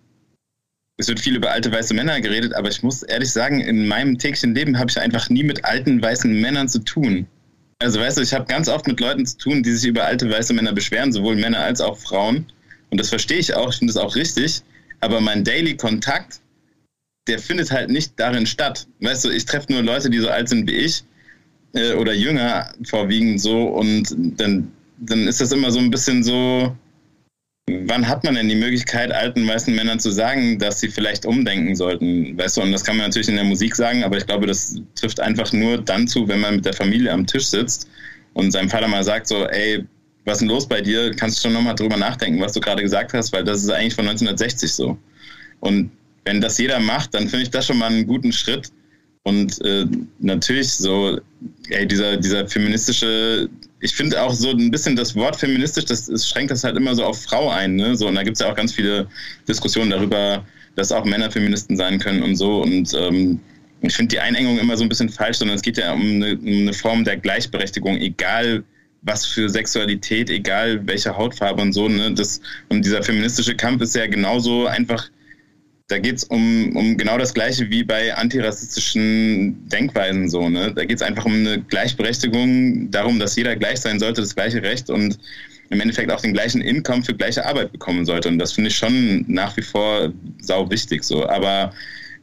Es 0.99 1.07
wird 1.07 1.21
viel 1.21 1.37
über 1.37 1.49
alte 1.49 1.71
weiße 1.71 1.93
Männer 1.93 2.19
geredet, 2.19 2.53
aber 2.53 2.67
ich 2.67 2.83
muss 2.83 3.03
ehrlich 3.03 3.31
sagen, 3.31 3.61
in 3.61 3.87
meinem 3.87 4.17
täglichen 4.17 4.53
Leben 4.53 4.77
habe 4.77 4.91
ich 4.91 4.99
einfach 4.99 5.29
nie 5.29 5.43
mit 5.43 5.63
alten 5.63 6.01
weißen 6.01 6.41
Männern 6.41 6.67
zu 6.67 6.79
tun. 6.79 7.25
Also 7.79 8.01
weißt 8.01 8.17
du, 8.17 8.21
ich 8.21 8.33
habe 8.33 8.45
ganz 8.45 8.67
oft 8.67 8.85
mit 8.85 8.99
Leuten 8.99 9.25
zu 9.25 9.37
tun, 9.37 9.63
die 9.63 9.71
sich 9.71 9.87
über 9.87 10.03
alte 10.03 10.29
weiße 10.29 10.53
Männer 10.53 10.73
beschweren, 10.73 11.13
sowohl 11.13 11.37
Männer 11.37 11.59
als 11.59 11.79
auch 11.79 11.97
Frauen. 11.97 12.45
Und 12.89 12.99
das 12.99 13.07
verstehe 13.07 13.37
ich 13.37 13.53
auch, 13.53 13.69
ich 13.71 13.77
finde 13.77 13.93
das 13.93 14.03
auch 14.03 14.13
richtig. 14.17 14.61
Aber 14.99 15.21
mein 15.21 15.45
Daily 15.45 15.77
Kontakt, 15.77 16.41
der 17.29 17.39
findet 17.39 17.71
halt 17.71 17.89
nicht 17.89 18.11
darin 18.17 18.45
statt. 18.45 18.85
Weißt 18.99 19.23
du, 19.23 19.29
ich 19.29 19.45
treffe 19.45 19.71
nur 19.71 19.81
Leute, 19.81 20.09
die 20.09 20.19
so 20.19 20.27
alt 20.27 20.49
sind 20.49 20.69
wie 20.69 20.75
ich 20.75 21.05
äh, 21.75 21.93
oder 21.93 22.13
jünger 22.13 22.73
vorwiegend 22.83 23.39
so 23.39 23.69
und 23.69 24.13
dann, 24.37 24.69
dann 24.97 25.29
ist 25.29 25.39
das 25.39 25.53
immer 25.53 25.71
so 25.71 25.79
ein 25.79 25.91
bisschen 25.91 26.23
so, 26.25 26.75
wann 27.85 28.07
hat 28.07 28.23
man 28.23 28.35
denn 28.35 28.49
die 28.49 28.55
Möglichkeit, 28.55 29.11
alten 29.11 29.47
weißen 29.47 29.73
Männern 29.73 29.99
zu 29.99 30.11
sagen, 30.11 30.59
dass 30.59 30.79
sie 30.79 30.89
vielleicht 30.89 31.25
umdenken 31.25 31.75
sollten? 31.75 32.37
Weißt 32.37 32.57
du, 32.57 32.61
und 32.61 32.71
das 32.71 32.83
kann 32.83 32.97
man 32.97 33.07
natürlich 33.07 33.29
in 33.29 33.35
der 33.35 33.43
Musik 33.43 33.75
sagen, 33.75 34.03
aber 34.03 34.17
ich 34.17 34.25
glaube, 34.25 34.47
das 34.47 34.75
trifft 34.95 35.19
einfach 35.19 35.51
nur 35.53 35.77
dann 35.77 36.07
zu, 36.07 36.27
wenn 36.27 36.39
man 36.39 36.57
mit 36.57 36.65
der 36.65 36.73
Familie 36.73 37.11
am 37.11 37.25
Tisch 37.25 37.47
sitzt 37.47 37.89
und 38.33 38.51
seinem 38.51 38.69
Vater 38.69 38.87
mal 38.87 39.03
sagt 39.03 39.27
so, 39.27 39.47
ey, 39.47 39.83
was 40.25 40.35
ist 40.35 40.41
denn 40.41 40.49
los 40.49 40.67
bei 40.67 40.81
dir? 40.81 41.11
Kannst 41.15 41.37
du 41.37 41.47
schon 41.47 41.53
nochmal 41.53 41.75
drüber 41.75 41.97
nachdenken, 41.97 42.41
was 42.41 42.53
du 42.53 42.59
gerade 42.59 42.83
gesagt 42.83 43.13
hast, 43.13 43.33
weil 43.33 43.43
das 43.43 43.63
ist 43.63 43.69
eigentlich 43.69 43.95
von 43.95 44.07
1960 44.07 44.71
so. 44.71 44.97
Und 45.59 45.91
wenn 46.25 46.41
das 46.41 46.57
jeder 46.57 46.79
macht, 46.79 47.13
dann 47.13 47.27
finde 47.27 47.43
ich 47.43 47.49
das 47.49 47.65
schon 47.65 47.77
mal 47.77 47.91
einen 47.91 48.05
guten 48.05 48.31
Schritt. 48.31 48.71
Und 49.23 49.59
äh, 49.65 49.85
natürlich 50.19 50.71
so, 50.71 51.19
ey, 51.69 51.87
dieser, 51.87 52.17
dieser 52.17 52.47
feministische, 52.47 53.49
ich 53.81 53.95
finde 53.95 54.21
auch 54.21 54.33
so 54.33 54.49
ein 54.49 54.71
bisschen 54.71 54.95
das 54.95 55.15
Wort 55.15 55.35
feministisch, 55.35 55.85
das, 55.85 56.05
das 56.05 56.27
schränkt 56.27 56.51
das 56.51 56.63
halt 56.63 56.75
immer 56.75 56.95
so 56.95 57.03
auf 57.05 57.21
Frau 57.21 57.49
ein. 57.49 57.75
Ne? 57.75 57.95
So, 57.95 58.07
und 58.07 58.15
da 58.15 58.23
gibt 58.23 58.35
es 58.35 58.41
ja 58.41 58.51
auch 58.51 58.55
ganz 58.55 58.73
viele 58.73 59.07
Diskussionen 59.47 59.91
darüber, 59.91 60.43
dass 60.75 60.91
auch 60.91 61.05
Männer 61.05 61.31
Feministen 61.31 61.77
sein 61.77 61.99
können 61.99 62.21
und 62.21 62.35
so. 62.35 62.61
Und 62.61 62.93
ähm, 62.93 63.39
ich 63.81 63.95
finde 63.95 64.15
die 64.15 64.19
Einengung 64.19 64.59
immer 64.59 64.75
so 64.75 64.83
ein 64.83 64.89
bisschen 64.89 65.09
falsch, 65.09 65.37
sondern 65.37 65.55
es 65.55 65.61
geht 65.61 65.77
ja 65.77 65.93
um 65.93 66.01
eine, 66.01 66.37
um 66.37 66.47
eine 66.47 66.73
Form 66.73 67.03
der 67.05 67.17
Gleichberechtigung, 67.17 67.97
egal 67.97 68.63
was 69.01 69.25
für 69.25 69.49
Sexualität, 69.49 70.29
egal 70.29 70.85
welche 70.85 71.15
Hautfarbe 71.15 71.61
und 71.61 71.71
so. 71.71 71.87
Ne? 71.87 72.13
Das, 72.13 72.41
und 72.67 72.83
dieser 72.83 73.01
feministische 73.01 73.55
Kampf 73.55 73.81
ist 73.81 73.95
ja 73.95 74.07
genauso 74.07 74.67
einfach 74.67 75.09
da 75.89 75.97
geht 75.97 76.17
es 76.17 76.23
um, 76.23 76.75
um 76.75 76.97
genau 76.97 77.17
das 77.17 77.33
Gleiche 77.33 77.69
wie 77.69 77.83
bei 77.83 78.15
antirassistischen 78.15 79.67
Denkweisen 79.69 80.29
so. 80.29 80.47
Ne? 80.47 80.71
Da 80.73 80.85
geht 80.85 80.97
es 80.97 81.01
einfach 81.01 81.25
um 81.25 81.33
eine 81.33 81.61
Gleichberechtigung, 81.61 82.91
darum, 82.91 83.19
dass 83.19 83.35
jeder 83.35 83.55
gleich 83.55 83.81
sein 83.81 83.99
sollte, 83.99 84.21
das 84.21 84.35
gleiche 84.35 84.61
Recht 84.61 84.89
und 84.91 85.17
im 85.71 85.81
Endeffekt 85.81 86.11
auch 86.11 86.21
den 86.21 86.33
gleichen 86.33 86.61
Income 86.61 87.03
für 87.03 87.15
gleiche 87.15 87.43
Arbeit 87.43 87.71
bekommen 87.71 88.05
sollte. 88.05 88.29
Und 88.29 88.37
das 88.37 88.53
finde 88.53 88.69
ich 88.69 88.75
schon 88.75 89.25
nach 89.27 89.57
wie 89.57 89.63
vor 89.63 90.13
sau 90.41 90.69
wichtig 90.69 91.03
so. 91.03 91.27
Aber 91.27 91.73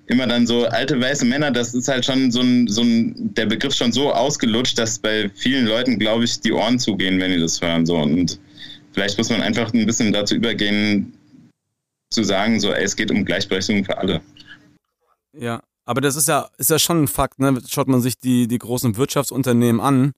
immer 0.07 0.29
dann 0.29 0.47
so 0.47 0.67
alte 0.67 1.01
weiße 1.01 1.25
Männer, 1.25 1.51
das 1.51 1.75
ist 1.75 1.89
halt 1.89 2.05
schon 2.05 2.31
so 2.31 2.43
ein, 2.43 2.69
so 2.69 2.83
ein 2.83 3.35
der 3.35 3.47
Begriff 3.47 3.75
schon 3.75 3.93
so 3.93 4.13
ausgelutscht, 4.13 4.79
dass 4.79 4.99
bei 4.99 5.29
vielen 5.35 5.67
Leuten, 5.67 5.99
glaube 5.99 6.25
ich, 6.25 6.41
die 6.41 6.53
Ohren 6.53 6.79
zugehen, 6.79 7.19
wenn 7.19 7.33
die 7.33 7.41
das 7.41 7.61
hören. 7.61 7.85
So. 7.85 7.97
Und 7.97 8.39
vielleicht 8.93 9.19
muss 9.19 9.31
man 9.31 9.43
einfach 9.43 9.75
ein 9.75 9.87
bisschen 9.87 10.13
dazu 10.13 10.37
übergehen, 10.37 11.13
zu 12.11 12.23
sagen, 12.23 12.61
so, 12.61 12.73
ey, 12.73 12.85
es 12.85 12.97
geht 12.97 13.11
um 13.11 13.25
Gleichberechtigung 13.25 13.85
für 13.85 13.99
alle. 13.99 14.21
Ja, 15.33 15.63
aber 15.85 16.01
das 16.01 16.17
ist 16.17 16.29
ja, 16.29 16.49
ist 16.59 16.71
ja 16.71 16.79
schon 16.79 17.05
ein 17.05 17.09
Fakt, 17.09 17.39
ne? 17.39 17.61
Schaut 17.69 17.89
man 17.89 18.01
sich 18.01 18.19
die, 18.19 18.49
die 18.49 18.59
großen 18.59 18.97
Wirtschaftsunternehmen 18.97 19.81
an, 19.81 20.13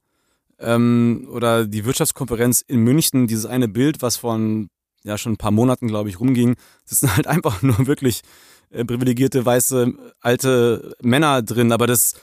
ähm, 0.59 1.27
oder 1.31 1.65
die 1.65 1.85
Wirtschaftskonferenz 1.85 2.61
in 2.67 2.81
München, 2.81 3.27
dieses 3.27 3.45
eine 3.45 3.67
Bild, 3.67 4.01
was 4.01 4.17
von 4.17 4.69
ja 5.03 5.17
schon 5.17 5.33
ein 5.33 5.37
paar 5.37 5.51
Monaten, 5.51 5.87
glaube 5.87 6.09
ich, 6.09 6.19
rumging, 6.19 6.55
das 6.87 6.99
sind 6.99 7.15
halt 7.15 7.27
einfach 7.27 7.61
nur 7.61 7.87
wirklich 7.87 8.21
äh, 8.69 8.85
privilegierte 8.85 9.45
weiße 9.45 9.93
alte 10.19 10.95
Männer 11.01 11.41
drin. 11.41 11.71
Aber 11.71 11.87
das, 11.87 12.15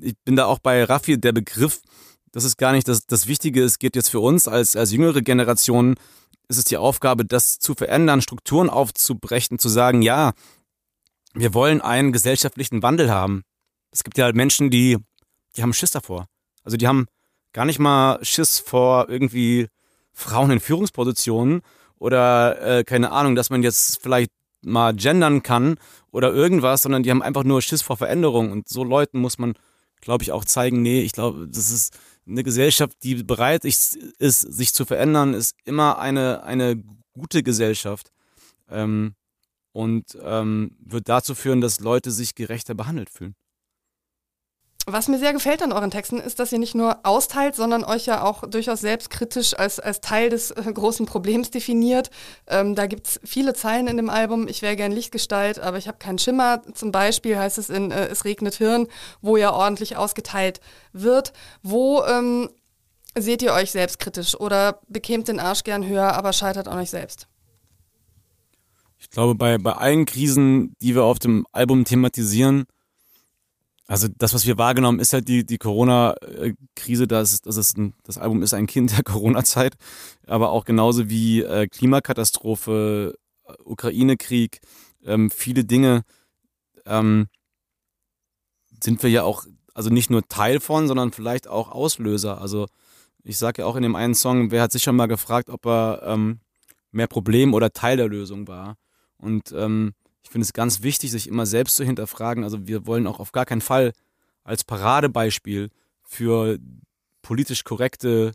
ich 0.00 0.14
bin 0.24 0.36
da 0.36 0.46
auch 0.46 0.60
bei 0.60 0.84
Raffi, 0.84 1.20
der 1.20 1.32
Begriff, 1.32 1.80
das 2.32 2.44
ist 2.44 2.58
gar 2.58 2.72
nicht 2.72 2.86
das, 2.86 3.06
das 3.06 3.26
Wichtige. 3.26 3.64
Es 3.64 3.78
geht 3.80 3.96
jetzt 3.96 4.08
für 4.08 4.20
uns 4.20 4.46
als, 4.46 4.76
als 4.76 4.92
jüngere 4.92 5.20
Generation 5.20 5.96
ist 6.50 6.58
es 6.58 6.64
die 6.64 6.76
Aufgabe, 6.76 7.24
das 7.24 7.58
zu 7.58 7.74
verändern, 7.74 8.20
Strukturen 8.20 8.68
aufzubrechen, 8.68 9.58
zu 9.58 9.68
sagen, 9.68 10.02
ja, 10.02 10.32
wir 11.32 11.54
wollen 11.54 11.80
einen 11.80 12.12
gesellschaftlichen 12.12 12.82
Wandel 12.82 13.10
haben. 13.10 13.44
Es 13.92 14.02
gibt 14.02 14.18
ja 14.18 14.24
halt 14.24 14.34
Menschen, 14.34 14.68
die, 14.68 14.98
die 15.56 15.62
haben 15.62 15.72
Schiss 15.72 15.92
davor. 15.92 16.26
Also 16.64 16.76
die 16.76 16.88
haben 16.88 17.06
gar 17.52 17.64
nicht 17.64 17.78
mal 17.78 18.22
Schiss 18.24 18.58
vor 18.58 19.08
irgendwie 19.08 19.68
Frauen 20.12 20.50
in 20.50 20.60
Führungspositionen 20.60 21.62
oder 21.98 22.78
äh, 22.78 22.84
keine 22.84 23.12
Ahnung, 23.12 23.36
dass 23.36 23.50
man 23.50 23.62
jetzt 23.62 24.02
vielleicht 24.02 24.32
mal 24.62 24.92
gendern 24.94 25.42
kann 25.42 25.76
oder 26.10 26.32
irgendwas, 26.32 26.82
sondern 26.82 27.04
die 27.04 27.10
haben 27.10 27.22
einfach 27.22 27.44
nur 27.44 27.62
Schiss 27.62 27.82
vor 27.82 27.96
Veränderung. 27.96 28.50
Und 28.50 28.68
so 28.68 28.82
Leuten 28.82 29.20
muss 29.20 29.38
man, 29.38 29.54
glaube 30.00 30.24
ich, 30.24 30.32
auch 30.32 30.44
zeigen, 30.44 30.82
nee, 30.82 31.00
ich 31.02 31.12
glaube, 31.12 31.46
das 31.48 31.70
ist 31.70 31.96
eine 32.30 32.42
Gesellschaft, 32.42 32.96
die 33.02 33.22
bereit 33.22 33.64
ist, 33.64 33.96
ist, 33.96 34.40
sich 34.40 34.72
zu 34.72 34.84
verändern, 34.84 35.34
ist 35.34 35.56
immer 35.64 35.98
eine, 35.98 36.42
eine 36.44 36.82
gute 37.12 37.42
Gesellschaft 37.42 38.12
ähm, 38.70 39.14
und 39.72 40.16
ähm, 40.22 40.76
wird 40.80 41.08
dazu 41.08 41.34
führen, 41.34 41.60
dass 41.60 41.80
Leute 41.80 42.10
sich 42.10 42.34
gerechter 42.34 42.74
behandelt 42.74 43.10
fühlen. 43.10 43.34
Was 44.86 45.08
mir 45.08 45.18
sehr 45.18 45.32
gefällt 45.32 45.62
an 45.62 45.72
euren 45.72 45.90
Texten 45.90 46.18
ist, 46.18 46.38
dass 46.38 46.52
ihr 46.52 46.58
nicht 46.58 46.74
nur 46.74 47.00
austeilt, 47.04 47.54
sondern 47.54 47.84
euch 47.84 48.06
ja 48.06 48.22
auch 48.24 48.48
durchaus 48.48 48.80
selbstkritisch 48.80 49.54
als, 49.54 49.78
als 49.78 50.00
Teil 50.00 50.30
des 50.30 50.50
äh, 50.52 50.72
großen 50.72 51.06
Problems 51.06 51.50
definiert. 51.50 52.10
Ähm, 52.46 52.74
da 52.74 52.86
gibt 52.86 53.06
es 53.06 53.20
viele 53.22 53.52
Zeilen 53.52 53.86
in 53.88 53.98
dem 53.98 54.08
Album. 54.08 54.48
Ich 54.48 54.62
wäre 54.62 54.76
gern 54.76 54.90
Lichtgestalt, 54.90 55.60
aber 55.60 55.76
ich 55.76 55.86
habe 55.86 55.98
keinen 55.98 56.18
Schimmer. 56.18 56.62
Zum 56.74 56.92
Beispiel 56.92 57.38
heißt 57.38 57.58
es 57.58 57.68
in 57.68 57.90
äh, 57.90 58.06
Es 58.06 58.24
regnet 58.24 58.54
Hirn, 58.54 58.88
wo 59.20 59.36
ja 59.36 59.52
ordentlich 59.52 59.96
ausgeteilt 59.96 60.60
wird. 60.92 61.34
Wo 61.62 62.02
ähm, 62.04 62.48
seht 63.16 63.42
ihr 63.42 63.52
euch 63.52 63.70
selbstkritisch 63.72 64.34
oder 64.40 64.80
bekämt 64.88 65.28
den 65.28 65.40
Arsch 65.40 65.62
gern 65.62 65.86
höher, 65.86 66.14
aber 66.14 66.32
scheitert 66.32 66.68
auch 66.68 66.76
nicht 66.76 66.90
selbst? 66.90 67.28
Ich 68.98 69.10
glaube, 69.10 69.34
bei, 69.34 69.58
bei 69.58 69.72
allen 69.72 70.04
Krisen, 70.04 70.74
die 70.80 70.94
wir 70.94 71.04
auf 71.04 71.18
dem 71.18 71.46
Album 71.52 71.84
thematisieren, 71.84 72.66
also 73.90 74.06
das, 74.06 74.34
was 74.34 74.46
wir 74.46 74.56
wahrgenommen, 74.56 75.00
ist 75.00 75.12
halt 75.12 75.26
die, 75.26 75.44
die 75.44 75.58
Corona-Krise. 75.58 77.08
Das, 77.08 77.40
das, 77.40 77.56
ist 77.56 77.76
ein, 77.76 77.94
das 78.04 78.18
Album 78.18 78.40
ist 78.44 78.54
ein 78.54 78.68
Kind 78.68 78.96
der 78.96 79.02
Corona-Zeit, 79.04 79.74
aber 80.28 80.50
auch 80.50 80.64
genauso 80.64 81.10
wie 81.10 81.42
äh, 81.42 81.66
Klimakatastrophe, 81.66 83.18
Ukraine-Krieg, 83.64 84.60
ähm, 85.04 85.28
viele 85.28 85.64
Dinge 85.64 86.02
ähm, 86.86 87.26
sind 88.80 89.02
wir 89.02 89.10
ja 89.10 89.24
auch, 89.24 89.44
also 89.74 89.90
nicht 89.90 90.08
nur 90.08 90.22
Teil 90.28 90.60
von, 90.60 90.86
sondern 90.86 91.10
vielleicht 91.10 91.48
auch 91.48 91.72
Auslöser. 91.72 92.40
Also 92.40 92.68
ich 93.24 93.38
sage 93.38 93.62
ja 93.62 93.66
auch 93.66 93.74
in 93.74 93.82
dem 93.82 93.96
einen 93.96 94.14
Song, 94.14 94.52
wer 94.52 94.62
hat 94.62 94.70
sich 94.70 94.84
schon 94.84 94.94
mal 94.94 95.06
gefragt, 95.06 95.50
ob 95.50 95.66
er 95.66 96.02
ähm, 96.04 96.38
mehr 96.92 97.08
Problem 97.08 97.54
oder 97.54 97.72
Teil 97.72 97.96
der 97.96 98.08
Lösung 98.08 98.46
war. 98.46 98.76
Und 99.16 99.50
ähm, 99.50 99.94
ich 100.30 100.32
finde 100.32 100.44
es 100.44 100.52
ganz 100.52 100.84
wichtig, 100.84 101.10
sich 101.10 101.26
immer 101.26 101.44
selbst 101.44 101.74
zu 101.74 101.82
hinterfragen. 101.82 102.44
Also 102.44 102.68
wir 102.68 102.86
wollen 102.86 103.08
auch 103.08 103.18
auf 103.18 103.32
gar 103.32 103.44
keinen 103.44 103.62
Fall 103.62 103.92
als 104.44 104.62
Paradebeispiel 104.62 105.70
für 106.04 106.60
politisch 107.20 107.64
korrekte 107.64 108.30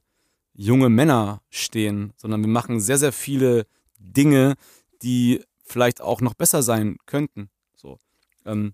junge 0.53 0.89
Männer 0.89 1.41
stehen, 1.49 2.11
sondern 2.17 2.41
wir 2.41 2.49
machen 2.49 2.81
sehr, 2.81 2.97
sehr 2.97 3.13
viele 3.13 3.65
Dinge, 3.97 4.55
die 5.03 5.41
vielleicht 5.63 6.01
auch 6.01 6.19
noch 6.19 6.33
besser 6.33 6.63
sein 6.63 6.97
könnten. 7.05 7.49
So. 7.77 7.97
Ähm, 8.43 8.73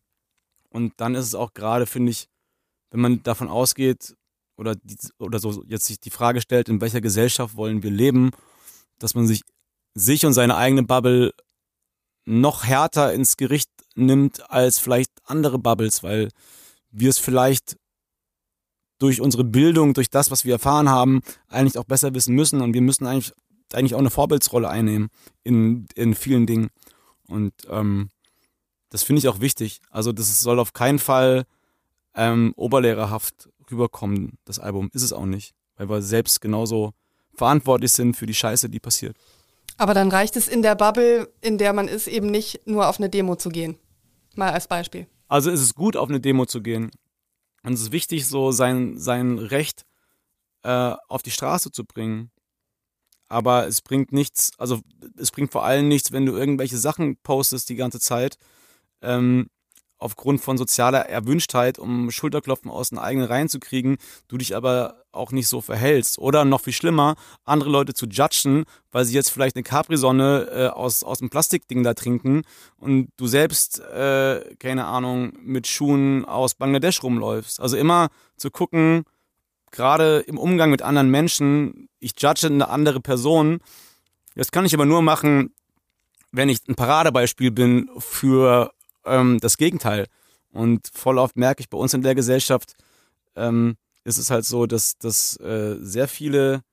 und 0.69 0.93
dann 0.97 1.13
ist 1.13 1.27
es 1.27 1.35
auch 1.35 1.53
gerade, 1.53 1.85
finde 1.85 2.13
ich, 2.13 2.27
wenn 2.89 3.01
man 3.01 3.21
davon 3.21 3.49
ausgeht 3.49 4.15
oder, 4.57 4.73
die, 4.75 4.97
oder 5.19 5.37
so 5.37 5.63
jetzt 5.67 5.85
sich 5.85 5.99
die 5.99 6.09
Frage 6.09 6.41
stellt, 6.41 6.69
in 6.69 6.81
welcher 6.81 7.01
Gesellschaft 7.01 7.55
wollen 7.55 7.83
wir 7.83 7.91
leben, 7.91 8.31
dass 8.97 9.13
man 9.13 9.27
sich 9.27 9.43
sich 9.93 10.25
und 10.25 10.33
seine 10.33 10.55
eigene 10.55 10.81
Bubble 10.81 11.35
noch 12.25 12.63
härter 12.63 13.13
ins 13.13 13.37
Gericht 13.37 13.69
nimmt 13.95 14.49
als 14.49 14.79
vielleicht 14.79 15.11
andere 15.23 15.59
Bubbles, 15.59 16.03
weil 16.03 16.29
wir 16.91 17.09
es 17.09 17.17
vielleicht 17.17 17.77
durch 18.99 19.19
unsere 19.19 19.43
Bildung, 19.43 19.93
durch 19.93 20.09
das, 20.09 20.29
was 20.29 20.45
wir 20.45 20.53
erfahren 20.53 20.89
haben, 20.89 21.21
eigentlich 21.47 21.77
auch 21.77 21.85
besser 21.85 22.13
wissen 22.13 22.35
müssen 22.35 22.61
und 22.61 22.73
wir 22.73 22.81
müssen 22.81 23.07
eigentlich, 23.07 23.33
eigentlich 23.73 23.95
auch 23.95 23.99
eine 23.99 24.11
Vorbildsrolle 24.11 24.69
einnehmen 24.69 25.09
in, 25.43 25.87
in 25.95 26.13
vielen 26.13 26.45
Dingen. 26.45 26.69
Und 27.27 27.53
ähm, 27.69 28.09
das 28.89 29.03
finde 29.03 29.19
ich 29.19 29.27
auch 29.27 29.39
wichtig. 29.39 29.81
Also 29.89 30.11
das 30.11 30.39
soll 30.41 30.59
auf 30.59 30.73
keinen 30.73 30.99
Fall 30.99 31.45
ähm, 32.13 32.53
oberlehrerhaft 32.55 33.49
rüberkommen, 33.71 34.37
das 34.45 34.59
Album. 34.59 34.89
Ist 34.93 35.03
es 35.03 35.13
auch 35.13 35.25
nicht, 35.25 35.55
weil 35.77 35.89
wir 35.89 36.01
selbst 36.01 36.41
genauso 36.41 36.93
verantwortlich 37.33 37.93
sind 37.93 38.15
für 38.15 38.25
die 38.25 38.33
Scheiße, 38.33 38.69
die 38.69 38.79
passiert. 38.79 39.17
Aber 39.81 39.95
dann 39.95 40.11
reicht 40.11 40.35
es 40.35 40.47
in 40.47 40.61
der 40.61 40.75
Bubble, 40.75 41.33
in 41.41 41.57
der 41.57 41.73
man 41.73 41.87
ist, 41.87 42.07
eben 42.07 42.27
nicht 42.27 42.67
nur 42.67 42.87
auf 42.87 42.99
eine 42.99 43.09
Demo 43.09 43.35
zu 43.35 43.49
gehen. 43.49 43.79
Mal 44.35 44.51
als 44.51 44.67
Beispiel. 44.67 45.07
Also 45.27 45.49
ist 45.49 45.59
es 45.59 45.73
gut, 45.73 45.97
auf 45.97 46.07
eine 46.07 46.21
Demo 46.21 46.45
zu 46.45 46.61
gehen. 46.61 46.91
Und 47.63 47.73
es 47.73 47.81
ist 47.81 47.91
wichtig, 47.91 48.27
so 48.27 48.51
sein, 48.51 48.99
sein 48.99 49.39
Recht 49.39 49.87
äh, 50.61 50.93
auf 51.07 51.23
die 51.23 51.31
Straße 51.31 51.71
zu 51.71 51.83
bringen. 51.83 52.29
Aber 53.27 53.65
es 53.65 53.81
bringt 53.81 54.11
nichts, 54.11 54.51
also 54.59 54.81
es 55.17 55.31
bringt 55.31 55.51
vor 55.51 55.65
allem 55.65 55.87
nichts, 55.87 56.11
wenn 56.11 56.27
du 56.27 56.35
irgendwelche 56.35 56.77
Sachen 56.77 57.17
postest 57.17 57.67
die 57.69 57.75
ganze 57.75 57.99
Zeit, 57.99 58.37
ähm, 59.01 59.47
aufgrund 60.01 60.41
von 60.41 60.57
sozialer 60.57 61.07
Erwünschtheit, 61.09 61.77
um 61.77 62.09
Schulterklopfen 62.11 62.71
aus 62.71 62.89
den 62.89 62.97
eigenen 62.97 63.27
Reihen 63.27 63.49
zu 63.49 63.59
kriegen, 63.59 63.97
du 64.27 64.37
dich 64.37 64.55
aber 64.55 65.03
auch 65.11 65.31
nicht 65.31 65.47
so 65.47 65.61
verhältst. 65.61 66.17
Oder 66.17 66.43
noch 66.43 66.61
viel 66.61 66.73
schlimmer, 66.73 67.15
andere 67.45 67.69
Leute 67.69 67.93
zu 67.93 68.07
judgen, 68.07 68.65
weil 68.91 69.05
sie 69.05 69.13
jetzt 69.13 69.29
vielleicht 69.29 69.55
eine 69.55 69.63
Capri-Sonne 69.63 70.47
äh, 70.51 70.67
aus, 70.67 71.03
aus 71.03 71.19
dem 71.19 71.29
Plastikding 71.29 71.83
da 71.83 71.93
trinken 71.93 72.41
und 72.77 73.09
du 73.17 73.27
selbst, 73.27 73.79
äh, 73.79 74.55
keine 74.57 74.85
Ahnung, 74.85 75.33
mit 75.41 75.67
Schuhen 75.67 76.25
aus 76.25 76.55
Bangladesch 76.55 77.03
rumläufst. 77.03 77.59
Also 77.59 77.77
immer 77.77 78.09
zu 78.37 78.49
gucken, 78.49 79.03
gerade 79.69 80.19
im 80.21 80.37
Umgang 80.37 80.71
mit 80.71 80.81
anderen 80.81 81.11
Menschen, 81.11 81.89
ich 81.99 82.13
judge 82.17 82.47
eine 82.47 82.69
andere 82.69 83.01
Person. 83.01 83.59
Das 84.35 84.51
kann 84.51 84.65
ich 84.65 84.73
aber 84.73 84.85
nur 84.85 85.03
machen, 85.03 85.53
wenn 86.31 86.49
ich 86.49 86.67
ein 86.67 86.75
Paradebeispiel 86.75 87.51
bin 87.51 87.89
für 87.99 88.71
ähm, 89.05 89.39
das 89.39 89.57
Gegenteil. 89.57 90.07
Und 90.51 90.89
voll 90.93 91.17
oft 91.17 91.37
merke 91.37 91.61
ich 91.61 91.69
bei 91.69 91.77
uns 91.77 91.93
in 91.93 92.01
der 92.01 92.15
Gesellschaft, 92.15 92.73
ähm, 93.35 93.75
ist 94.03 94.17
es 94.17 94.29
halt 94.29 94.45
so, 94.45 94.65
dass, 94.65 94.97
dass 94.97 95.37
äh, 95.37 95.77
sehr 95.79 96.07
viele 96.07 96.63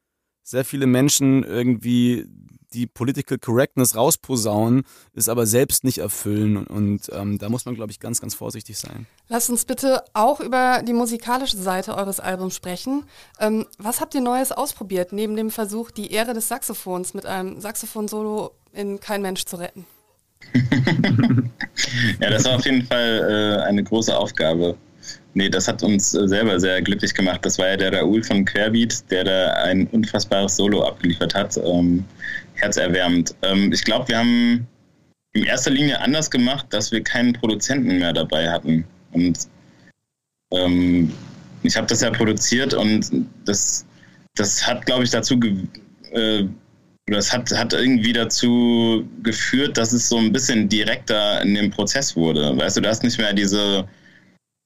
sehr 0.49 0.65
viele 0.65 0.87
Menschen 0.87 1.45
irgendwie 1.45 2.27
die 2.73 2.87
Political 2.87 3.39
Correctness 3.39 3.97
rausposaunen, 3.97 4.85
es 5.15 5.29
aber 5.29 5.47
selbst 5.47 5.85
nicht 5.85 5.99
erfüllen. 5.99 6.57
Und, 6.57 6.69
und 6.69 7.11
ähm, 7.13 7.39
da 7.39 7.49
muss 7.49 7.65
man, 7.65 7.75
glaube 7.75 7.93
ich, 7.93 8.01
ganz, 8.01 8.21
ganz 8.21 8.35
vorsichtig 8.35 8.79
sein. 8.79 9.07
Lasst 9.29 9.49
uns 9.51 9.65
bitte 9.65 10.05
auch 10.13 10.41
über 10.41 10.83
die 10.83 10.93
musikalische 10.93 11.57
Seite 11.57 11.97
eures 11.97 12.21
Albums 12.21 12.55
sprechen. 12.55 13.05
Ähm, 13.41 13.67
was 13.79 14.01
habt 14.01 14.15
ihr 14.15 14.21
Neues 14.21 14.53
ausprobiert, 14.53 15.13
neben 15.13 15.37
dem 15.37 15.51
Versuch, 15.51 15.91
die 15.91 16.13
Ehre 16.13 16.35
des 16.35 16.49
Saxophons 16.49 17.15
mit 17.15 17.27
einem 17.27 17.61
Saxophon-Solo 17.61 18.53
in 18.73 19.01
Kein 19.01 19.23
Mensch 19.23 19.45
zu 19.45 19.57
retten? 19.57 19.87
ja, 22.21 22.31
das 22.31 22.45
war 22.45 22.57
auf 22.57 22.65
jeden 22.65 22.83
Fall 22.87 23.59
äh, 23.61 23.63
eine 23.65 23.83
große 23.83 24.17
Aufgabe. 24.17 24.77
Nee, 25.35 25.49
das 25.49 25.69
hat 25.69 25.83
uns 25.83 26.15
äh, 26.15 26.27
selber 26.27 26.59
sehr 26.59 26.83
glücklich 26.83 27.15
gemacht. 27.15 27.45
Das 27.45 27.59
war 27.59 27.69
ja 27.69 27.77
der 27.77 27.93
Raoul 27.93 28.23
von 28.23 28.45
Querbeat, 28.45 29.11
der 29.11 29.25
da 29.25 29.53
ein 29.65 29.87
unfassbares 29.89 30.57
Solo 30.57 30.83
abgeliefert 30.83 31.35
hat. 31.35 31.57
Ähm, 31.59 32.05
herzerwärmend. 32.55 33.35
Ähm, 33.43 33.73
ich 33.73 33.85
glaube, 33.85 34.09
wir 34.09 34.19
haben 34.19 34.67
in 35.33 35.45
erster 35.45 35.71
Linie 35.71 36.01
anders 36.01 36.31
gemacht, 36.31 36.67
dass 36.71 36.91
wir 36.91 37.03
keinen 37.03 37.33
Produzenten 37.35 37.99
mehr 37.99 38.13
dabei 38.13 38.51
hatten. 38.51 38.85
Und 39.13 39.39
ähm, 40.53 41.13
ich 41.63 41.77
habe 41.77 41.87
das 41.87 42.01
ja 42.01 42.11
produziert 42.11 42.75
und 42.75 43.11
das, 43.45 43.87
das 44.35 44.67
hat, 44.67 44.87
glaube 44.87 45.05
ich, 45.05 45.11
dazu 45.11 45.39
äh, 46.13 46.45
das 47.09 47.33
hat, 47.33 47.51
hat 47.53 47.73
irgendwie 47.73 48.13
dazu 48.13 49.09
geführt, 49.23 49.77
dass 49.77 49.93
es 49.93 50.09
so 50.09 50.19
ein 50.19 50.33
bisschen 50.33 50.69
direkter 50.69 51.43
in 51.43 51.55
dem 51.55 51.71
Prozess 51.71 52.17
wurde. 52.17 52.57
Weißt 52.57 52.77
du, 52.77 52.81
du 52.81 52.89
hast 52.89 53.03
nicht 53.03 53.19
mehr 53.19 53.33
diese 53.33 53.87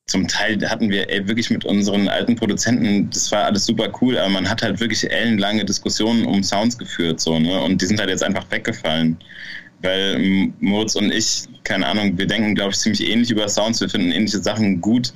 zum 0.07 0.28
Teil 0.28 0.59
hatten 0.68 0.90
wir 0.90 1.09
ey, 1.09 1.26
wirklich 1.26 1.51
mit 1.51 1.64
unseren 1.64 2.09
alten 2.09 2.36
Produzenten, 2.36 3.09
das 3.11 3.30
war 3.32 3.45
alles 3.45 3.64
super 3.64 3.90
cool, 4.01 4.18
aber 4.18 4.28
man 4.28 4.49
hat 4.49 4.62
halt 4.62 4.80
wirklich 4.80 5.11
ellenlange 5.11 5.64
Diskussionen 5.64 6.26
um 6.26 6.43
Sounds 6.43 6.76
geführt, 6.76 7.20
so, 7.20 7.38
ne? 7.38 7.61
Und 7.62 7.80
die 7.80 7.86
sind 7.86 8.01
halt 8.01 8.11
jetzt 8.11 8.22
einfach 8.22 8.45
weggefallen. 8.51 9.16
Weil 9.80 10.53
Moritz 10.61 10.95
und 10.97 11.12
ich, 11.12 11.45
keine 11.64 11.86
Ahnung, 11.86 12.16
wir 12.18 12.26
denken, 12.26 12.55
glaube 12.55 12.72
ich, 12.72 12.78
ziemlich 12.78 13.09
ähnlich 13.09 13.30
über 13.30 13.49
Sounds, 13.49 13.80
wir 13.80 13.88
finden 13.88 14.12
ähnliche 14.12 14.38
Sachen 14.38 14.80
gut 14.80 15.12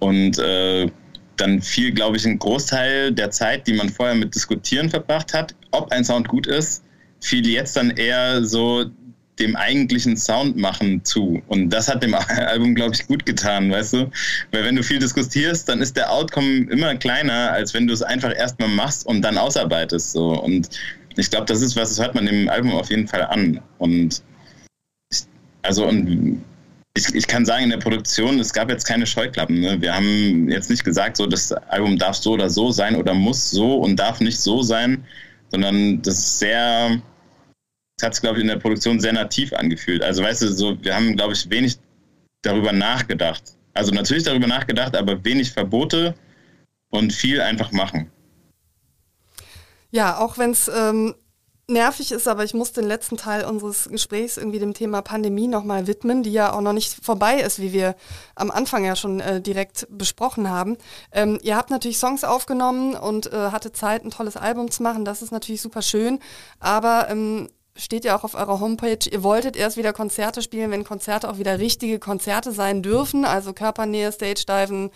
und 0.00 0.38
äh, 0.38 0.90
dann 1.36 1.60
fiel, 1.60 1.92
glaube 1.92 2.16
ich, 2.16 2.26
ein 2.26 2.38
Großteil 2.38 3.12
der 3.12 3.30
Zeit, 3.30 3.66
die 3.66 3.72
man 3.72 3.88
vorher 3.88 4.14
mit 4.14 4.34
Diskutieren 4.34 4.90
verbracht 4.90 5.34
hat, 5.34 5.54
ob 5.70 5.90
ein 5.92 6.04
Sound 6.04 6.28
gut 6.28 6.46
ist, 6.46 6.82
fiel 7.20 7.46
jetzt 7.48 7.76
dann 7.76 7.90
eher 7.90 8.44
so 8.44 8.90
dem 9.38 9.56
eigentlichen 9.56 10.16
Sound 10.16 10.56
machen 10.56 11.04
zu. 11.04 11.42
Und 11.48 11.70
das 11.70 11.88
hat 11.88 12.02
dem 12.02 12.14
Album, 12.28 12.74
glaube 12.74 12.94
ich, 12.94 13.06
gut 13.06 13.24
getan, 13.24 13.70
weißt 13.70 13.94
du? 13.94 14.10
Weil 14.50 14.64
wenn 14.64 14.76
du 14.76 14.82
viel 14.82 14.98
diskutierst, 14.98 15.68
dann 15.68 15.80
ist 15.80 15.96
der 15.96 16.12
Outcome 16.12 16.70
immer 16.70 16.94
kleiner, 16.96 17.52
als 17.52 17.74
wenn 17.74 17.86
du 17.86 17.94
es 17.94 18.02
einfach 18.02 18.34
erstmal 18.34 18.68
machst 18.68 19.06
und 19.06 19.22
dann 19.22 19.38
ausarbeitest. 19.38 20.12
So. 20.12 20.40
Und 20.40 20.68
ich 21.16 21.30
glaube, 21.30 21.46
das 21.46 21.62
ist 21.62 21.76
was, 21.76 21.90
das 21.90 22.00
hört 22.00 22.14
man 22.14 22.26
dem 22.26 22.48
Album 22.48 22.72
auf 22.72 22.90
jeden 22.90 23.08
Fall 23.08 23.22
an. 23.22 23.60
Und 23.78 24.22
ich, 25.10 25.22
also 25.62 25.86
und 25.86 26.42
ich, 26.94 27.14
ich 27.14 27.26
kann 27.26 27.46
sagen, 27.46 27.64
in 27.64 27.70
der 27.70 27.78
Produktion, 27.78 28.38
es 28.38 28.52
gab 28.52 28.68
jetzt 28.68 28.86
keine 28.86 29.06
Scheuklappen. 29.06 29.60
Ne? 29.60 29.80
Wir 29.80 29.94
haben 29.94 30.48
jetzt 30.48 30.70
nicht 30.70 30.84
gesagt, 30.84 31.16
so 31.16 31.26
das 31.26 31.52
Album 31.52 31.98
darf 31.98 32.16
so 32.16 32.32
oder 32.32 32.50
so 32.50 32.70
sein 32.70 32.96
oder 32.96 33.14
muss 33.14 33.50
so 33.50 33.76
und 33.76 33.96
darf 33.96 34.20
nicht 34.20 34.40
so 34.40 34.62
sein, 34.62 35.04
sondern 35.50 36.02
das 36.02 36.18
ist 36.18 36.38
sehr 36.38 37.00
hat 38.02 38.14
es, 38.14 38.20
glaube 38.20 38.38
ich, 38.38 38.42
in 38.42 38.48
der 38.48 38.56
Produktion 38.56 39.00
sehr 39.00 39.12
nativ 39.12 39.52
angefühlt. 39.52 40.02
Also 40.02 40.22
weißt 40.22 40.42
du, 40.42 40.48
so, 40.48 40.82
wir 40.82 40.94
haben, 40.94 41.16
glaube 41.16 41.34
ich, 41.34 41.48
wenig 41.50 41.78
darüber 42.42 42.72
nachgedacht. 42.72 43.42
Also 43.74 43.92
natürlich 43.92 44.24
darüber 44.24 44.46
nachgedacht, 44.46 44.96
aber 44.96 45.24
wenig 45.24 45.52
Verbote 45.52 46.14
und 46.90 47.12
viel 47.12 47.40
einfach 47.40 47.72
machen. 47.72 48.10
Ja, 49.90 50.18
auch 50.18 50.38
wenn 50.38 50.50
es 50.50 50.68
ähm, 50.68 51.14
nervig 51.68 52.12
ist, 52.12 52.28
aber 52.28 52.44
ich 52.44 52.54
muss 52.54 52.72
den 52.72 52.84
letzten 52.84 53.16
Teil 53.16 53.44
unseres 53.44 53.88
Gesprächs 53.88 54.36
irgendwie 54.36 54.58
dem 54.58 54.74
Thema 54.74 55.00
Pandemie 55.02 55.46
nochmal 55.46 55.86
widmen, 55.86 56.22
die 56.22 56.32
ja 56.32 56.52
auch 56.52 56.60
noch 56.60 56.72
nicht 56.72 57.04
vorbei 57.04 57.40
ist, 57.40 57.60
wie 57.60 57.72
wir 57.72 57.94
am 58.34 58.50
Anfang 58.50 58.84
ja 58.84 58.96
schon 58.96 59.20
äh, 59.20 59.40
direkt 59.40 59.86
besprochen 59.90 60.50
haben. 60.50 60.76
Ähm, 61.12 61.38
ihr 61.42 61.56
habt 61.56 61.70
natürlich 61.70 61.98
Songs 61.98 62.24
aufgenommen 62.24 62.94
und 62.94 63.32
äh, 63.32 63.50
hatte 63.50 63.72
Zeit, 63.72 64.04
ein 64.04 64.10
tolles 64.10 64.36
Album 64.36 64.70
zu 64.70 64.82
machen. 64.82 65.04
Das 65.04 65.22
ist 65.22 65.30
natürlich 65.30 65.62
super 65.62 65.82
schön, 65.82 66.18
aber 66.58 67.08
ähm, 67.08 67.48
steht 67.76 68.04
ja 68.04 68.16
auch 68.16 68.24
auf 68.24 68.34
eurer 68.34 68.60
Homepage, 68.60 68.98
ihr 69.10 69.22
wolltet 69.22 69.56
erst 69.56 69.76
wieder 69.76 69.92
Konzerte 69.92 70.42
spielen, 70.42 70.70
wenn 70.70 70.84
Konzerte 70.84 71.30
auch 71.30 71.38
wieder 71.38 71.58
richtige 71.58 71.98
Konzerte 71.98 72.52
sein 72.52 72.82
dürfen, 72.82 73.24
also 73.24 73.52
Körpernähe, 73.52 74.12
Stage-Diven, 74.12 74.90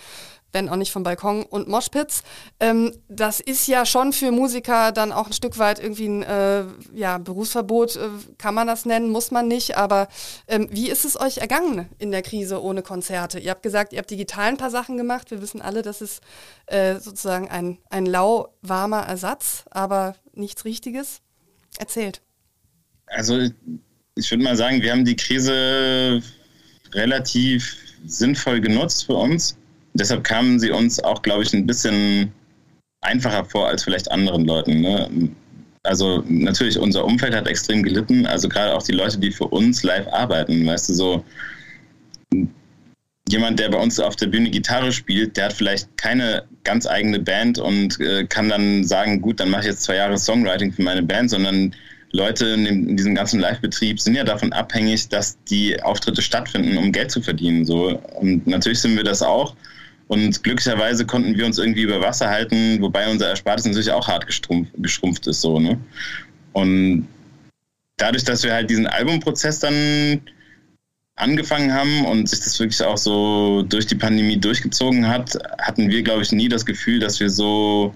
wenn 0.56 0.70
auch 0.70 0.76
nicht 0.76 0.90
vom 0.90 1.02
Balkon 1.02 1.42
und 1.42 1.68
Moshpits. 1.68 2.22
Ähm, 2.60 2.92
das 3.08 3.40
ist 3.40 3.66
ja 3.66 3.84
schon 3.84 4.14
für 4.14 4.32
Musiker 4.32 4.90
dann 4.90 5.12
auch 5.12 5.26
ein 5.26 5.34
Stück 5.34 5.58
weit 5.58 5.78
irgendwie 5.78 6.08
ein 6.08 6.22
äh, 6.22 6.64
ja, 6.94 7.18
Berufsverbot, 7.18 7.96
äh, 7.96 8.08
kann 8.38 8.54
man 8.54 8.66
das 8.66 8.86
nennen, 8.86 9.10
muss 9.10 9.30
man 9.30 9.48
nicht. 9.48 9.76
Aber 9.76 10.08
ähm, 10.48 10.68
wie 10.70 10.88
ist 10.88 11.04
es 11.04 11.20
euch 11.20 11.38
ergangen 11.38 11.90
in 11.98 12.10
der 12.10 12.22
Krise 12.22 12.62
ohne 12.62 12.80
Konzerte? 12.80 13.38
Ihr 13.38 13.50
habt 13.50 13.62
gesagt, 13.62 13.92
ihr 13.92 13.98
habt 13.98 14.10
digital 14.10 14.48
ein 14.48 14.56
paar 14.56 14.70
Sachen 14.70 14.96
gemacht. 14.96 15.30
Wir 15.30 15.42
wissen 15.42 15.60
alle, 15.60 15.82
das 15.82 16.00
ist 16.00 16.22
äh, 16.66 16.98
sozusagen 16.98 17.48
ein, 17.50 17.76
ein 17.90 18.06
lauwarmer 18.06 19.02
Ersatz, 19.02 19.64
aber 19.70 20.16
nichts 20.32 20.64
Richtiges. 20.64 21.20
Erzählt. 21.78 22.22
Also 23.08 23.50
ich 24.14 24.30
würde 24.30 24.42
mal 24.42 24.56
sagen, 24.56 24.80
wir 24.80 24.92
haben 24.92 25.04
die 25.04 25.16
Krise 25.16 26.22
relativ 26.92 27.76
sinnvoll 28.06 28.62
genutzt 28.62 29.04
für 29.04 29.16
uns. 29.16 29.58
Deshalb 29.96 30.24
kamen 30.24 30.58
sie 30.58 30.70
uns 30.70 31.02
auch, 31.02 31.22
glaube 31.22 31.42
ich, 31.42 31.52
ein 31.52 31.66
bisschen 31.66 32.32
einfacher 33.00 33.44
vor 33.44 33.68
als 33.68 33.84
vielleicht 33.84 34.10
anderen 34.10 34.44
Leuten. 34.44 34.80
Ne? 34.80 35.30
Also 35.82 36.24
natürlich, 36.28 36.78
unser 36.78 37.04
Umfeld 37.04 37.34
hat 37.34 37.46
extrem 37.46 37.82
gelitten. 37.82 38.26
Also 38.26 38.48
gerade 38.48 38.74
auch 38.74 38.82
die 38.82 38.92
Leute, 38.92 39.18
die 39.18 39.30
für 39.30 39.46
uns 39.46 39.82
live 39.82 40.06
arbeiten. 40.08 40.66
Weißt 40.66 40.88
du, 40.88 40.94
so 40.94 41.24
jemand, 43.28 43.58
der 43.58 43.70
bei 43.70 43.78
uns 43.78 43.98
auf 43.98 44.16
der 44.16 44.26
Bühne 44.26 44.50
Gitarre 44.50 44.92
spielt, 44.92 45.36
der 45.36 45.46
hat 45.46 45.52
vielleicht 45.52 45.96
keine 45.96 46.44
ganz 46.64 46.86
eigene 46.86 47.18
Band 47.18 47.58
und 47.58 48.00
äh, 48.00 48.24
kann 48.24 48.48
dann 48.48 48.84
sagen, 48.84 49.20
gut, 49.20 49.40
dann 49.40 49.50
mache 49.50 49.62
ich 49.62 49.66
jetzt 49.68 49.82
zwei 49.82 49.96
Jahre 49.96 50.18
Songwriting 50.18 50.72
für 50.72 50.82
meine 50.82 51.02
Band, 51.02 51.30
sondern 51.30 51.74
Leute 52.12 52.46
in, 52.46 52.64
dem, 52.64 52.88
in 52.88 52.96
diesem 52.96 53.14
ganzen 53.14 53.40
Live-Betrieb 53.40 54.00
sind 54.00 54.14
ja 54.14 54.24
davon 54.24 54.52
abhängig, 54.52 55.08
dass 55.08 55.38
die 55.44 55.80
Auftritte 55.82 56.22
stattfinden, 56.22 56.76
um 56.76 56.92
Geld 56.92 57.10
zu 57.10 57.20
verdienen. 57.20 57.64
So. 57.64 58.00
Und 58.14 58.46
natürlich 58.46 58.80
sind 58.80 58.96
wir 58.96 59.04
das 59.04 59.22
auch. 59.22 59.54
Und 60.08 60.42
glücklicherweise 60.44 61.04
konnten 61.04 61.36
wir 61.36 61.46
uns 61.46 61.58
irgendwie 61.58 61.82
über 61.82 62.00
Wasser 62.00 62.28
halten, 62.28 62.80
wobei 62.80 63.10
unser 63.10 63.28
Erspartes 63.28 63.64
natürlich 63.64 63.90
auch 63.90 64.06
hart 64.06 64.26
gestrumpft, 64.26 64.72
geschrumpft 64.76 65.26
ist. 65.26 65.40
So, 65.40 65.58
ne? 65.58 65.78
Und 66.52 67.08
dadurch, 67.96 68.24
dass 68.24 68.44
wir 68.44 68.52
halt 68.52 68.70
diesen 68.70 68.86
Albumprozess 68.86 69.58
dann 69.58 70.20
angefangen 71.16 71.72
haben 71.72 72.04
und 72.04 72.28
sich 72.28 72.40
das 72.40 72.58
wirklich 72.60 72.82
auch 72.82 72.98
so 72.98 73.62
durch 73.62 73.86
die 73.86 73.94
Pandemie 73.94 74.36
durchgezogen 74.36 75.08
hat, 75.08 75.36
hatten 75.58 75.88
wir, 75.88 76.02
glaube 76.02 76.22
ich, 76.22 76.30
nie 76.30 76.48
das 76.48 76.64
Gefühl, 76.64 77.00
dass 77.00 77.18
wir 77.20 77.30
so 77.30 77.94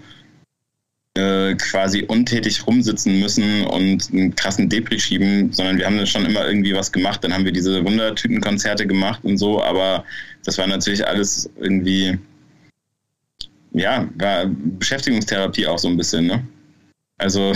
äh, 1.17 1.55
quasi 1.55 2.05
untätig 2.05 2.67
rumsitzen 2.67 3.19
müssen 3.19 3.67
und 3.67 4.11
einen 4.13 4.35
krassen 4.37 4.69
Depri 4.69 4.99
schieben, 5.01 5.53
sondern 5.53 5.79
wir 5.79 5.87
haben 5.87 6.07
schon 6.07 6.25
immer 6.25 6.47
irgendwie 6.47 6.75
was 6.75 6.93
gemacht. 6.93 7.25
Dann 7.25 7.35
haben 7.35 7.45
wir 7.45 7.53
diese 7.53 7.85
Wundertütenkonzerte 7.85 8.87
gemacht 8.87 9.21
und 9.25 9.37
so, 9.37 9.63
aber 9.63 10.05
das 10.45 10.57
war 10.59 10.67
natürlich 10.67 11.07
alles 11.07 11.51
irgendwie, 11.59 12.19
ja, 13.73 14.09
war 14.15 14.47
Beschäftigungstherapie 14.47 15.67
auch 15.67 15.79
so 15.79 15.89
ein 15.89 15.97
bisschen, 15.97 16.27
ne? 16.27 16.47
Also 17.19 17.55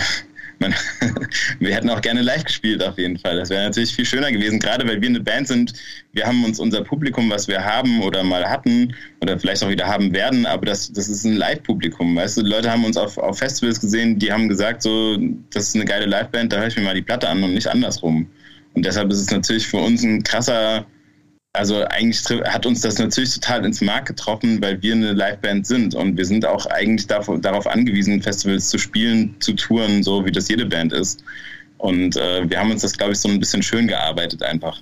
man, 0.60 0.74
wir 1.60 1.74
hätten 1.74 1.90
auch 1.90 2.00
gerne 2.00 2.22
live 2.22 2.44
gespielt 2.44 2.82
auf 2.82 2.98
jeden 2.98 3.18
Fall. 3.18 3.36
Das 3.36 3.50
wäre 3.50 3.64
natürlich 3.64 3.94
viel 3.94 4.04
schöner 4.04 4.30
gewesen, 4.30 4.58
gerade 4.58 4.86
weil 4.86 5.00
wir 5.00 5.08
eine 5.08 5.20
Band 5.20 5.48
sind. 5.48 5.72
Wir 6.12 6.26
haben 6.26 6.44
uns 6.44 6.60
unser 6.60 6.82
Publikum, 6.82 7.30
was 7.30 7.48
wir 7.48 7.64
haben 7.64 8.02
oder 8.02 8.22
mal 8.22 8.48
hatten 8.48 8.94
oder 9.20 9.38
vielleicht 9.38 9.62
auch 9.64 9.68
wieder 9.68 9.86
haben 9.86 10.12
werden, 10.12 10.46
aber 10.46 10.66
das, 10.66 10.92
das 10.92 11.08
ist 11.08 11.24
ein 11.24 11.36
Live-Publikum. 11.36 12.16
Weißt 12.16 12.36
du, 12.36 12.42
Leute 12.42 12.70
haben 12.70 12.84
uns 12.84 12.96
auf, 12.96 13.18
auf 13.18 13.38
Festivals 13.38 13.80
gesehen, 13.80 14.18
die 14.18 14.32
haben 14.32 14.48
gesagt, 14.48 14.82
so, 14.82 15.18
das 15.52 15.68
ist 15.68 15.74
eine 15.74 15.84
geile 15.84 16.06
Liveband, 16.06 16.52
da 16.52 16.58
höre 16.58 16.68
ich 16.68 16.76
mir 16.76 16.82
mal 16.82 16.94
die 16.94 17.02
Platte 17.02 17.28
an 17.28 17.42
und 17.42 17.54
nicht 17.54 17.66
andersrum. 17.66 18.28
Und 18.74 18.84
deshalb 18.84 19.10
ist 19.10 19.20
es 19.20 19.30
natürlich 19.30 19.66
für 19.66 19.78
uns 19.78 20.02
ein 20.02 20.22
krasser 20.22 20.86
also 21.54 21.84
eigentlich 21.86 22.20
hat 22.44 22.66
uns 22.66 22.80
das 22.80 22.98
natürlich 22.98 23.32
total 23.32 23.64
ins 23.64 23.80
Mark 23.80 24.06
getroffen, 24.06 24.60
weil 24.60 24.82
wir 24.82 24.92
eine 24.92 25.12
Liveband 25.12 25.66
sind 25.66 25.94
und 25.94 26.16
wir 26.16 26.24
sind 26.24 26.44
auch 26.44 26.66
eigentlich 26.66 27.06
darauf 27.06 27.66
angewiesen, 27.66 28.20
Festivals 28.20 28.68
zu 28.68 28.76
spielen, 28.76 29.36
zu 29.40 29.52
touren, 29.54 30.02
so 30.02 30.24
wie 30.24 30.32
das 30.32 30.48
jede 30.48 30.66
Band 30.66 30.92
ist. 30.92 31.22
Und 31.78 32.16
äh, 32.16 32.48
wir 32.48 32.58
haben 32.58 32.72
uns 32.72 32.82
das, 32.82 32.96
glaube 32.96 33.12
ich, 33.12 33.20
so 33.20 33.28
ein 33.28 33.38
bisschen 33.38 33.62
schön 33.62 33.86
gearbeitet 33.86 34.42
einfach. 34.42 34.80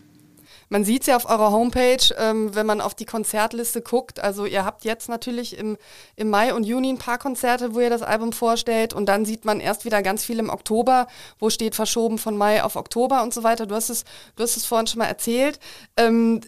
Man 0.72 0.86
sieht 0.86 1.02
es 1.02 1.08
ja 1.08 1.16
auf 1.16 1.28
eurer 1.28 1.52
Homepage, 1.52 2.14
ähm, 2.16 2.54
wenn 2.54 2.64
man 2.64 2.80
auf 2.80 2.94
die 2.94 3.04
Konzertliste 3.04 3.82
guckt. 3.82 4.20
Also 4.20 4.46
ihr 4.46 4.64
habt 4.64 4.86
jetzt 4.86 5.10
natürlich 5.10 5.58
im, 5.58 5.76
im 6.16 6.30
Mai 6.30 6.54
und 6.54 6.64
Juni 6.64 6.88
ein 6.88 6.96
paar 6.96 7.18
Konzerte, 7.18 7.74
wo 7.74 7.80
ihr 7.80 7.90
das 7.90 8.00
Album 8.00 8.32
vorstellt. 8.32 8.94
Und 8.94 9.04
dann 9.04 9.26
sieht 9.26 9.44
man 9.44 9.60
erst 9.60 9.84
wieder 9.84 10.00
ganz 10.00 10.24
viel 10.24 10.38
im 10.38 10.48
Oktober, 10.48 11.08
wo 11.38 11.50
steht 11.50 11.74
verschoben 11.74 12.16
von 12.16 12.38
Mai 12.38 12.62
auf 12.62 12.76
Oktober 12.76 13.22
und 13.22 13.34
so 13.34 13.42
weiter. 13.42 13.66
Du 13.66 13.74
hast 13.74 13.90
es, 13.90 14.04
du 14.36 14.44
hast 14.44 14.56
es 14.56 14.64
vorhin 14.64 14.86
schon 14.86 15.00
mal 15.00 15.08
erzählt. 15.08 15.58
Ähm, 15.98 16.40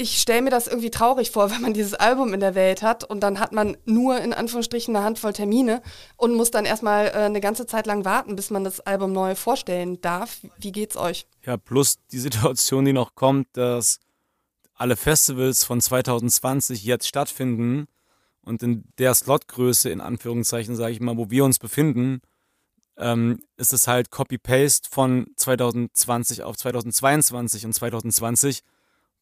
ich 0.00 0.18
stelle 0.18 0.40
mir 0.40 0.50
das 0.50 0.66
irgendwie 0.66 0.90
traurig 0.90 1.30
vor, 1.30 1.50
wenn 1.52 1.60
man 1.60 1.74
dieses 1.74 1.94
Album 1.94 2.32
in 2.34 2.40
der 2.40 2.54
Welt 2.54 2.82
hat 2.82 3.04
und 3.04 3.20
dann 3.20 3.38
hat 3.38 3.52
man 3.52 3.76
nur 3.84 4.18
in 4.20 4.32
Anführungsstrichen 4.32 4.96
eine 4.96 5.04
Handvoll 5.04 5.32
Termine 5.32 5.82
und 6.16 6.34
muss 6.34 6.50
dann 6.50 6.64
erstmal 6.64 7.08
äh, 7.08 7.12
eine 7.12 7.40
ganze 7.40 7.66
Zeit 7.66 7.86
lang 7.86 8.04
warten, 8.04 8.36
bis 8.36 8.50
man 8.50 8.64
das 8.64 8.80
Album 8.80 9.12
neu 9.12 9.34
vorstellen 9.34 10.00
darf. 10.00 10.38
Wie 10.58 10.72
geht's 10.72 10.96
euch? 10.96 11.26
Ja, 11.44 11.56
plus 11.56 11.98
die 12.10 12.18
Situation, 12.18 12.84
die 12.84 12.92
noch 12.92 13.14
kommt, 13.14 13.48
dass 13.52 14.00
alle 14.74 14.96
Festivals 14.96 15.64
von 15.64 15.80
2020 15.80 16.82
jetzt 16.84 17.06
stattfinden 17.06 17.86
und 18.42 18.62
in 18.62 18.84
der 18.98 19.14
Slotgröße, 19.14 19.90
in 19.90 20.00
Anführungszeichen, 20.00 20.74
sage 20.74 20.92
ich 20.92 21.00
mal, 21.00 21.18
wo 21.18 21.30
wir 21.30 21.44
uns 21.44 21.58
befinden, 21.58 22.22
ähm, 22.96 23.40
ist 23.58 23.74
es 23.74 23.86
halt 23.86 24.10
Copy-Paste 24.10 24.88
von 24.90 25.26
2020 25.36 26.42
auf 26.42 26.56
2022 26.56 27.66
und 27.66 27.74
2020 27.74 28.62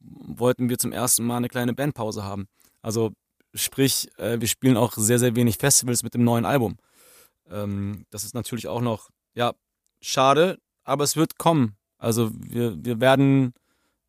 wollten 0.00 0.68
wir 0.68 0.78
zum 0.78 0.92
ersten 0.92 1.24
Mal 1.24 1.38
eine 1.38 1.48
kleine 1.48 1.74
Bandpause 1.74 2.24
haben. 2.24 2.46
Also 2.82 3.12
sprich, 3.54 4.08
äh, 4.18 4.40
wir 4.40 4.48
spielen 4.48 4.76
auch 4.76 4.92
sehr, 4.94 5.18
sehr 5.18 5.36
wenig 5.36 5.58
Festivals 5.58 6.02
mit 6.02 6.14
dem 6.14 6.24
neuen 6.24 6.44
Album. 6.44 6.76
Ähm, 7.50 8.04
das 8.10 8.24
ist 8.24 8.34
natürlich 8.34 8.68
auch 8.68 8.80
noch, 8.80 9.10
ja, 9.34 9.54
schade, 10.00 10.58
aber 10.84 11.04
es 11.04 11.16
wird 11.16 11.38
kommen. 11.38 11.76
Also 11.98 12.30
wir, 12.34 12.76
wir 12.84 13.00
werden, 13.00 13.54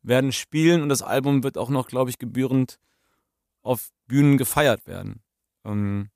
werden 0.02 0.32
spielen 0.32 0.82
und 0.82 0.88
das 0.88 1.02
Album 1.02 1.42
wird 1.42 1.58
auch 1.58 1.70
noch, 1.70 1.88
glaube 1.88 2.10
ich, 2.10 2.18
gebührend 2.18 2.78
auf 3.62 3.90
Bühnen 4.06 4.38
gefeiert 4.38 4.86
werden. 4.86 5.22
Ähm, 5.64 6.10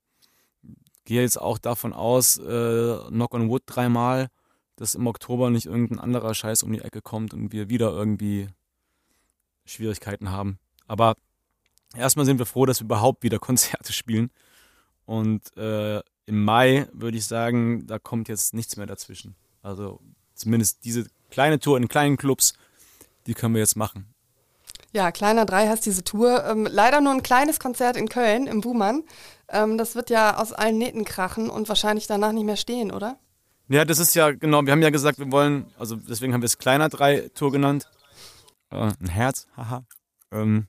gehe 1.03 1.21
jetzt 1.21 1.39
auch 1.39 1.57
davon 1.57 1.93
aus, 1.93 2.37
äh, 2.37 2.97
Knock 3.09 3.33
on 3.33 3.49
Wood 3.49 3.63
dreimal, 3.65 4.27
dass 4.75 4.95
im 4.95 5.07
Oktober 5.07 5.49
nicht 5.49 5.67
irgendein 5.67 5.99
anderer 5.99 6.33
Scheiß 6.33 6.63
um 6.63 6.71
die 6.71 6.81
Ecke 6.81 7.01
kommt 7.01 7.33
und 7.33 7.51
wir 7.51 7.69
wieder 7.69 7.91
irgendwie 7.91 8.47
Schwierigkeiten 9.65 10.31
haben. 10.31 10.59
Aber 10.87 11.15
erstmal 11.95 12.25
sind 12.25 12.39
wir 12.39 12.45
froh, 12.45 12.65
dass 12.65 12.81
wir 12.81 12.85
überhaupt 12.85 13.23
wieder 13.23 13.39
Konzerte 13.39 13.93
spielen. 13.93 14.31
Und 15.05 15.55
äh, 15.57 16.01
im 16.25 16.43
Mai 16.43 16.87
würde 16.93 17.17
ich 17.17 17.25
sagen, 17.25 17.85
da 17.87 17.99
kommt 17.99 18.27
jetzt 18.27 18.53
nichts 18.53 18.77
mehr 18.77 18.87
dazwischen. 18.87 19.35
Also 19.61 19.99
zumindest 20.33 20.83
diese 20.83 21.05
kleine 21.29 21.59
Tour 21.59 21.77
in 21.77 21.87
kleinen 21.87 22.17
Clubs, 22.17 22.53
die 23.27 23.33
können 23.33 23.53
wir 23.53 23.61
jetzt 23.61 23.75
machen. 23.75 24.13
Ja, 24.91 25.11
Kleiner 25.11 25.45
3 25.45 25.67
heißt 25.67 25.85
diese 25.85 26.03
Tour. 26.03 26.45
Ähm, 26.45 26.67
leider 26.69 27.01
nur 27.01 27.11
ein 27.11 27.21
kleines 27.21 27.59
Konzert 27.59 27.97
in 27.97 28.07
Köln, 28.07 28.47
im 28.47 28.61
Buhmann. 28.61 29.03
Ähm, 29.49 29.77
das 29.77 29.95
wird 29.95 30.09
ja 30.09 30.37
aus 30.37 30.53
allen 30.53 30.77
Nähten 30.77 31.03
krachen 31.03 31.49
und 31.49 31.67
wahrscheinlich 31.67 32.07
danach 32.07 32.31
nicht 32.31 32.45
mehr 32.45 32.55
stehen, 32.55 32.91
oder? 32.91 33.17
Ja, 33.67 33.83
das 33.83 33.99
ist 33.99 34.15
ja, 34.15 34.31
genau, 34.31 34.63
wir 34.63 34.71
haben 34.71 34.81
ja 34.81 34.91
gesagt, 34.91 35.19
wir 35.19 35.31
wollen, 35.31 35.65
also 35.77 35.95
deswegen 35.95 36.33
haben 36.33 36.41
wir 36.41 36.45
es 36.45 36.57
Kleiner 36.57 36.87
3 36.87 37.31
Tour 37.33 37.51
genannt 37.51 37.89
äh, 38.69 38.91
ein 38.99 39.09
Herz, 39.09 39.47
haha, 39.55 39.85
ähm, 40.31 40.67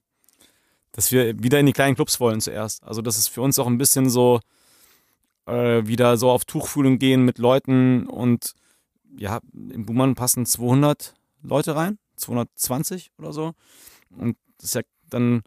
dass 0.92 1.12
wir 1.12 1.42
wieder 1.42 1.60
in 1.60 1.66
die 1.66 1.72
kleinen 1.72 1.94
Clubs 1.94 2.20
wollen 2.20 2.40
zuerst. 2.40 2.82
Also 2.84 3.02
das 3.02 3.18
ist 3.18 3.28
für 3.28 3.42
uns 3.42 3.58
auch 3.58 3.66
ein 3.66 3.78
bisschen 3.78 4.08
so 4.08 4.40
äh, 5.46 5.86
wieder 5.86 6.16
so 6.16 6.30
auf 6.30 6.44
Tuchfühlung 6.44 6.98
gehen 6.98 7.24
mit 7.24 7.38
Leuten 7.38 8.06
und 8.06 8.54
ja, 9.18 9.40
im 9.52 9.86
Buhmann 9.86 10.14
passen 10.14 10.46
200 10.46 11.14
Leute 11.42 11.76
rein, 11.76 11.98
220 12.16 13.12
oder 13.18 13.32
so. 13.32 13.52
Und 14.10 14.36
das 14.58 14.66
ist 14.66 14.74
ja 14.74 14.82
dann 15.08 15.42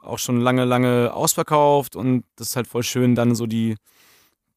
auch 0.00 0.18
schon 0.18 0.40
lange, 0.40 0.64
lange 0.64 1.12
ausverkauft 1.12 1.96
und 1.96 2.24
das 2.36 2.50
ist 2.50 2.56
halt 2.56 2.66
voll 2.66 2.82
schön, 2.82 3.14
dann 3.14 3.34
so 3.34 3.46
die, 3.46 3.76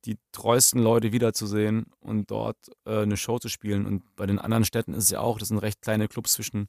die 0.06 0.18
treuesten 0.32 0.82
Leute 0.82 1.12
wiederzusehen 1.12 1.88
und 2.00 2.32
dort 2.32 2.58
äh, 2.86 3.02
eine 3.02 3.18
Show 3.18 3.40
zu 3.40 3.50
spielen. 3.50 3.86
Und 3.86 4.04
bei 4.16 4.26
den 4.26 4.40
anderen 4.40 4.66
Städten 4.66 4.94
ist 4.94 5.06
es 5.06 5.10
ja 5.10 5.20
auch, 5.20 5.40
das 5.40 5.50
sind 5.50 5.60
recht 5.60 5.82
kleine 5.82 6.08
Clubs 6.08 6.34
zwischen 6.34 6.68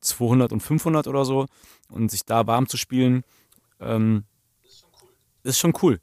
200 0.00 0.52
und 0.52 0.60
500 0.60 1.06
oder 1.08 1.24
so 1.24 1.46
und 1.90 2.10
sich 2.10 2.24
da 2.24 2.46
warm 2.46 2.68
zu 2.68 2.76
spielen, 2.76 3.24
ähm, 3.80 4.24
ist 5.42 5.58
schon 5.58 5.74
cool. 5.82 6.00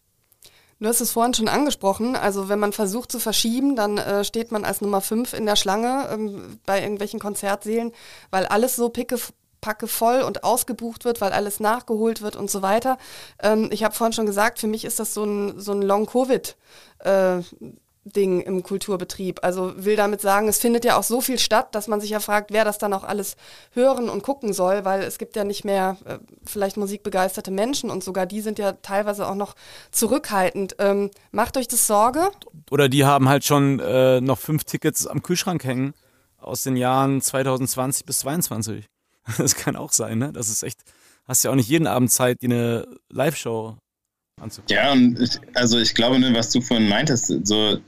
Du 0.79 0.89
hast 0.89 0.99
es 0.99 1.11
vorhin 1.11 1.33
schon 1.33 1.47
angesprochen, 1.47 2.15
also 2.15 2.49
wenn 2.49 2.59
man 2.59 2.73
versucht 2.73 3.09
zu 3.09 3.19
verschieben, 3.19 3.77
dann 3.77 3.97
äh, 3.97 4.25
steht 4.25 4.51
man 4.51 4.65
als 4.65 4.81
Nummer 4.81 4.99
5 4.99 5.33
in 5.33 5.45
der 5.45 5.55
Schlange 5.55 6.09
ähm, 6.11 6.59
bei 6.65 6.81
irgendwelchen 6.81 7.21
Konzertsälen, 7.21 7.93
weil 8.31 8.45
alles 8.47 8.75
so 8.75 8.89
picke, 8.89 9.17
packe 9.61 9.87
voll 9.87 10.21
und 10.21 10.43
ausgebucht 10.43 11.05
wird, 11.05 11.21
weil 11.21 11.31
alles 11.31 11.61
nachgeholt 11.61 12.21
wird 12.21 12.35
und 12.35 12.51
so 12.51 12.61
weiter. 12.61 12.97
Ähm, 13.41 13.69
ich 13.71 13.85
habe 13.85 13.95
vorhin 13.95 14.11
schon 14.11 14.25
gesagt, 14.25 14.59
für 14.59 14.67
mich 14.67 14.83
ist 14.83 14.99
das 14.99 15.13
so 15.13 15.23
ein, 15.23 15.57
so 15.59 15.71
ein 15.71 15.81
Long-Covid. 15.81 16.57
Äh, 16.99 17.39
Ding 18.05 18.41
im 18.41 18.63
Kulturbetrieb. 18.63 19.39
Also 19.43 19.73
will 19.77 19.95
damit 19.95 20.21
sagen, 20.21 20.47
es 20.47 20.59
findet 20.59 20.83
ja 20.83 20.97
auch 20.97 21.03
so 21.03 21.21
viel 21.21 21.39
statt, 21.39 21.73
dass 21.73 21.87
man 21.87 22.01
sich 22.01 22.09
ja 22.09 22.19
fragt, 22.19 22.51
wer 22.51 22.65
das 22.65 22.77
dann 22.77 22.93
auch 22.93 23.03
alles 23.03 23.35
hören 23.71 24.09
und 24.09 24.23
gucken 24.23 24.53
soll, 24.53 24.83
weil 24.83 25.01
es 25.03 25.17
gibt 25.17 25.35
ja 25.35 25.43
nicht 25.43 25.63
mehr 25.63 25.97
äh, 26.05 26.17
vielleicht 26.45 26.77
musikbegeisterte 26.77 27.51
Menschen 27.51 27.89
und 27.89 28.03
sogar 28.03 28.25
die 28.25 28.41
sind 28.41 28.59
ja 28.59 28.73
teilweise 28.73 29.27
auch 29.27 29.35
noch 29.35 29.55
zurückhaltend. 29.91 30.75
Ähm, 30.79 31.11
macht 31.31 31.57
euch 31.57 31.67
das 31.67 31.87
Sorge? 31.87 32.29
Oder 32.71 32.89
die 32.89 33.05
haben 33.05 33.29
halt 33.29 33.45
schon 33.45 33.79
äh, 33.79 34.19
noch 34.19 34.39
fünf 34.39 34.65
Tickets 34.65 35.07
am 35.07 35.23
Kühlschrank 35.23 35.63
hängen 35.63 35.93
aus 36.37 36.63
den 36.63 36.75
Jahren 36.75 37.21
2020 37.21 38.05
bis 38.05 38.19
2022. 38.19 38.85
Das 39.37 39.55
kann 39.55 39.77
auch 39.77 39.93
sein, 39.93 40.17
ne? 40.17 40.33
Das 40.33 40.49
ist 40.49 40.63
echt, 40.63 40.81
hast 41.25 41.45
ja 41.45 41.51
auch 41.51 41.55
nicht 41.55 41.69
jeden 41.69 41.87
Abend 41.87 42.11
Zeit, 42.11 42.41
die 42.41 42.47
eine 42.47 42.85
Live-Show 43.09 43.77
anzugucken. 44.41 44.75
Ja, 44.75 44.91
und 44.91 45.17
ich, 45.17 45.39
also 45.53 45.79
ich 45.79 45.95
glaube, 45.95 46.19
ne, 46.19 46.33
was 46.33 46.49
du 46.49 46.59
vorhin 46.59 46.89
meintest, 46.89 47.47
so 47.47 47.79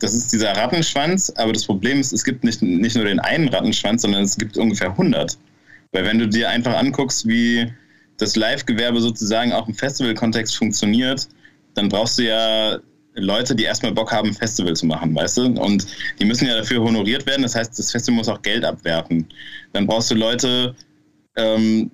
das 0.00 0.14
ist 0.14 0.32
dieser 0.32 0.56
Rattenschwanz, 0.56 1.32
aber 1.36 1.52
das 1.52 1.64
Problem 1.64 2.00
ist, 2.00 2.12
es 2.12 2.24
gibt 2.24 2.44
nicht, 2.44 2.62
nicht 2.62 2.96
nur 2.96 3.04
den 3.04 3.20
einen 3.20 3.48
Rattenschwanz, 3.48 4.02
sondern 4.02 4.22
es 4.22 4.36
gibt 4.36 4.56
ungefähr 4.56 4.90
100. 4.90 5.38
Weil 5.92 6.04
wenn 6.04 6.18
du 6.18 6.28
dir 6.28 6.48
einfach 6.50 6.76
anguckst, 6.76 7.26
wie 7.26 7.72
das 8.18 8.36
Live-Gewerbe 8.36 9.00
sozusagen 9.00 9.52
auch 9.52 9.66
im 9.68 9.74
Festival-Kontext 9.74 10.56
funktioniert, 10.56 11.28
dann 11.74 11.88
brauchst 11.88 12.18
du 12.18 12.24
ja 12.24 12.78
Leute, 13.14 13.54
die 13.54 13.64
erstmal 13.64 13.92
Bock 13.92 14.12
haben, 14.12 14.32
Festival 14.34 14.74
zu 14.74 14.86
machen, 14.86 15.14
weißt 15.14 15.38
du? 15.38 15.42
Und 15.60 15.86
die 16.20 16.24
müssen 16.24 16.46
ja 16.46 16.56
dafür 16.56 16.82
honoriert 16.82 17.26
werden. 17.26 17.42
Das 17.42 17.54
heißt, 17.54 17.78
das 17.78 17.90
Festival 17.90 18.16
muss 18.16 18.28
auch 18.28 18.42
Geld 18.42 18.64
abwerfen. 18.64 19.26
Dann 19.72 19.86
brauchst 19.86 20.10
du 20.10 20.14
Leute, 20.14 20.74
ähm, 21.36 21.90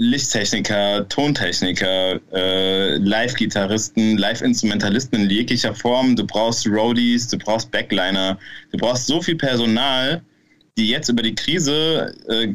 Lichttechniker, 0.00 1.06
Tontechniker, 1.10 2.18
äh, 2.32 2.96
Live-Gitarristen, 2.96 4.16
Live-Instrumentalisten 4.16 5.24
in 5.24 5.28
jeglicher 5.28 5.74
Form. 5.74 6.16
Du 6.16 6.26
brauchst 6.26 6.66
Roadies, 6.66 7.28
du 7.28 7.36
brauchst 7.36 7.70
Backliner, 7.70 8.38
du 8.72 8.78
brauchst 8.78 9.06
so 9.06 9.20
viel 9.20 9.36
Personal, 9.36 10.22
die 10.78 10.88
jetzt 10.88 11.10
über 11.10 11.22
die 11.22 11.34
Krise 11.34 12.14
äh, 12.28 12.54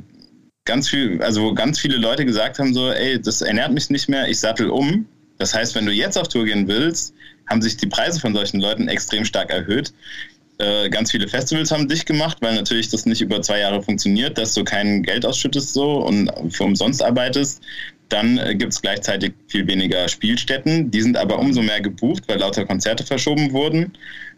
ganz 0.65 0.89
viel, 0.89 1.21
also 1.21 1.53
ganz 1.53 1.79
viele 1.79 1.97
Leute 1.97 2.25
gesagt 2.25 2.57
haben 2.57 2.73
so, 2.73 2.89
ey, 2.89 3.21
das 3.21 3.43
ernährt 3.43 3.73
mich 3.73 3.91
nicht 3.91 4.09
mehr, 4.09 4.27
ich 4.27 4.39
sattel 4.39 4.71
um. 4.71 5.07
Das 5.37 5.53
heißt, 5.53 5.75
wenn 5.75 5.85
du 5.85 5.91
jetzt 5.91 6.17
auf 6.17 6.27
Tour 6.27 6.45
gehen 6.45 6.67
willst, 6.67 7.13
haben 7.47 7.61
sich 7.61 7.77
die 7.77 7.85
Preise 7.85 8.19
von 8.19 8.33
solchen 8.33 8.59
Leuten 8.59 8.87
extrem 8.87 9.23
stark 9.23 9.51
erhöht. 9.51 9.93
Äh, 10.57 10.89
ganz 10.89 11.11
viele 11.11 11.27
Festivals 11.27 11.71
haben 11.71 11.87
dicht 11.87 12.05
gemacht, 12.05 12.37
weil 12.39 12.55
natürlich 12.55 12.89
das 12.89 13.05
nicht 13.05 13.21
über 13.21 13.41
zwei 13.41 13.59
Jahre 13.59 13.81
funktioniert, 13.83 14.37
dass 14.37 14.53
du 14.53 14.63
kein 14.63 15.03
Geld 15.03 15.25
ausschüttest 15.25 15.73
so 15.73 15.97
und 15.97 16.31
für 16.49 16.63
umsonst 16.63 17.03
arbeitest. 17.03 17.61
Dann 18.09 18.37
äh, 18.37 18.55
gibt 18.55 18.71
es 18.71 18.81
gleichzeitig 18.81 19.33
viel 19.47 19.67
weniger 19.67 20.07
Spielstätten. 20.07 20.91
Die 20.91 21.01
sind 21.01 21.17
aber 21.17 21.39
umso 21.39 21.61
mehr 21.61 21.81
gebucht, 21.81 22.23
weil 22.27 22.39
lauter 22.39 22.65
Konzerte 22.65 23.03
verschoben 23.03 23.51
wurden. 23.51 23.93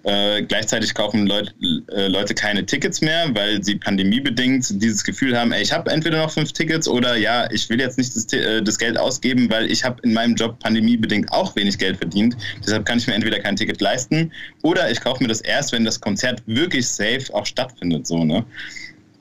Äh, 0.08 0.44
gleichzeitig 0.44 0.94
kaufen 0.94 1.28
Leut, 1.28 1.54
äh, 1.92 2.08
Leute 2.08 2.34
keine 2.34 2.66
Tickets 2.66 3.02
mehr, 3.02 3.28
weil 3.36 3.62
sie 3.62 3.76
pandemiebedingt 3.76 4.82
dieses 4.82 5.04
Gefühl 5.04 5.38
haben, 5.38 5.52
ey, 5.52 5.62
ich 5.62 5.74
habe 5.74 5.92
entweder 5.92 6.20
noch 6.20 6.32
fünf 6.32 6.54
Tickets 6.54 6.88
oder 6.88 7.18
ja, 7.18 7.52
ich 7.52 7.70
will 7.70 7.78
jetzt 7.78 7.98
nicht 7.98 8.16
das, 8.16 8.32
äh, 8.32 8.64
das 8.64 8.78
Geld 8.78 8.98
ausgeben, 8.98 9.50
weil 9.50 9.70
ich 9.70 9.84
habe 9.84 10.02
in 10.04 10.14
meinem 10.14 10.36
Job 10.36 10.60
pandemiebedingt 10.60 11.30
auch 11.34 11.54
wenig 11.58 11.78
Geld 11.78 11.98
verdient. 11.98 12.38
Deshalb 12.66 12.86
kann 12.86 13.00
ich 13.00 13.08
mir 13.08 13.16
entweder 13.16 13.38
kein 13.40 13.58
Ticket 13.58 13.82
leisten 13.82 14.32
oder 14.64 14.90
ich 14.90 15.02
kaufe 15.02 15.22
mir 15.22 15.28
das 15.28 15.42
erst, 15.42 15.74
wenn 15.74 15.84
das 15.84 16.00
Konzert 16.00 16.42
wirklich 16.46 16.88
safe 16.88 17.26
auch 17.34 17.46
stattfindet. 17.46 18.08
So, 18.08 18.24
ne? 18.24 18.46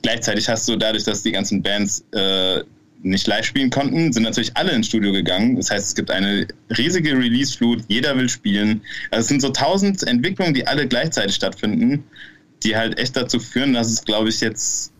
Gleichzeitig 0.03 0.47
hast 0.47 0.69
du 0.69 0.77
dadurch, 0.77 1.03
dass 1.03 1.21
die 1.21 1.33
ganzen 1.33 1.61
Bands 1.61 2.05
äh, 2.13 2.61
nicht 3.03 3.27
live 3.27 3.45
spielen 3.45 3.69
konnten, 3.69 4.11
sind 4.11 4.23
natürlich 4.23 4.55
alle 4.55 4.71
ins 4.71 4.87
Studio 4.87 5.11
gegangen. 5.11 5.55
Das 5.55 5.69
heißt, 5.69 5.87
es 5.87 5.95
gibt 5.95 6.11
eine 6.11 6.47
riesige 6.77 7.11
Release-Flut, 7.11 7.83
jeder 7.87 8.15
will 8.17 8.29
spielen. 8.29 8.81
Also 9.11 9.21
es 9.21 9.27
sind 9.27 9.41
so 9.41 9.49
tausend 9.49 10.03
Entwicklungen, 10.03 10.53
die 10.53 10.65
alle 10.65 10.87
gleichzeitig 10.87 11.35
stattfinden, 11.35 12.03
die 12.63 12.75
halt 12.75 12.97
echt 12.97 13.15
dazu 13.15 13.39
führen, 13.39 13.73
dass 13.73 13.89
es, 13.89 14.03
glaube 14.03 14.29
ich, 14.29 14.41
jetzt 14.41 14.91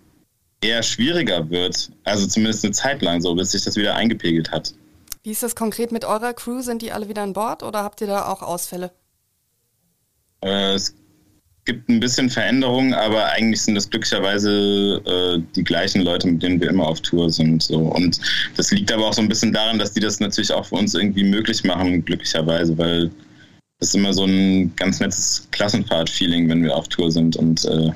eher 0.62 0.84
schwieriger 0.84 1.50
wird. 1.50 1.92
Also 2.04 2.28
zumindest 2.28 2.64
eine 2.64 2.74
Zeit 2.74 3.02
lang 3.02 3.22
so, 3.22 3.36
bis 3.36 3.52
sich 3.52 3.64
das 3.64 3.76
wieder 3.76 3.96
eingepegelt 3.96 4.52
hat. 4.52 4.74
Wie 5.24 5.32
ist 5.32 5.44
das 5.44 5.56
konkret 5.56 5.92
mit 5.92 6.06
eurer 6.06 6.34
Crew? 6.34 6.62
Sind 6.62 6.82
die 6.82 6.92
alle 6.92 7.10
wieder 7.10 7.24
an 7.24 7.34
Bord 7.34 7.64
oder 7.64 7.84
habt 7.84 8.02
ihr 8.02 8.08
da 8.08 8.28
auch 8.28 8.42
Ausfälle? 8.42 8.92
Äh, 10.42 10.76
es 10.76 10.96
gibt 11.68 11.88
ein 11.90 12.00
bisschen 12.00 12.30
Veränderungen, 12.30 12.94
aber 12.94 13.26
eigentlich 13.28 13.62
sind 13.62 13.76
das 13.76 13.90
glücklicherweise 13.90 15.02
äh, 15.06 15.44
die 15.56 15.64
gleichen 15.64 16.02
Leute, 16.02 16.28
mit 16.28 16.42
denen 16.42 16.60
wir 16.60 16.70
immer 16.70 16.88
auf 16.88 17.02
Tour 17.02 17.30
sind. 17.30 17.62
So. 17.62 17.78
Und 17.78 18.20
das 18.56 18.72
liegt 18.72 18.92
aber 18.92 19.06
auch 19.06 19.14
so 19.14 19.22
ein 19.22 19.30
bisschen 19.30 19.54
daran, 19.54 19.78
dass 19.78 19.94
die 19.94 20.00
das 20.00 20.20
natürlich 20.20 20.52
auch 20.52 20.66
für 20.66 20.76
uns 20.76 20.96
irgendwie 20.96 21.24
möglich 21.24 21.64
machen, 21.64 22.04
glücklicherweise, 22.04 22.76
weil 22.78 23.12
das 23.80 23.90
ist 23.90 23.96
immer 23.96 24.14
so 24.14 24.26
ein 24.26 24.76
ganz 24.76 25.00
nettes 25.00 25.48
Klassenfahrt-Feeling, 25.52 26.50
wenn 26.50 26.64
wir 26.64 26.76
auf 26.76 26.88
Tour 26.88 27.12
sind 27.12 27.36
und 27.36 27.64
äh, 27.66 27.92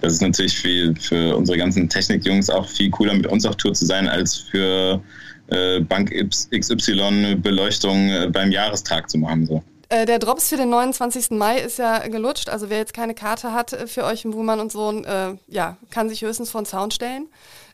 das 0.00 0.14
ist 0.14 0.22
natürlich 0.22 0.56
für, 0.56 0.94
für 0.96 1.36
unsere 1.36 1.58
ganzen 1.58 1.88
Technikjungs 1.88 2.48
auch 2.50 2.68
viel 2.68 2.90
cooler, 2.90 3.14
mit 3.14 3.26
uns 3.26 3.44
auf 3.44 3.56
Tour 3.56 3.74
zu 3.74 3.84
sein, 3.84 4.08
als 4.08 4.36
für 4.36 5.02
äh, 5.48 5.80
Bank 5.80 6.12
XY 6.56 7.36
Beleuchtung 7.36 8.08
äh, 8.10 8.28
beim 8.30 8.52
Jahrestag 8.52 9.10
zu 9.10 9.18
machen. 9.18 9.46
So. 9.46 9.62
Äh, 9.90 10.04
der 10.04 10.18
Drops 10.18 10.48
für 10.50 10.56
den 10.56 10.70
29. 10.70 11.30
Mai 11.30 11.58
ist 11.58 11.78
ja 11.78 12.06
gelutscht. 12.08 12.48
Also 12.48 12.68
wer 12.68 12.78
jetzt 12.78 12.92
keine 12.92 13.14
Karte 13.14 13.52
hat 13.52 13.72
äh, 13.72 13.86
für 13.86 14.04
euch 14.04 14.24
im 14.24 14.34
Wumann 14.34 14.60
und 14.60 14.70
so, 14.70 14.90
äh, 15.02 15.36
ja, 15.46 15.78
kann 15.90 16.08
sich 16.08 16.22
höchstens 16.22 16.50
vor 16.50 16.62
den 16.62 16.66
Sound 16.66 16.94
stellen. 16.94 17.28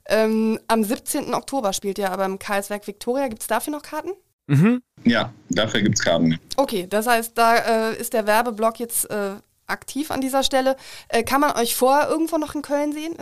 Ähm, 0.06 0.60
am 0.68 0.84
17. 0.84 1.34
Oktober 1.34 1.72
spielt 1.72 1.98
ihr 1.98 2.10
aber 2.10 2.24
im 2.24 2.38
Karlswerk 2.38 2.86
Victoria. 2.86 3.28
Gibt 3.28 3.42
es 3.42 3.48
dafür 3.48 3.72
noch 3.72 3.82
Karten? 3.82 4.10
Mhm. 4.46 4.82
Ja, 5.04 5.32
dafür 5.48 5.80
gibt 5.80 5.98
es 5.98 6.04
Karten. 6.04 6.38
Okay, 6.56 6.86
das 6.88 7.06
heißt, 7.06 7.36
da 7.36 7.90
äh, 7.90 7.96
ist 7.96 8.12
der 8.12 8.26
Werbeblock 8.26 8.78
jetzt 8.78 9.10
äh, 9.10 9.36
aktiv 9.66 10.10
an 10.10 10.20
dieser 10.20 10.42
Stelle. 10.42 10.76
Äh, 11.08 11.24
kann 11.24 11.40
man 11.40 11.56
euch 11.56 11.74
vorher 11.74 12.08
irgendwo 12.08 12.36
noch 12.36 12.54
in 12.54 12.62
Köln 12.62 12.92
sehen? 12.92 13.16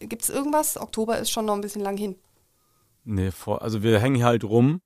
Gibt 0.00 0.22
es 0.22 0.30
irgendwas? 0.30 0.80
Oktober 0.80 1.18
ist 1.18 1.30
schon 1.30 1.44
noch 1.44 1.54
ein 1.54 1.60
bisschen 1.60 1.82
lang 1.82 1.96
hin. 1.96 2.16
Nee, 3.04 3.30
vor, 3.30 3.62
also 3.62 3.82
wir 3.82 4.00
hängen 4.00 4.24
halt 4.24 4.44
rum 4.44 4.80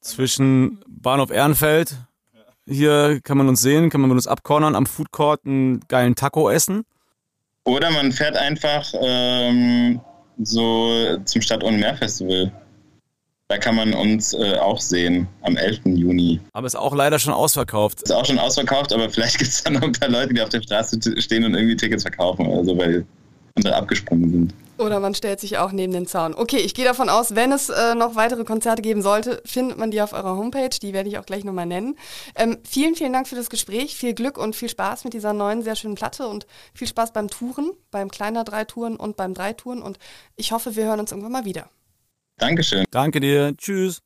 zwischen 0.00 0.84
Bahnhof 0.86 1.30
Ehrenfeld. 1.30 1.96
Hier 2.68 3.20
kann 3.22 3.38
man 3.38 3.48
uns 3.48 3.60
sehen, 3.60 3.90
kann 3.90 4.00
man 4.00 4.10
uns 4.10 4.26
abkornern, 4.26 4.74
am 4.74 4.86
Food 4.86 5.12
Court 5.12 5.40
einen 5.46 5.80
geilen 5.88 6.16
Taco 6.16 6.50
essen. 6.50 6.84
Oder 7.64 7.90
man 7.90 8.12
fährt 8.12 8.36
einfach 8.36 8.92
ähm, 9.00 10.00
so 10.38 11.16
zum 11.24 11.42
Stadt 11.42 11.62
ohne 11.62 11.78
Meer 11.78 11.96
Festival. 11.96 12.52
Da 13.48 13.58
kann 13.58 13.76
man 13.76 13.94
uns 13.94 14.32
äh, 14.34 14.56
auch 14.58 14.80
sehen 14.80 15.28
am 15.42 15.56
11. 15.56 15.82
Juni. 15.84 16.40
Aber 16.52 16.66
ist 16.66 16.74
auch 16.74 16.94
leider 16.94 17.20
schon 17.20 17.32
ausverkauft. 17.32 18.02
Ist 18.02 18.12
auch 18.12 18.24
schon 18.24 18.40
ausverkauft, 18.40 18.92
aber 18.92 19.08
vielleicht 19.08 19.38
gibt 19.38 19.50
es 19.50 19.62
da 19.62 19.70
noch 19.70 19.82
ein 19.82 19.92
paar 19.92 20.08
Leute, 20.08 20.34
die 20.34 20.42
auf 20.42 20.48
der 20.48 20.62
Straße 20.62 20.98
stehen 21.20 21.44
und 21.44 21.54
irgendwie 21.54 21.76
Tickets 21.76 22.02
verkaufen 22.02 22.46
oder 22.46 22.64
so, 22.64 22.76
weil 22.76 23.06
andere 23.54 23.76
abgesprungen 23.76 24.30
sind. 24.30 24.54
Oder 24.78 25.00
man 25.00 25.14
stellt 25.14 25.40
sich 25.40 25.58
auch 25.58 25.72
neben 25.72 25.92
den 25.92 26.06
Zaun. 26.06 26.34
Okay, 26.34 26.58
ich 26.58 26.74
gehe 26.74 26.84
davon 26.84 27.08
aus, 27.08 27.34
wenn 27.34 27.52
es 27.52 27.68
äh, 27.68 27.94
noch 27.94 28.14
weitere 28.14 28.44
Konzerte 28.44 28.82
geben 28.82 29.02
sollte, 29.02 29.42
findet 29.44 29.78
man 29.78 29.90
die 29.90 30.02
auf 30.02 30.12
eurer 30.12 30.36
Homepage. 30.36 30.70
Die 30.70 30.92
werde 30.92 31.08
ich 31.08 31.18
auch 31.18 31.26
gleich 31.26 31.44
nochmal 31.44 31.66
nennen. 31.66 31.96
Ähm, 32.34 32.58
vielen, 32.68 32.94
vielen 32.94 33.12
Dank 33.12 33.28
für 33.28 33.36
das 33.36 33.50
Gespräch. 33.50 33.96
Viel 33.96 34.14
Glück 34.14 34.38
und 34.38 34.54
viel 34.54 34.68
Spaß 34.68 35.04
mit 35.04 35.14
dieser 35.14 35.32
neuen, 35.32 35.62
sehr 35.62 35.76
schönen 35.76 35.94
Platte 35.94 36.28
und 36.28 36.46
viel 36.74 36.86
Spaß 36.86 37.12
beim 37.12 37.28
Touren, 37.28 37.72
beim 37.90 38.10
kleiner 38.10 38.44
Drei-Touren 38.44 38.96
und 38.96 39.16
beim 39.16 39.34
Drei-Touren. 39.34 39.82
Und 39.82 39.98
ich 40.36 40.52
hoffe, 40.52 40.76
wir 40.76 40.84
hören 40.84 41.00
uns 41.00 41.10
irgendwann 41.10 41.32
mal 41.32 41.44
wieder. 41.44 41.70
Dankeschön. 42.38 42.84
Danke 42.90 43.20
dir. 43.20 43.56
Tschüss. 43.56 44.02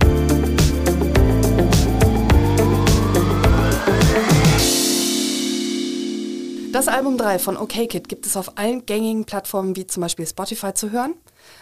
Das 6.73 6.87
Album 6.87 7.19
3 7.19 7.41
von 7.41 7.57
OK 7.57 7.89
Kid 7.89 8.09
gibt 8.09 8.27
es 8.27 8.37
auf 8.37 8.57
allen 8.57 8.87
gängigen 8.87 9.25
Plattformen 9.25 9.75
wie 9.75 9.89
zum 9.89 10.03
Beispiel 10.03 10.25
Spotify 10.25 10.73
zu 10.73 10.93
hören. 10.93 11.15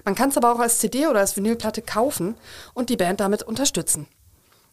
Man 0.05 0.15
kann 0.15 0.29
es 0.29 0.37
aber 0.37 0.53
auch 0.53 0.59
als 0.59 0.81
CD 0.81 1.07
oder 1.07 1.21
als 1.21 1.35
Vinylplatte 1.35 1.81
kaufen 1.81 2.35
und 2.75 2.91
die 2.91 2.99
Band 2.99 3.21
damit 3.21 3.43
unterstützen. 3.43 4.07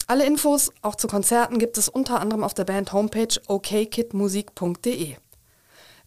Alle 0.07 0.25
Infos, 0.25 0.73
auch 0.81 0.95
zu 0.95 1.07
Konzerten, 1.07 1.57
gibt 1.57 1.77
es 1.77 1.87
unter 1.87 2.19
anderem 2.19 2.43
auf 2.43 2.53
der 2.53 2.65
Band 2.65 2.91
Homepage 2.91 3.39
okkidmusik.de. 3.47 5.15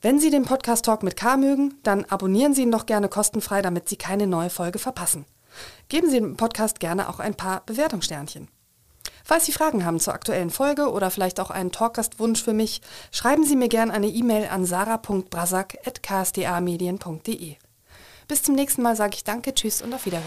Wenn 0.03 0.21
Sie 0.21 0.31
den 0.31 0.45
Podcast 0.45 0.85
Talk 0.85 1.03
mit 1.03 1.17
K 1.17 1.39
mögen, 1.39 1.79
dann 1.83 2.05
abonnieren 2.05 2.53
Sie 2.53 2.63
ihn 2.63 2.71
doch 2.71 2.85
gerne 2.85 3.09
kostenfrei, 3.09 3.63
damit 3.63 3.89
Sie 3.89 3.97
keine 3.97 4.27
neue 4.27 4.51
Folge 4.51 4.79
verpassen. 4.79 5.25
Geben 5.89 6.11
Sie 6.11 6.21
dem 6.21 6.37
Podcast 6.37 6.81
gerne 6.81 7.09
auch 7.09 7.19
ein 7.19 7.35
paar 7.35 7.65
Bewertungssternchen. 7.65 8.49
Falls 9.29 9.45
Sie 9.45 9.53
Fragen 9.53 9.85
haben 9.85 10.01
zur 10.01 10.15
aktuellen 10.15 10.49
Folge 10.49 10.91
oder 10.91 11.11
vielleicht 11.11 11.39
auch 11.39 11.51
einen 11.51 11.71
Talkgastwunsch 11.71 12.43
für 12.43 12.55
mich, 12.55 12.81
schreiben 13.13 13.45
Sie 13.45 13.57
mir 13.57 13.69
gerne 13.69 13.93
eine 13.93 14.07
E-Mail 14.07 14.49
an 14.51 14.65
sarah.brasak.ksda-medien.de. 14.65 17.57
Bis 18.27 18.43
zum 18.43 18.55
nächsten 18.55 18.81
Mal 18.81 18.97
sage 18.97 19.17
ich 19.17 19.25
Danke, 19.25 19.53
Tschüss 19.53 19.83
und 19.83 19.93
auf 19.93 20.07
Wiederhören. 20.07 20.25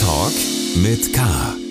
Talk 0.00 0.32
mit 0.74 1.12
K. 1.12 1.61